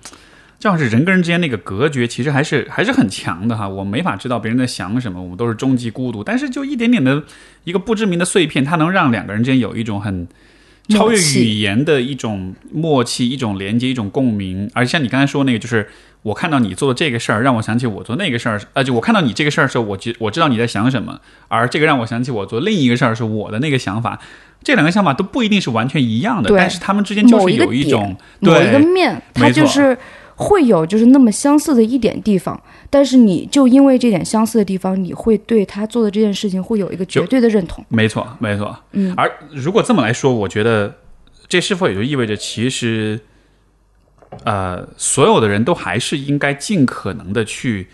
[0.59, 3.69] 就好像是人跟人之间那个隔绝，其实还是还是很强的哈。
[3.69, 7.23] 我没法知道别人在想什么，我们都是终极孤独，但是就一点点的
[7.65, 10.27] 一个不知名的碎片，它能让两个人之间有一种很。
[10.87, 14.71] 超越语言的一种默契，一种连接，一种共鸣。
[14.75, 15.89] 而且像你刚才说那个，就是
[16.25, 18.61] 我看到你做的这个事儿，让我想起我做那个事儿。
[18.73, 21.21] 呃，就我看到你这个事儿的时候，我觉我知道你在想什么。
[21.49, 24.19] 而这个让我想起我做另一个事儿是我的那个想法。
[24.63, 29.97] 这两个想法都不一定是完全一样的，但是他们之间就是有一种某一个面，它就是
[30.37, 32.59] 会有就是那么相似的一点地方。
[32.89, 37.85] 但是你就因为这点相似的地方，你会对他做的这件事情会有一个绝对的认同。
[37.91, 38.75] 没错，没错。
[38.93, 40.95] 嗯，而如果这么来说，我觉得
[41.47, 43.21] 这是否也就意味着，其实，
[44.45, 47.89] 呃，所有的人都还是应该尽可能的去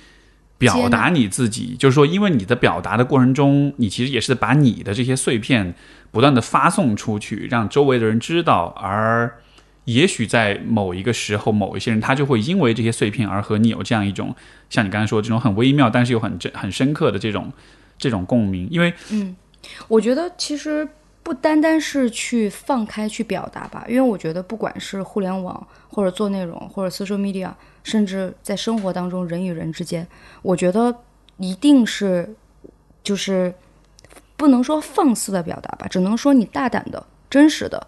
[0.59, 1.77] 表达你自己。
[1.79, 5.75] 就是说，因为你的表达的过程中，你其实也是把你的这些碎片
[6.11, 9.39] 不断的发送出去，让周围的人知道，而。
[9.87, 14.37] 也许在某一个时候，某一些人他就会因为这些碎片而和你有这样一种，
[14.69, 17.51] 像你刚才说这种很微妙，但是又很、很深刻的这种
[17.99, 18.69] 这种共鸣。
[18.71, 19.35] 因为，嗯，
[19.89, 20.87] 我觉得其实
[21.23, 27.51] 不单单是去放开去表达吧，因为我觉得不管是互联网或者做内容，或者 social media，
[27.85, 30.07] 甚至在生活当中人与人之间，
[30.43, 30.95] 我觉得
[31.37, 32.35] 一定是
[33.03, 33.55] 就是
[34.37, 37.87] 不能说放肆的表达吧，只能说你大胆的、真实的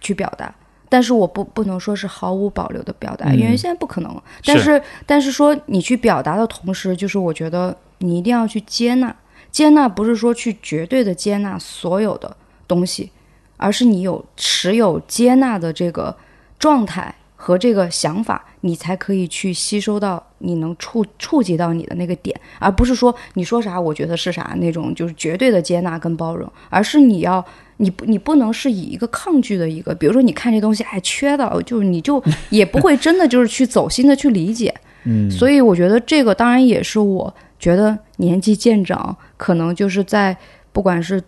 [0.00, 0.54] 去表达。
[0.88, 4.22] 但是我不不能说是毫无保留的表达，因为现在不可能。
[4.44, 9.14] 但是但是说你去表达的同时，就是我觉得你一定要去接纳，
[9.50, 12.36] 接纳不是说去绝对的接纳所有的
[12.72, 13.10] 东西，
[13.56, 16.14] 而是你有持有接纳的这个
[16.58, 27.44] 状态和这个想法，你才可以去吸收到你能触触及到你的那个点，而不是说你说啥我觉得是啥那种就是绝对的接纳跟包容，而是你要。
[27.78, 34.72] 你不，你不能是以一个抗拒的一个，比如说你看这东西还缺的，就是你就也不会真的就是去走心的去理解。
[35.02, 40.36] 嗯，所以我觉得这个当然也是我觉得年纪渐长，可能就是在
[40.70, 41.20] 不管是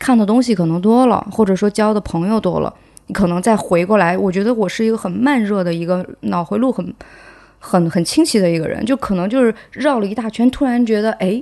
[0.00, 2.74] 看的东西可能多了，或者说交的朋友多了，
[3.06, 6.92] 你可能再回过来，我觉得我是一个很慢热的一个脑回路很
[7.58, 11.40] 很很清晰的一个人，就可能就是绕了一大圈，突然觉得哎，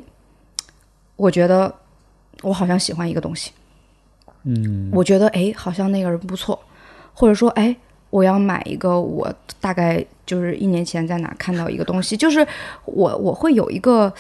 [1.14, 1.72] 我觉得
[2.42, 3.52] 我好像喜欢一个东西。
[4.42, 6.58] 嗯，我觉得哎，好像那个人不错，
[7.14, 7.76] 或者说哎，
[8.10, 9.00] 我要买一个。
[9.00, 12.46] 我大概就是一年前在哪看到一个东西，就是
[12.84, 14.12] 我我会有一个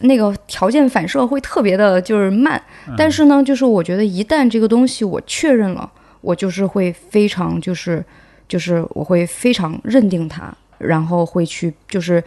[0.00, 2.60] 那个条件反射会特别的就是慢，
[2.96, 5.90] 但是呢，就是我觉得一旦这个东西我确认了，
[6.20, 8.02] 我就是会非常就是
[8.48, 12.22] 就是我会非常认定它，然后会去就是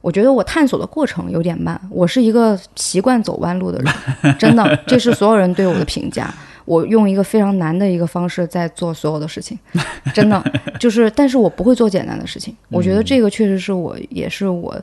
[0.00, 3.78] 我觉得我探索的过程有点慢，我是一个习惯走弯路的
[4.22, 6.32] 人，真的， 这是所有人对我的评价。
[6.70, 9.58] 我用一个非常难的一个方式在做所有的事情，
[10.14, 10.40] 真的
[10.78, 12.56] 就是，但是我不会做简单的事情。
[12.68, 14.80] 我觉得这个确实是我，也是我，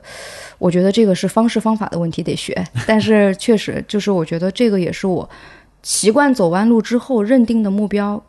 [0.58, 2.52] 我觉得这个是方式方法的问题，得学。
[2.86, 5.26] 但是确实就是，我觉得这个也是我
[5.82, 8.22] 习惯走弯路之后认定的目标。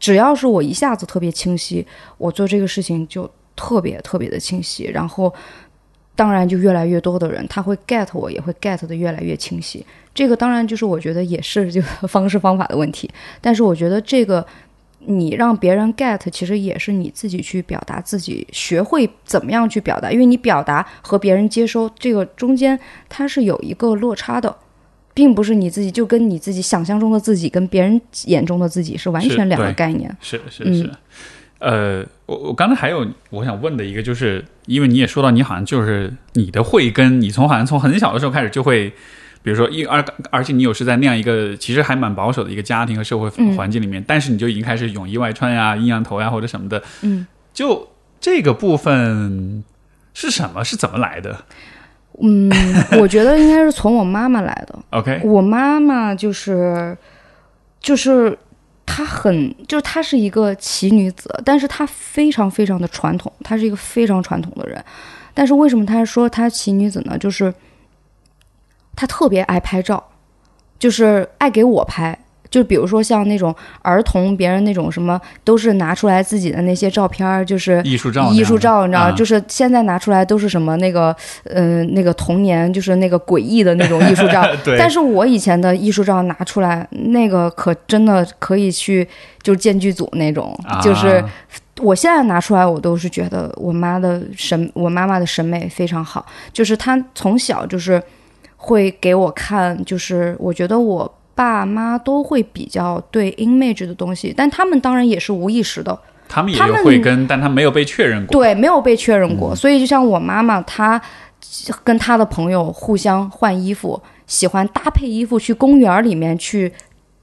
[0.00, 1.86] 只要是我一下子特别清晰，
[2.18, 5.32] 我做这个事情就特别特别的清晰，然后。
[6.14, 9.84] 当然，就越来越多的人，他会 get 我，也会 get 的越来越清晰。
[10.14, 13.10] 这个当然就是我觉得也是就 方式方法的问题。
[13.40, 14.46] 但是我觉得这个
[15.06, 20.12] 你让别人 get，其实也是你自己去表达自己，学会怎么样去表达。
[20.12, 22.78] 因为你表达和别人接收这个中间，
[23.08, 24.54] 它是有一个落差的，
[25.14, 30.14] 并不是你自己就跟你自己想象中的自己跟别人眼中的自己是完全两个概念。
[30.20, 30.90] 是是是。
[31.62, 38.92] 呃，我我刚才还有我想问的一个，就是因为你也说到，你好像就是你的慧根，你从好像从很小的时候开始就会，
[39.44, 47.24] 比如说一而而且你有是在那样一个其实还蛮保守的一个家庭和社会环境里面，但是你就已经开始泳衣外穿呀、阴阳头呀或者什么的，嗯，
[47.54, 47.88] 就
[48.20, 49.62] 这个部分
[50.14, 50.64] 是什么？
[50.64, 51.44] 是怎么来的？
[52.20, 52.50] 嗯，
[53.00, 54.76] 我觉得应该是从我妈妈来的。
[54.90, 56.96] OK，我妈妈就是
[57.80, 58.36] 就是。
[58.94, 64.84] 她很，就是她是一个奇女子，但是她非常非常的传统，她是一个非常传统的人。
[65.32, 67.16] 但是为什么她说她奇女子呢？
[67.16, 67.54] 就是
[68.94, 70.06] 她特别爱拍照，
[70.78, 72.18] 就是爱给我拍。
[72.52, 84.46] 就比如说像那种儿童，别人那种什么，都是拿出来自己的那些照片，就是艺术照，艺术照，你知道，就是现在拿出来都是什么那个，嗯，那个童年，就是那个诡异的那种艺术照。
[84.62, 84.76] 对。
[84.76, 89.08] 但是我以前的艺术照拿出来，那个可真的可以去
[89.42, 91.24] 就是建剧组那种，就是
[91.80, 98.02] 我现在拿出来，我都是觉得我妈的审，我妈妈的审美非常好，就是她从小就是
[98.58, 101.10] 会给我看，就是我觉得我。
[101.34, 105.98] 爸妈都会比较对 image 的东西，但他们当然也是无意识的。
[106.28, 108.32] 他们也有慧根，但他没有被确认过。
[108.32, 109.54] 对，没有被确认过。
[109.54, 111.00] 所以就像我妈妈，她
[111.84, 116.72] 跟她的朋友互相换衣服，喜欢搭配衣服去公园里面去。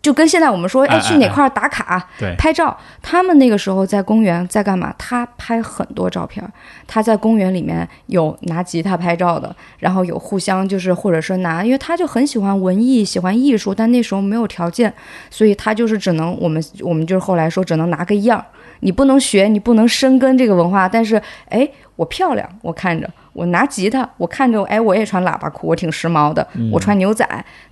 [0.01, 2.07] 就跟现在我们说，哎，去哪块打卡、
[2.37, 2.75] 拍照？
[3.01, 4.93] 他们那个时候在公园在干嘛？
[4.97, 6.41] 他拍很多照片。
[6.87, 14.91] 他在公园里面有拿吉他拍照的，然后有互相就是或者说拿，因为他就很喜欢文艺、喜欢艺术，但那时候没有条件，
[15.29, 18.45] 所以他就是只能我们我们就是后来说只能拿个样儿，
[18.79, 27.27] 你不能学，你不能深耕这个文化，但是哎，我漂亮，我看着我拿吉他，我看着哎，我也穿喇叭裤，我挺时髦的，我穿牛仔。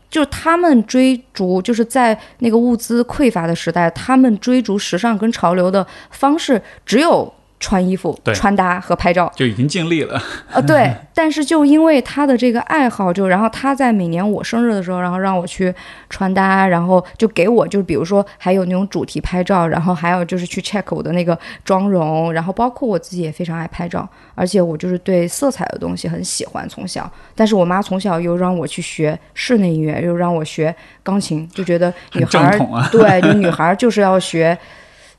[0.10, 9.32] 就是他们追逐，就是在那个物资匮乏的时代，他们追逐时尚跟潮流的方式，只有穿衣服、穿搭和拍照。
[9.36, 10.22] 就已经尽力了。
[10.52, 15.74] 呃，对，但是就因为他的这个爱好，就然后他在每年我生日的时候，然后让我去
[16.10, 34.58] 穿搭，然后就给我就是比如说还有那种主题拍照，然后还有就是去 check 我的那个妆容，然后包括我自己也非常爱拍照，而且我就是对色彩的东西很喜欢，从小，但是我妈从小又让我去学室内音乐，又让我学钢琴，就觉得女孩儿啊对，就女孩儿就是要学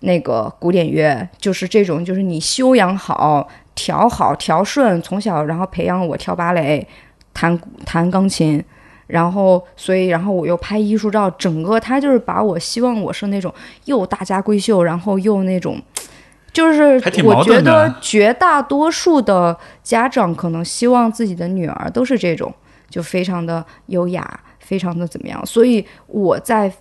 [0.01, 6.87] 那个古典乐，就是这种，就是你修养好、调好、调顺，从小然后培养我跳芭蕾、
[7.35, 8.63] 弹弹钢琴，
[9.07, 13.53] 然后所以然后我又拍艺术照，整个他就是把我希望我是那种
[13.87, 15.81] 又大家闺秀，然后又那种。
[16.51, 22.53] 就是我觉得绝大多数的家长可能希望自己的女儿都是这种，
[22.89, 25.45] 就非常的优雅，非常的怎么样。
[25.47, 26.73] 所以我在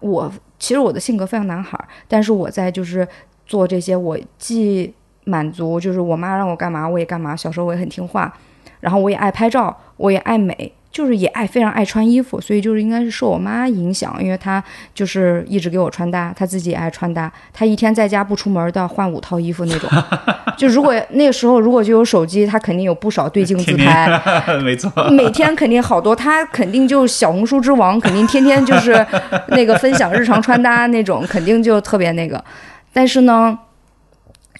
[0.00, 3.06] 我其实我的性格非常男孩儿，但是我在就是
[3.46, 4.92] 做这些，我既
[5.24, 8.32] 满足就是我妈让我干嘛我也干嘛，小时候我也很听话，
[8.80, 10.72] 然后我也爱拍照，我也爱美。
[10.96, 14.64] 就是也爱非常爱穿衣服，所以就是应该是受我妈影响，因为她
[14.94, 19.90] 就是一直给我穿搭，她自己也爱穿搭，她一天在家不出门都要换五套衣服那种。
[20.56, 24.06] 就如果那个时候如果就有手机，她肯定有不少对镜自拍，
[24.46, 29.06] 天 没错，每天肯定好多，她肯定就小红书之王，肯定天天就是
[29.48, 32.42] 那个分享日常穿搭那种，肯定就特别那个。
[32.90, 33.58] 但是呢，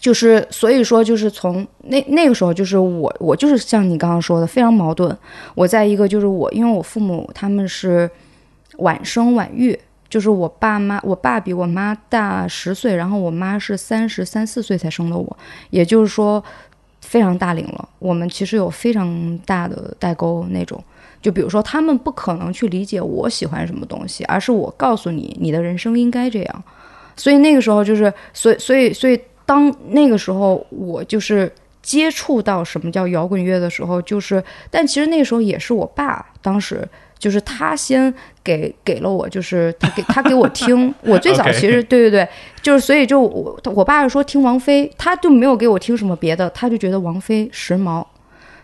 [0.06, 5.18] 就是所以说，就是从那那个时候，就是我我就是像你刚刚说的，非常矛盾。
[5.56, 8.08] 我在一个就是我，因为我父母他们是
[8.76, 9.76] 晚生晚育，
[10.08, 15.36] 就是我爸妈，我爸比我妈大十岁，然后我妈是三十三四岁才生的我，
[15.70, 16.40] 也就是说
[17.00, 17.88] 非常大龄了。
[17.98, 20.80] 我们其实有非常大的代沟那种。
[21.20, 26.64] 就比如说，他们不可能去理解我喜欢什么东西，而是我告诉你，你的人生应该这样。
[27.16, 31.50] 所以那个时候就是，所以所以所以，当那个时候我就是
[31.80, 36.86] 接触到什么叫摇滚乐的时候，就是，但其实那个时候也是我爸当时。
[37.18, 38.12] 就是他先
[38.44, 42.28] 给给了我，就是他给他给我听， 我最早其实对对对，
[42.60, 48.04] 就是所以就我我爸是说听王菲，他就没有给我听什么别的，他就觉得王菲时髦，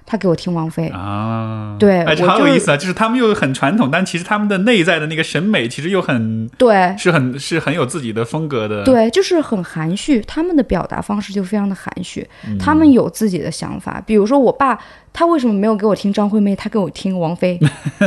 [0.05, 2.77] 他给我听王菲，啊，对哎，好有意思啊！
[2.77, 14.03] 就是他们又很传统，但其实他们的内在的那个审美其实又很对是很是很有自己的风格的。，对，就是很含蓄，他们的表达方式就非常的含蓄，嗯他们有自己的想法。
[14.05, 14.79] 比如说我爸，
[15.13, 17.59] 他为什么没有给我听张惠妹，他给我听王菲，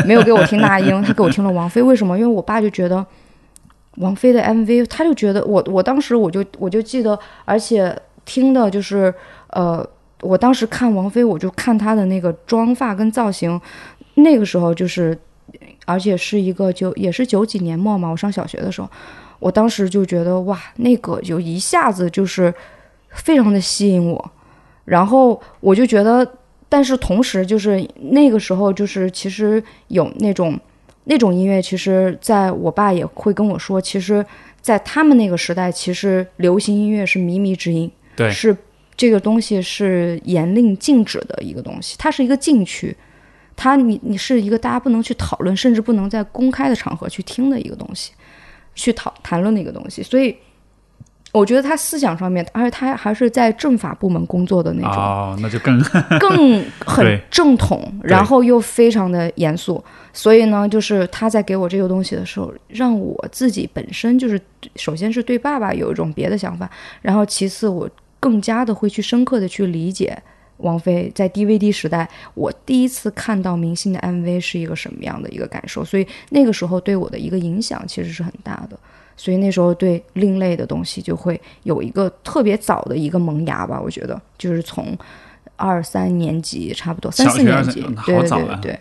[0.06, 2.18] 没有给我听那英，他给我听了王菲，为什么？
[2.18, 3.04] 因为我爸就觉得
[3.98, 9.14] 王菲的 MV，他就觉得我我当时我就我就记得，而且听的就是
[9.52, 9.88] 呃，
[10.26, 13.60] 我当时看王菲，我就看她的那个妆发跟造型，
[14.16, 15.18] 那个时候就是，
[15.86, 18.90] 而且是一个九也是九几年末嘛，我上小学的时候。
[19.38, 22.52] 我当时就觉得哇，那个就一下子就是
[23.10, 24.32] 非常的吸引我，
[24.86, 26.26] 然后我就觉得，
[26.70, 30.58] 但是同时就是那个时候就是其实有那种
[31.04, 34.26] 那种音乐，其实在我爸也会跟我说，其实，
[34.62, 38.56] 在他们那个时代，其实流行音乐是靡靡之音，对是
[38.98, 42.96] 这个东西是严令禁止的一个东西，它是一个禁区。
[43.56, 48.12] 它你你是一个大家不能去讨论，甚至不能在公开的场合去听的一个东西。
[48.78, 50.36] 去讨谈论的一个东西，所以
[51.32, 55.82] 我觉得他思想上面，而且他还是在政法部门工作的那种，哦，那就更
[56.20, 59.82] 更很正统，然后又非常的严肃。
[60.12, 64.38] 所以呢，就是他在给我这个东西的时候，让我自己本身就是，
[64.76, 66.70] 首先是对爸爸有一种别的想法，
[67.02, 67.90] 然后其次我
[68.26, 70.18] 更加的会去深刻的去理解。
[70.58, 78.80] 王菲在 DVD 时代，我第一次看到明星的 MV 是一个什么样的一个感受，所以那个时候对我的一个影响其实是很大的。
[79.16, 84.98] 所以那时候对另类的东西就会有一个特别早的一个萌芽吧，我觉得就是从
[85.56, 88.80] 二三年级差不多三四年级，嗯对对对对。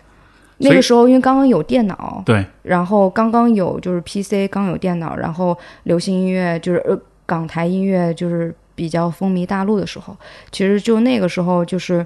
[0.57, 10.15] 那个时候因为刚刚有电脑，对，然后刚刚有就是 PC，刚有电脑，然后流行音乐就是呃港台音乐就是比较风靡大陆的时候，
[10.51, 12.05] 其实就那个时候就是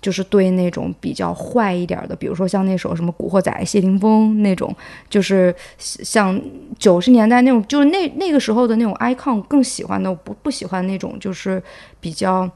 [0.00, 4.74] 就是对那种比较坏一点的，比如说像那首什么《古惑仔》谢霆锋那种，
[5.10, 6.40] 就是像
[6.78, 11.60] 九十年代那种，就是那那个时候的那种 icon 更喜欢的，不不喜欢那种就是
[12.00, 12.48] 比较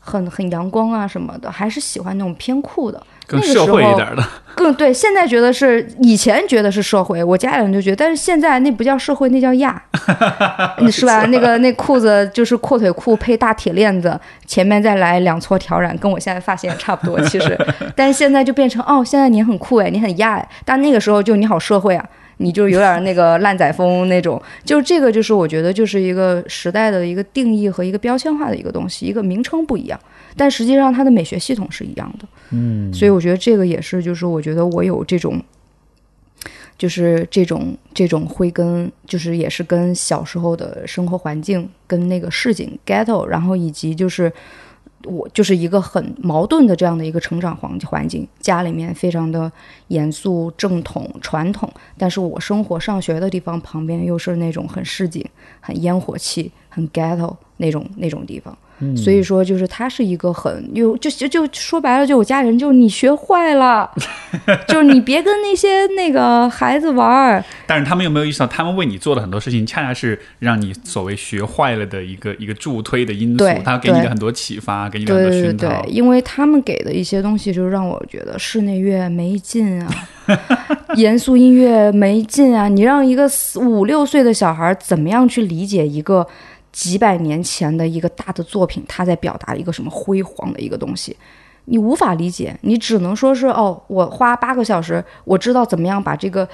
[0.00, 3.06] 很很阳光啊什么的，还是喜欢那种偏酷的。
[3.28, 4.24] 更社会一点的。
[4.56, 9.80] 更对，现在觉得是以前觉得是社会，我家里人就觉得，但是现在那不叫社会，那叫亚，
[10.90, 11.24] 是吧？
[11.26, 17.56] 那个那裤子就是阔腿裤配大铁链子，前面再来两撮挑染，跟我现在发型也差不多，其实，
[17.94, 22.04] 但是现在就变成哦，现在你很酷哎，你很亚哎，但那个时候就你好社会啊。
[22.40, 24.40] 你就有点那个烂仔风那种。
[24.64, 29.98] 就这个，就是我觉得就是一个时代的一个定义和一个标签化的一个东西，一个名称不一样，
[30.38, 32.26] 但实际上它的美学系统是一样的。
[32.52, 35.42] 嗯，所以我觉得这个也是，就是我觉得我有这种。
[36.78, 44.32] 就是这种这种会跟就是也是跟小时候的生活环境跟那个市井 ghetto，然后以及就是
[45.02, 49.50] 我就是一个很矛盾的这样的一个成长环环境，家里面非常的
[49.88, 55.28] 严肃正统传统，但是我生活上学的地方旁边又是那种很市井、
[55.58, 58.56] 很烟火气、很 ghetto 那种那种地方。
[58.96, 63.90] 所以说，就是他是一个很有，就就就说白了，就我家人就是你学坏了，
[64.68, 67.44] 就是你别跟那些那个孩子玩儿。
[67.66, 73.44] 但是他们有没有意识到，他们为你做的很多事情，恰恰是让你所谓学坏了的一个一个助推的因素。
[73.64, 75.68] 他给你的很多启发，给你的很多熏陶。
[75.68, 79.92] 对对对，因为他们给的一些东西，就让我觉得室内乐没劲啊，
[80.94, 82.68] 严肃音乐没劲啊。
[82.68, 86.26] 你让一个五六岁的小孩怎么样去理解一个？
[86.70, 91.16] 几百年前的一个大的作品，他在表达一个什么辉煌的一个东西，
[91.64, 96.48] 你无法理解，你只能说是哦，我花八个小时，我知道怎么样把这个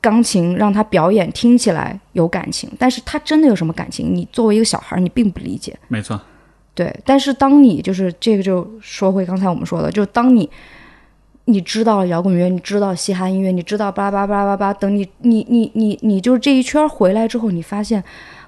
[0.00, 4.14] 钢琴让他表演听起来有感情，但是他真的有什么感情？
[4.14, 5.78] 你作为一个小孩，你并不理解。
[5.88, 6.20] 没错，
[6.74, 6.94] 对。
[7.04, 10.48] 但是当你就是这个，就说回刚才我们说的，就当你
[11.44, 18.02] 你知道摇滚乐，你知道嘻哈音乐，你知道巴拉巴拉巴拉巴拉，等你你你你你就是这一圈回来之后，你发现。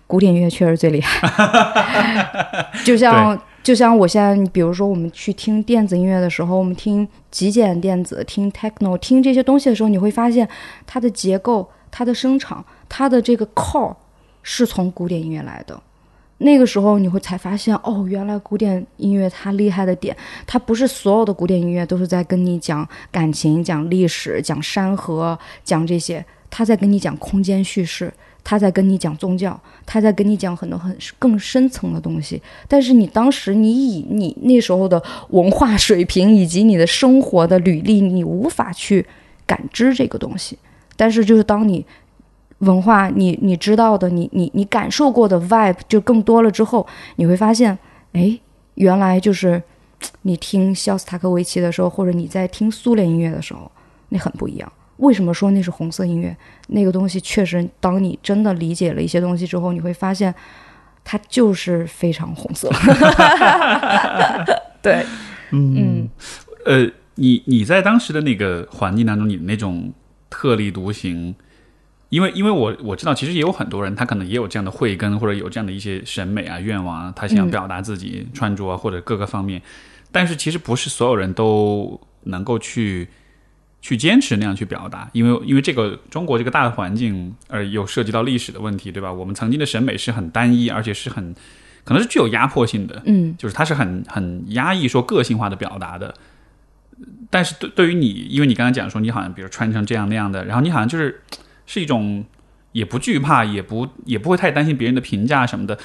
[0.07, 10.47] 古典音乐确实最厉害， 就像就像我现在，比如说我们去听电子音乐的时候，我们听极简电子、听 techno、听这些东西的时候，你会发现
[10.87, 13.95] 它的结构、它的声场、它的这个 core
[14.43, 15.81] 是从古典音乐来的。
[16.39, 20.15] 那个时候你会才发现，哦，原来古典音乐它厉害的点，
[20.47, 28.13] 它不是所有的古典音乐都是在跟你讲感情、讲历史、讲山河、讲这些，它在跟你讲空间叙事。
[28.45, 32.41] 他在跟你讲宗教，他在跟你讲很多很更深层的东西。
[32.69, 39.05] 但是你当时你以你那时候的文化水平以及你的生活的履历，你无法去
[39.47, 40.59] 感知这个东西。
[40.95, 41.85] 但是就是当你
[42.59, 47.77] 文化你你知道的，你你你感受过的 vibe 就更多了之后，你会发现，
[48.13, 48.39] 哎，
[48.75, 49.61] 原来就是
[50.23, 53.71] 你听肖斯塔科维奇的时候，或者你在听苏联音乐的时候，
[54.11, 54.73] 那很不一样。
[55.05, 56.35] 为什么说那是红色音乐？
[56.69, 60.35] 那个东西确实，当你真的理解了一些东西之后，你会发现，
[61.05, 62.71] 它就是非常红色。
[64.81, 65.05] 对，
[65.51, 66.09] 嗯，
[66.65, 69.93] 呃，你你在当时的那个环境当中，你的那种
[70.31, 71.35] 特立独行，
[72.09, 79.61] 因为因为我我知道，其实也有很多人，他可能也有这样的慧根，或者有这样的一些审美啊、愿望啊，他想表达自己穿着啊或者各个方面，
[80.11, 83.09] 但是其实不是所有人都能够去。
[83.85, 89.13] 去坚持那样去表达，因为因为这个中国这个大的环境，而又涉及到历史的问题，对吧？
[89.13, 91.35] 我们曾经的审美是很单一，而且是很
[91.85, 96.15] 可能是具有压迫性的，嗯，就是它是很很压抑说个性化的表达的。
[97.29, 101.21] 但是对对于你，因为你刚刚讲说你好像比如穿成这样那样的，然后你好像就是
[101.67, 102.25] 是一种
[102.73, 105.79] 也不惧怕，也不也不会太担心别人的评价什么的，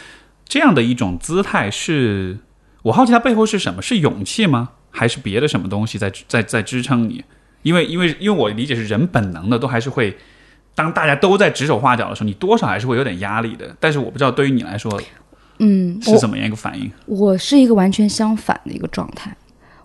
[0.45, 2.37] 这样的一种姿态，是
[2.83, 3.81] 我好奇它背后是什么？
[3.81, 4.69] 是勇气吗？
[4.89, 7.25] 还是别的什么东西在在在支撑你？
[7.61, 10.17] 因为，因为，因为我理解是人本能的，都还是会，
[10.73, 13.75] 当大家都在指手画脚的时候，你多少还是会有点压力的。
[13.79, 15.01] 但是我不知道对于你来说，
[15.57, 16.89] 嗯，是怎么样一个反应？
[17.05, 19.35] 我是一个完全相反的一个状态。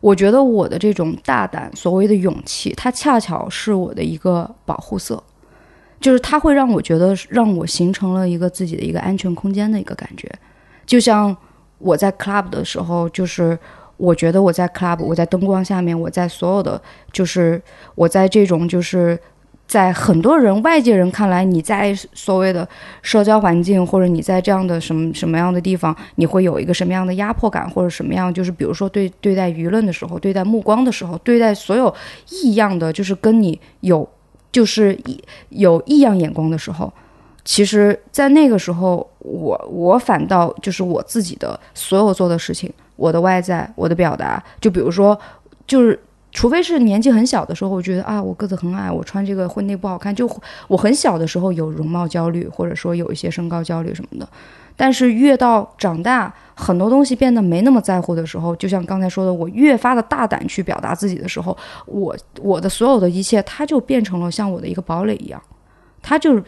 [0.01, 5.21] 我觉得我的这种大胆，所谓的勇气，它恰巧是我的一个保护色，
[6.01, 10.31] 就是它会让我觉得，让我形成了一个自己的一个安全空间的一个感觉。
[10.87, 11.37] 就像
[11.79, 13.59] 我在 club 的时候，就是。
[13.97, 16.81] 我觉得我在 club，我在灯光下面，我在所有的，
[17.13, 17.61] 就是
[17.95, 19.19] 我在这种，就是
[19.67, 22.69] 在很多人外界人看来，你在所谓的
[23.03, 31.93] 社交环境，或者你在这样的什么什么样的地方，你会有一个什么样的压迫感，或者什么样，就是比如说对对待舆论的时候，对待目光的时候，对待所有
[32.31, 34.07] 异样的，就是跟你有
[34.53, 36.93] 就是异有异样眼光的时候，
[37.45, 42.73] 其实，在那个时候，我我反倒就是我自己的所有做的事情。
[42.97, 45.19] 我的外在，我的表达，就比如说，
[45.67, 46.01] 就是
[46.33, 50.15] 除非是年纪很小的时候，我觉得啊，我个子很矮，我穿这个婚内不好看。
[50.15, 50.31] 就
[50.69, 54.29] 我很小的时候有容貌焦虑，或者说有一些身高焦虑什么的。
[54.77, 61.57] 但是越到长大，很多东西变得没那么在乎的时候，就像刚才说的，我越发的大胆去表达自己的时候，
[61.87, 65.41] 我我的所有的一切，它就变成了像我的一个堡垒一样，
[66.03, 66.43] 它就是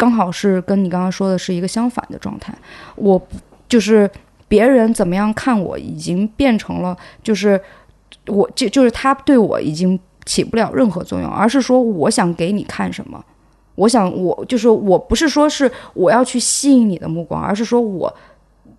[0.00, 2.52] 刚好是跟你刚刚说的是一个相反的状态。
[2.96, 3.20] 我
[3.68, 4.10] 就是。
[4.50, 7.62] 别人怎么样看我，已经变成了就是
[8.26, 13.24] 我就就是他对我已经起不了任何作用，而是说我想给你看什么，
[13.76, 18.12] 我想我就是我不是说是我要去吸引你的目光，而是说我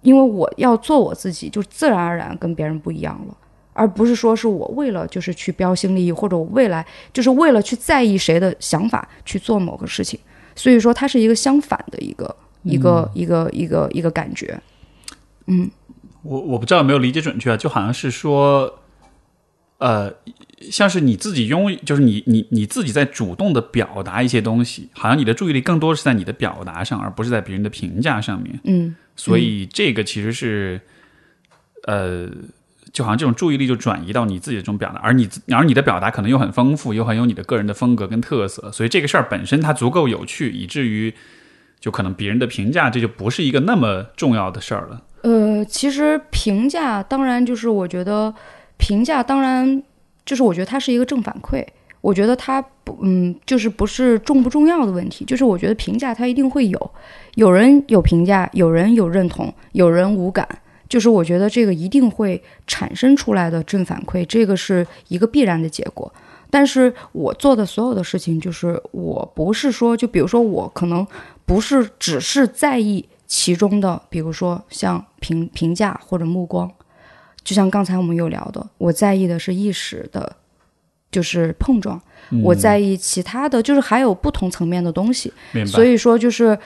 [0.01, 3.37] 因为我要做我自己，就自然而然跟别人不一样了。
[3.71, 10.19] 而不是说是我为了就是去标新立异，或者我未来就是为了去在意谁的想法去做某个事情，
[10.61, 14.61] 所以说它是一个相反的一个一个一个一个一个感觉。
[15.47, 15.71] 嗯，
[16.21, 18.79] 我我不知道有没有理解准确啊，就好像是说，
[19.79, 20.13] 呃，
[20.69, 28.59] 像是你自己拥，就是你你你自己在主动的表达一些东西，好像你的注意力更多是在你的表达上，而不是在别人的评价上面。
[28.65, 30.79] 嗯，所以这个其实是，
[31.87, 32.29] 呃。
[32.93, 41.13] 就好像这种注意力就转移到你自己的这种表达，而你而你的表达可能又很丰富，又很有你的个人的风格跟特色，所以这个事儿本身它足够有趣，以至于
[41.79, 45.01] 就可能别人的评价这就不是一个那么重要的事儿了。
[45.21, 48.33] 呃，其实评价当然就是我觉得
[48.77, 49.81] 评价当然
[50.25, 51.65] 就是我觉得它是一个正反馈，
[52.01, 56.91] 我觉得它不嗯就是不是重不重要的问题，就是我觉得评价它一定会有，
[57.35, 60.45] 有人有评价，有人有认同，有人无感。
[60.91, 66.11] 就是我觉得这个一定会产生出来的正反馈，这个是一个必然的结果。
[66.49, 71.07] 但是我做的所有的事情，就是我不是说，就比如说我可能
[71.45, 76.69] 不是只是在意其中的，比如说像评评价或者目光，
[77.41, 80.35] 就像刚才我们有聊的，我在意的是意识的，
[81.09, 82.01] 就是碰撞，
[82.43, 85.31] 我在意其他的就是还有不同层面的东西。
[85.65, 86.59] 所以说，就是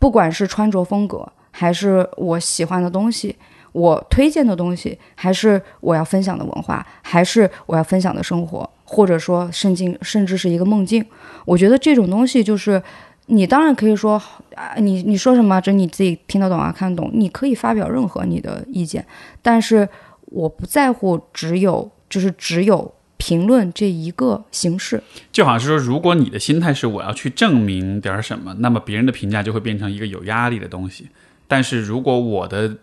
[0.00, 3.36] 不管是穿着风格，还是我喜欢的东西。
[3.72, 11.04] 我推荐的东西，还是我要分享的文化，还是我要分享的生活，或者说甚至甚至是一个梦境。
[11.44, 12.82] 我觉得这种东西就是，
[13.26, 14.20] 你当然可以说
[14.54, 19.04] 啊，你你说什么，这你自己听得懂啊，看得懂，你可以发表任何你的意见。
[19.40, 19.88] 但是
[20.26, 25.00] 我不在乎只有就是只有评论这一个形式。
[25.30, 31.08] 就好像是说，如果你的心态是我要去证明点什么，那么别人的评价就会变成一个有压力的东西。
[31.46, 32.76] 但是如果我的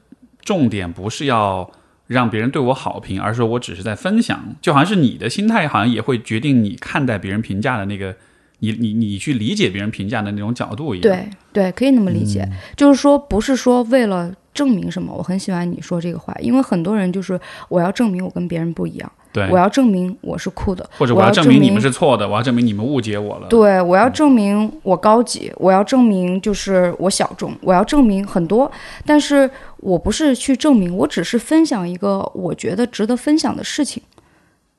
[0.47, 1.69] 重点不是要
[2.07, 8.15] 让别人对我好评，而是说我只是在分享，就好像是你的心态，好像也会决定你看待别人评价的那个，
[8.59, 11.01] 你你你去理解别人评价的那种角度一样。
[11.01, 12.47] 对对，可以那么理解，
[12.77, 15.13] 就是说不是说为了证明什么。
[15.13, 17.37] 我很喜欢你说这个话，因为很多人就是
[17.67, 19.11] 我要证明我跟别人不一样。
[19.51, 23.47] 我要证明我是酷的，或者我要证明你们是错的，我要证明你们误解我了。
[23.47, 28.71] 对，我要证明我高级，我要证明就是我小众，我要证明很多。
[29.05, 34.01] 但是我不是去证明，我只是分享一个我觉得值得分享的事情，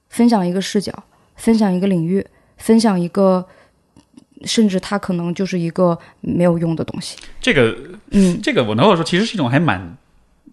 [0.09, 0.93] 分享一个视角，
[1.37, 2.27] 分享一个领域，
[2.57, 3.47] 分享一个，
[4.45, 7.17] 甚至它可能就是一个没有用的东西。
[7.41, 7.75] 这个，
[8.11, 9.97] 嗯，这个我能够说，其实是一种还蛮。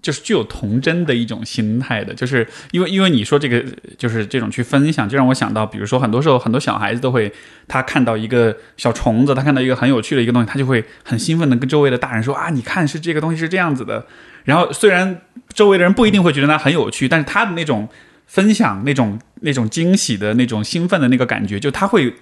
[0.05, 3.65] 就是具有童真的一种心态的，就是因为因为你说这个
[3.97, 7.33] 就是这种去分享，就让我想到，比如说很多时候很多小孩子都会，
[7.67, 14.05] 他看到一个小虫子，他看到一个很有趣的一个东西，他就会很兴奋的跟周围的大人说啊，你看是这个东西是这样子的。
[14.43, 15.21] 然后虽然
[15.55, 17.89] 周围的人不一定会觉得它很有趣，但是他的那种
[18.27, 22.13] 分享、那种那种惊喜的那种兴奋的那个感觉，就他会。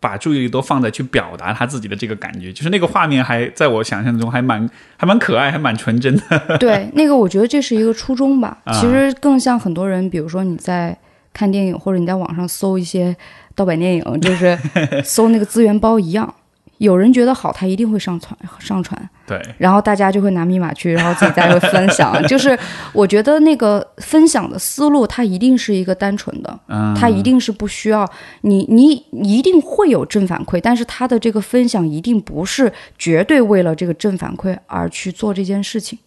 [0.00, 6.56] 把注意力都放在去表达他自己的这个感觉，就是那个画面还在我想象中还蛮还蛮可爱，还蛮纯真的。
[6.58, 8.58] 对，那个我觉得这是一个初衷吧。
[8.72, 10.96] 其实更像很多人，比如说你在
[11.32, 13.14] 看电影，或者你在网上搜一些
[13.54, 14.58] 盗版电影，就是
[15.04, 16.34] 搜那个资源包一样。
[16.80, 22.10] 有人觉得好，他一定会上传上传，对，然后大家就会拿密码去，然后自己再会分享。
[22.26, 22.58] 就是
[22.94, 26.58] 我觉得那个分享的思路，它一定是一个单纯的，
[26.96, 35.98] 它一定是不需要你，你一定会有正反馈，但是他的这个分享一定不是绝对为了这个正反馈而去做这件事情。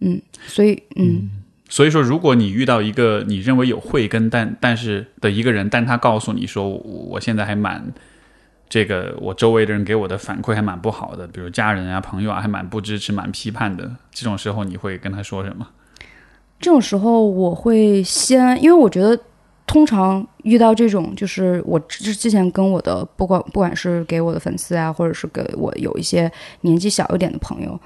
[0.00, 1.28] 嗯，所以嗯，
[1.68, 7.92] 所以说，如果你遇到一个你认为有慧根但但是的一个人，但他告诉你说，我现在还蛮。
[8.68, 13.90] 这个我周围的人给我的反馈还蛮不好的，比如家人啊、朋友啊，还蛮不支持、蛮批判的。
[14.12, 15.66] 这种时候你会跟他说什么？
[16.60, 19.18] 这种时候我会先，因为我觉得
[19.66, 26.30] 通常遇到这种，就是我之前跟我的不管不管是给我的粉丝啊，或者是给我有一些
[26.62, 27.80] 年纪小一点的朋友。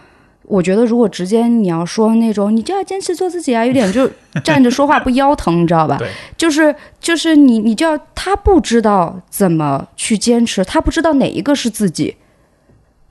[0.53, 4.07] 我觉得，如果直接你要说那种，你就要坚持做自己啊，有点就
[4.45, 5.97] 站着说话不腰疼，你知道吧？
[6.37, 12.17] 就是就是你你就要他不知道怎么去坚持，他不知道哪一个是自己。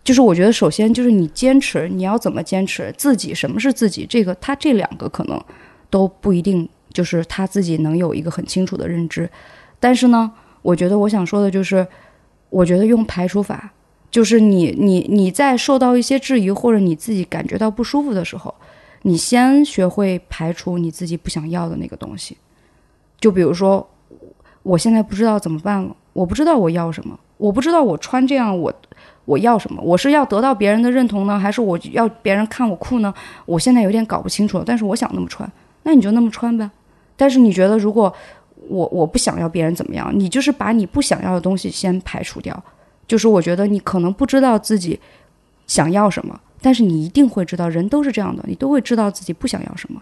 [0.04, 3.34] 就是我觉得，首先就是你坚持，你要怎么坚持自己？
[3.34, 4.06] 什么是自己？
[4.08, 5.44] 这个他这两个可能
[5.90, 9.28] 都不一定，就是他自己能有一个很清楚的认知。
[9.80, 10.32] 但是呢，
[10.62, 11.88] 我觉得我想说的就是，
[12.52, 13.74] 我觉得用排除法。
[14.12, 18.54] 就是你，你，你在受到一些质疑或者你自己感觉到不舒服的时候，
[19.04, 22.36] 你先学会排除你自己不想要的那个东西。
[23.20, 23.90] 就比如说，
[24.64, 28.74] 我现在不知道怎么办了，我不知道我要什么，我不知道我穿这样我
[29.24, 33.14] 我要什么，我是要得到别人的认同呢，还是我要别人看我酷呢？
[33.46, 35.50] 我现在有点搞不清楚，但是我想那么穿，
[35.84, 36.70] 那你就那么穿呗。
[37.16, 38.14] 但是你觉得如果
[38.68, 42.62] 我我不想要别人怎么样，你就是把你不想要的东西先排除掉。
[43.12, 44.98] 就是我觉得你可能不知道自己
[45.68, 50.02] 想要什么，但是你一定会知道，人都是这样的，你都会知道自己不想要什么。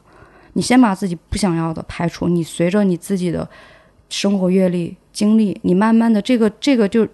[0.53, 3.49] 你先把自己不想要的排除，你随着你自己的
[4.10, 7.07] 生活阅历、经历，你慢慢的这个这个就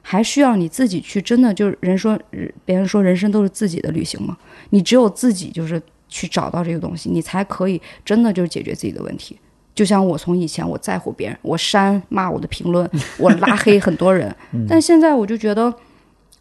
[0.00, 2.16] 还需要你自己去真的就是人说
[2.64, 4.38] 别人说人生都是自己的旅行嘛，
[4.70, 9.36] 你只有自己就是去找到这个东西，你才可以真的就是解决自己的问题。
[9.74, 12.88] 就像我从以前我在乎别人，我删骂我的评论，
[13.18, 14.34] 我拉黑很多人，
[14.68, 15.72] 但现在我就觉得，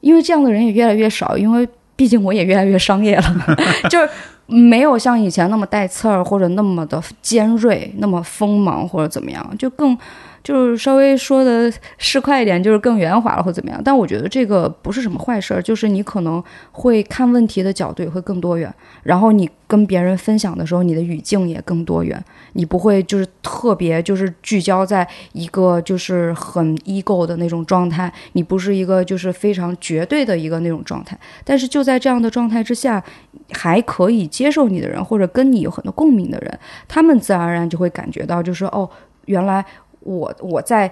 [0.01, 3.35] 因为这样的人也越来越少，因为毕竟我也越来越商业了，
[3.89, 4.09] 就是
[4.47, 9.97] 没有像以前那么带刺儿或者那么的尖锐、那么锋芒或者怎么样，就更。
[10.43, 13.80] 就是稍微说的市侩一点，就是更圆滑了或怎么样。
[13.84, 18.73] 但我觉得这个不是什么坏事儿，就是你可能会看问题的角度也会更多元，
[19.03, 22.22] 然后你跟别人分享的时候，你的语境也更多元，
[22.53, 31.18] 你不会就是特别就是聚焦在一个就是很 ego 的那种状态，你不是一个就是非常绝对的一个那种状态。
[31.43, 33.03] 但是就在这样的状态之下，
[33.51, 38.89] 还可以接受你的人或者跟你有很多共鸣的人，他们自然而然就会感觉到就是哦，
[39.26, 39.63] 原来。
[40.02, 40.91] 我我在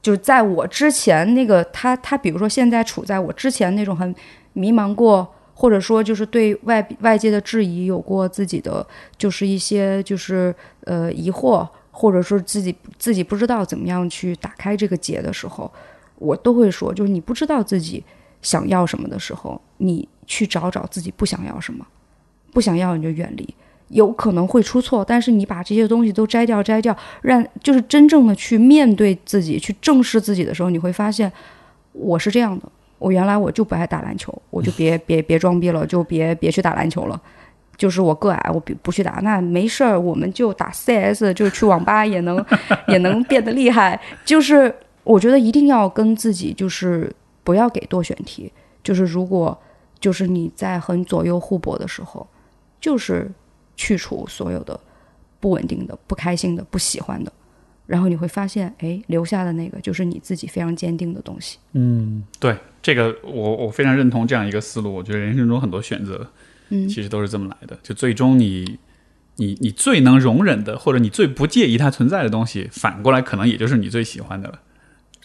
[0.00, 4.14] 就是在我之前那个他他比如说现在处在我之前那种很
[4.52, 10.54] 迷茫过，或者说就是对外外界的质疑有过自己的就是一些就是
[10.84, 15.72] 呃疑惑，或者说自己自己不知道怎么样去打开这个结的时候，
[16.16, 18.04] 我都会说，就是你不知道自己
[18.42, 21.86] 想要什么的时候，你去找找自己不想要什么，
[22.52, 23.54] 不想要你就远离。
[23.88, 31.30] 有可能会出错，但是你把这些东西都摘掉，摘掉，让就是真正的去面对自己，去正视自己的时候，你会发现，
[31.92, 32.64] 我是这样的。
[32.98, 37.20] 我原来我就不爱打篮球，我就别 别别装逼了，就别别去打篮球了。
[37.76, 42.42] 就是我个矮，我不不去打，那没事儿，我们就打 CS，就去网吧也能
[42.88, 44.00] 也能变得厉害。
[44.24, 47.12] 就是我觉得一定要跟自己，就是
[47.42, 48.50] 不要给多选题。
[48.82, 49.56] 就是如果
[50.00, 52.26] 就是你在很左右互搏的时候，
[52.80, 53.30] 就是。
[53.76, 54.78] 去除所有的
[55.40, 57.32] 不稳定的、不开心的、不喜欢的，
[57.86, 61.58] 然后你会发现，哎，留下的那个就是你自己非常坚定的东西。
[61.72, 64.94] 嗯，对，这个我我非常认同这样一个思路。
[64.94, 66.26] 我觉得人生中很多选择，
[66.70, 67.78] 嗯，其实都是这么来的。
[67.82, 68.78] 就最终你
[69.36, 74.60] 你你最能容忍的，或者你最不介意它存在的东西，反过来可能也就是你最喜欢的了。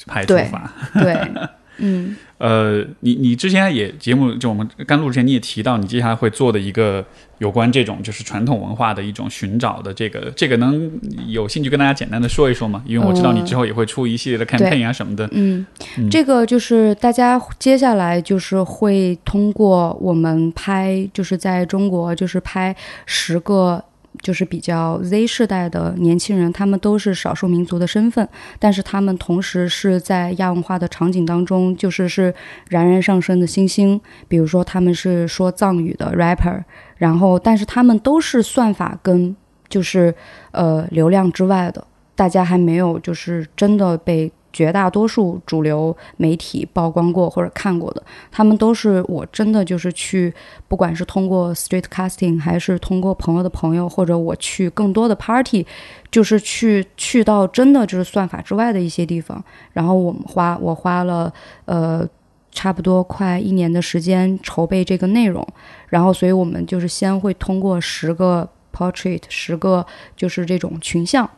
[0.08, 1.32] 排除法， 对。
[1.80, 7.04] 嗯，呃，你你之前也节目就我们刚录之前你也提到，你接下来会做的一个
[7.40, 10.92] 有关这种就是传统文化的一种寻找的这个这个能
[11.28, 12.84] 有兴趣跟大家简单的说一说吗？
[12.86, 15.28] 因为我知道你之后也会出一系列的 campaign 啊什么的。
[15.32, 15.66] 嗯，
[16.10, 22.76] 这个就是大家接下来就是会通过我们拍，就是在中国就是拍
[23.06, 23.84] 十个。
[24.22, 28.28] 就是比较 Z 世代的年轻人，他们都是少数民族的身份，
[28.58, 32.34] 但是他们同时是在亚文化的场景当中，就是是
[32.70, 34.00] 冉冉上升的星星。
[34.28, 36.64] 比如说，他们是说藏语的 rapper，
[36.98, 39.36] 然后，但是他们都是算法跟
[39.68, 40.14] 就是
[40.52, 44.32] 呃流量之外的，大家还没有就是真的被。
[44.52, 50.34] 绝大多数主流媒体曝光过或者看过的，他们都是我真的就是去，
[50.68, 55.66] 不管是通过 street casting，还是通过朋友的朋友，或者我去更多的 party，
[56.12, 59.44] 就是去去到真的就是算法之外的一些地方。
[59.74, 61.32] 然后我们花我花了
[61.66, 62.08] 呃
[62.52, 65.48] 差不多快一年的时间筹备这个内容。
[65.90, 69.86] 然后所以我们就是先会通过十个 portrait，十个
[70.16, 71.30] 就是这种群像。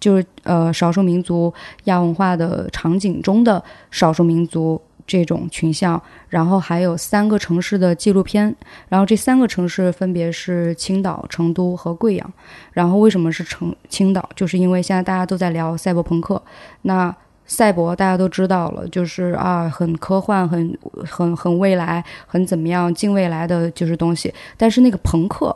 [0.00, 1.52] 就是呃，少数民族
[1.84, 8.54] 亚文化的场景中的少数民族这种群像，然后还有三个城市的纪录片，
[8.88, 12.32] 然后这三个城市分别是青岛、成都和贵阳。
[12.72, 14.26] 然后为什么是成青岛？
[14.34, 16.40] 就是因为现在大家都在聊赛博朋克，
[16.82, 17.14] 那
[17.44, 24.32] 赛博大家都知道了，就是啊，很科幻、很很很未来、很怎么样、近未来的就是东西。
[24.56, 25.52] 但是那个朋克，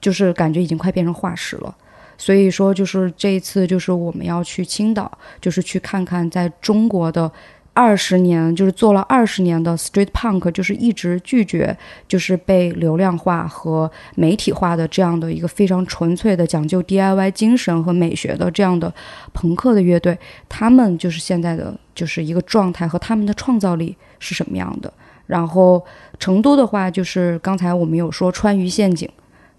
[0.00, 1.72] 就是感觉已经快变成化石了。
[2.20, 5.10] 所以说，就是这一次，就是我们要去青岛，
[5.40, 7.32] 就是去看看在中国的
[7.72, 11.74] 二十年，就是做了二十年的 street punk，就是一直拒绝，
[12.06, 18.92] 就是被流量化和媒体化的这样的一个非常纯粹的讲究 DIY 精神和美学的这样的
[19.32, 24.92] 朋克的乐队，他们就是现在的就是一个状态和他们的创造力是什么样的。
[25.26, 25.82] 然后
[26.18, 29.08] 成都的话，就是刚才我们有说川渝陷阱。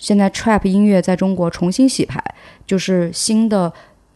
[0.01, 2.19] 现在 trap 音乐在中国重新洗牌，
[2.65, 3.71] 就是新的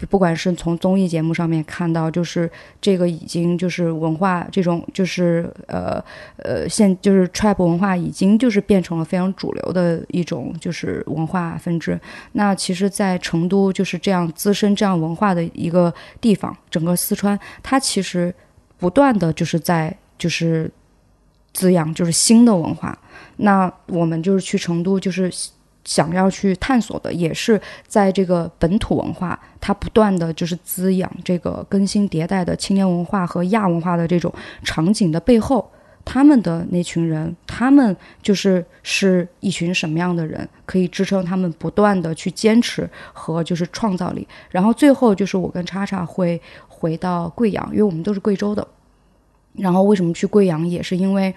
[0.09, 2.49] 不管是从综艺节目上面看到，就是
[2.81, 6.03] 这个已经就是文化这种就是呃
[6.37, 11.97] 呃现就是 trap 文化已经就是变成了非常主流的一种就是文化分支。
[12.31, 18.33] 那其实，在成都就是这样滋生这样文化的一个地方，整个四川它其实
[18.79, 20.69] 不断的就是在就是
[21.53, 22.97] 滋养就是新的文化。
[23.37, 25.31] 那我们就是去成都就是。
[25.85, 34.33] 想要去探索的，也是在这个本土文化，它不断的就是滋养这个更新迭代的青年文化和亚文化的这种
[34.63, 35.71] 场景的背后，
[36.03, 44.27] 他们的那群人，他们就是是一群什么样的人，可以支撑他们不断的去坚持和就是创造力。
[44.49, 48.67] 然后最后就是我跟叉叉会回到贵阳，因为我们都是贵州的。
[49.53, 51.33] 然后为什么去贵阳，也是因为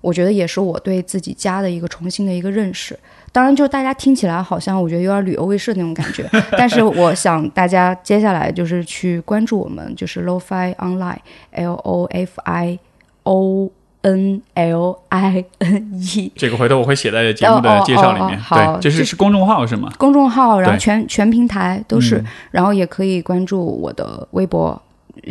[0.00, 2.98] 我觉得也是我对自己家的一个重新的一个认识。
[3.34, 6.24] 当然，就大家听起来好像我觉得有点旅游卫视那种感觉，
[6.56, 12.78] 但是我想大家接下来就是去关注我们，就是 LoFi Online，L O F I
[13.24, 13.68] O
[14.02, 16.32] N L I N E。
[16.36, 18.40] 这个回头我会写在节目的介绍里面。
[18.50, 19.90] 对，这是是公众号是吗？
[19.98, 24.80] 公众号，然后全全平台都是，然后也可以关注我的微博、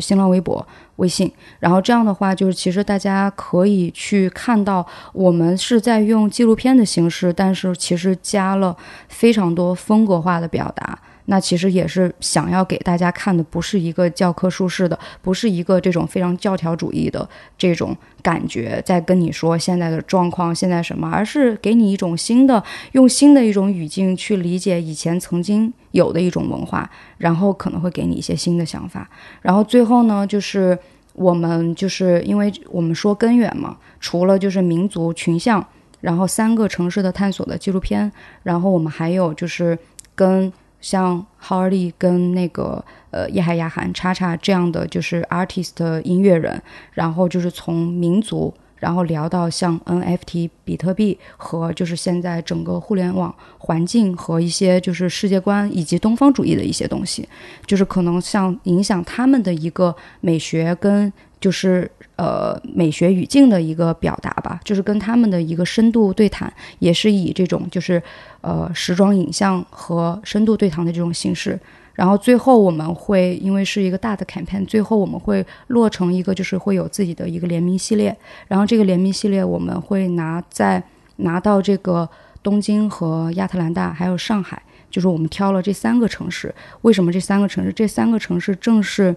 [0.01, 0.67] 新浪微博。
[0.97, 8.75] 微信，然后这样的话，就是其实大家可以去看到，我们是在用纪录片的形式，但是其实加了
[9.07, 10.99] 非常多风格化的表达。
[11.25, 17.27] 那其实也是想要给大家看的，不是一个教科书式的，不是一个这种非常教条主义的
[17.57, 29.09] 这种感觉，在跟你说现在的状况，现在什么，而是给你一种新的，用新的一种语境去理解以前曾经有的一种文化，然后可能会给你一些新的想法。
[29.41, 30.77] 然后最后呢，就是
[31.13, 35.65] 我们就是因为我们说根源嘛，除了就是民族群像，
[36.01, 38.11] 然后三个城市的探索的纪录片，
[38.43, 39.79] 然后我们还有就是
[40.13, 40.51] 跟。
[40.83, 46.61] 像浩尔利跟那个呃叶海亚涵叉叉这样的就是 artist 音乐人，
[46.91, 57.25] 然后就是从民族，然后聊到像 NFT 比特币和就是现在整个互联网环境和一些就是世界观以及东方主义的一些东西，
[57.65, 68.03] 就是可能像影响他们的一个美学跟就是呃美学语境的一个表达吧，就是跟他们的一个深度对谈，也是以这种就是。
[68.43, 71.57] 呃，时装影像和深度对谈的这种形式，
[71.93, 78.13] 然后最后我们会因为是一个大的 campaign，最后我们会落成一个就是会有自己的一个联名系列，
[78.49, 80.83] 然后这个联名系列我们会拿在
[81.15, 82.09] 拿到这个
[82.41, 84.61] 东京和亚特兰大还有上海，
[84.91, 86.53] 就是我们挑了这三个城市。
[86.81, 87.71] 为什么这三个城市？
[87.71, 89.15] 这三个城市正是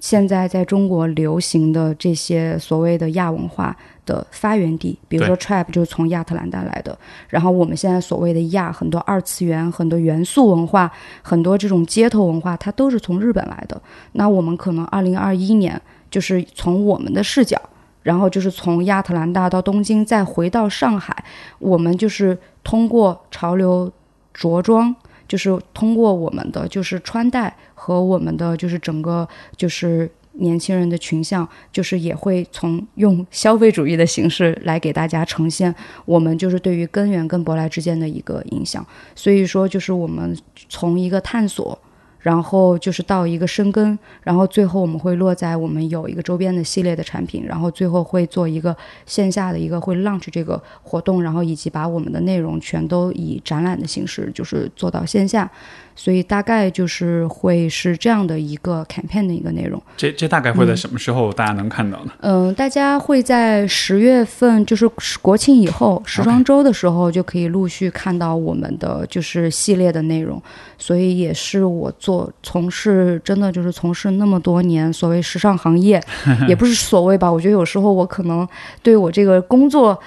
[0.00, 3.76] 现在在中国流行的这些所谓的亚文化。
[4.06, 6.96] 的发源地，比如说 trap 就是从亚特兰大来的。
[7.28, 10.88] 然后我们现在所谓的亚，很多二次元、很多元素文化、
[11.22, 13.82] 很多这种街头文化，它都是从日本来的。
[14.12, 17.60] 那我们可能二零二一年，就是从我们的视角，
[18.04, 21.24] 然后就是从亚特兰大到东京，再回到上海，
[21.58, 23.90] 我们就是通过潮流
[24.32, 24.94] 着装，
[25.28, 30.10] 就是通过我们的就是穿戴和我们的就是整个就是。
[30.38, 35.74] 年轻人的群像，就是也会从用消费主义的形式来给大家呈现
[36.04, 38.86] 我们就是对于根源跟舶来之间的一个影响。
[39.14, 40.36] 所以说，就是我们
[40.68, 41.78] 从一个探索。
[42.26, 48.76] 然后就是到一个深耕，然后最后我们会落在我们有一个周边的系列的产品，然后最后会做一个
[49.06, 55.48] 线下的一个会 launch 这个活动，然后以及把我们的内容全都以展览的形式就是做到线下，
[55.94, 59.80] 所以大概就是会是这样的一个 campaign 的一个内容。
[59.96, 62.12] 这这大概会在什么时候大家能看到呢？
[62.22, 64.90] 嗯，大家会在十月份，就是
[65.22, 70.42] 国庆以后时装周的时候就可以陆续看到我们的就是系列的内容，
[70.76, 72.15] 所以也是我做。
[72.16, 76.02] 我从事真的就是从事那么多年，所谓时尚行业，
[76.48, 77.30] 也不是所谓吧。
[77.30, 78.46] 我觉得有时候我可能
[78.82, 79.98] 对我这个工作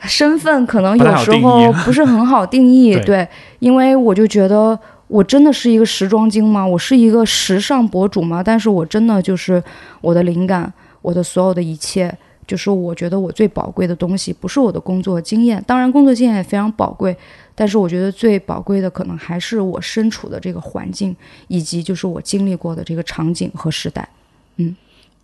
[0.00, 2.94] 身份，可能有时候不是很好定义。
[3.06, 3.26] 对，
[3.60, 6.66] 因为我就觉得我真的是一个时装精吗？
[6.66, 8.42] 我是一个时尚博主吗？
[8.42, 9.62] 但是我真的就是
[10.00, 12.12] 我的灵感，我的所有的一切。
[12.44, 17.16] 就是我觉得我最宝贵的东西，不是我的工作经验，当然工作经验也非常宝贵，
[17.54, 21.14] 但是我觉得最宝贵的可能还是我身处的这个环境，
[21.48, 24.08] 以及就是我经历过的这个场景和时代。
[24.56, 24.76] 嗯，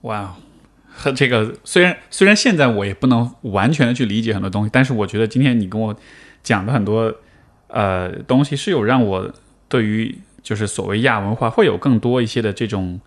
[0.03, 0.37] 哇，
[0.87, 5.97] 和这个虽然虽然现在我也不能完全的去理解很多东西，但是我觉得今天你跟我
[6.43, 7.15] 讲的很多
[7.69, 9.33] 呃东西，是有让我
[9.69, 13.01] 对于就是所谓亚文化会有更多一些的这种。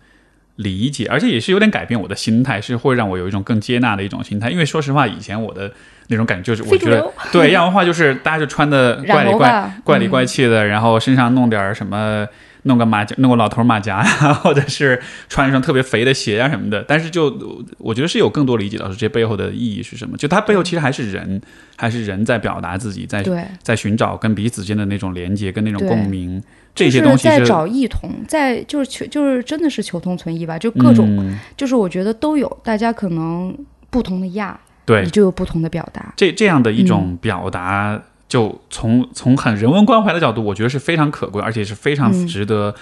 [0.56, 4.50] 理解，而且也是有点改变我的心态，是会让我有一种更接纳的一种心态。
[4.50, 5.72] 因为说实话，以前我的
[6.08, 12.26] 那种感觉就是，我觉得对亚文化就是大家就穿的怪里怪怪里怪气的，然后身上弄点什么
[12.64, 16.84] 弄个马甲， 弄个老头马甲呀，或者是穿一双特别肥的鞋啊什么的。
[16.86, 20.18] 但是就我觉得是有更多理解到说这背后的意义是什么。
[20.18, 21.40] 就它背后其实还是人，
[21.76, 23.22] 还是人在表达自己，在，
[23.62, 26.42] 在寻找跟彼此间的那种连接跟那种共鸣。
[26.74, 33.54] 这些东西就是在找异同，在就是求就是真的是求同存异吧，就各种、嗯就是我觉得都有，大家可能
[33.90, 36.14] 不同的亚，对你就有不同的表达。
[36.16, 42.74] 这这样的一嗯种表达，就从从很人文关怀的角度，我觉得是非常可贵，而且是非常嗯值得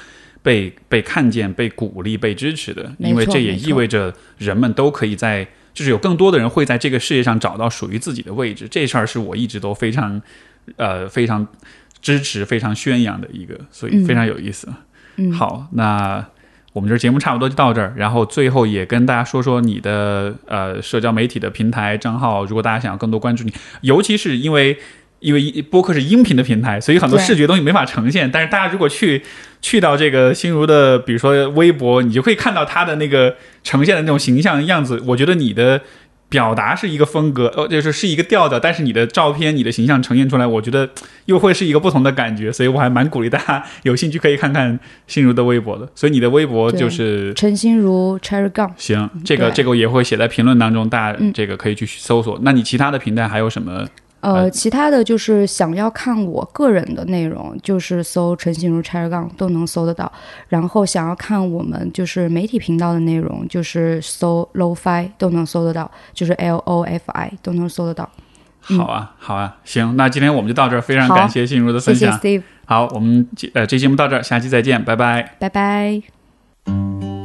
[0.42, 2.92] 被、被看见、被鼓励、被支持的。
[2.98, 5.44] 因为这也意味着人们都可以在，
[5.74, 8.68] 就是有更多的人会在这个世界上找到属于自己的位置。
[8.70, 10.22] 这事儿是我一直都非常
[10.76, 11.44] 呃非常
[12.01, 14.68] 支持、非常宣扬的一个，所以嗯非常有意思。
[15.16, 16.24] 嗯，好，那
[16.72, 23.52] 我们这节目差不多就到这儿，然后最后也跟大家说说你的呃社交媒体的平台账号，如果大家想要更多关注你，
[23.82, 24.78] 尤其是因为。
[25.20, 28.31] 因为播客是音频的平台，所以很多视觉东西没法呈现。
[28.31, 29.22] 但是大家如果去
[29.60, 34.98] 去到这个心如的，比如说微博，你就可以看到他的那个呈现的那种形象样子。
[35.05, 35.82] 我觉得你的
[36.31, 40.89] 表达是一个风格，呃，就是是一个调调，但是你的照片、你的形象呈现出来，我觉得
[41.27, 42.51] 又会是一个不同的感觉。
[42.51, 45.86] 所以我还蛮鼓励大家有兴趣可以看看心如的微博的。
[45.94, 52.39] 所以你的微博就是陈心如 Cherry Gang 行，这个这个也会写在评论当中，大家嗯这个可以去搜索。
[52.43, 53.86] 那你其他的平台还有什么？
[54.20, 60.10] 呃，呃其他的就是想要看我个人的内容，就是搜陈心如 Cherry Gum 都能搜得到。
[60.48, 68.09] 然后想要看我们就是媒体频道的内容，就是搜 LoFi 都能搜得到，就是 L O F I 都能搜得到。
[68.68, 72.20] 嗯好啊，好啊，行，那今天我们就到这儿，非常感谢心如的谢谢分享。
[72.20, 75.36] Steve，好，我们呃这节目到这儿，下期再见，拜拜。
[75.38, 77.19] 拜拜。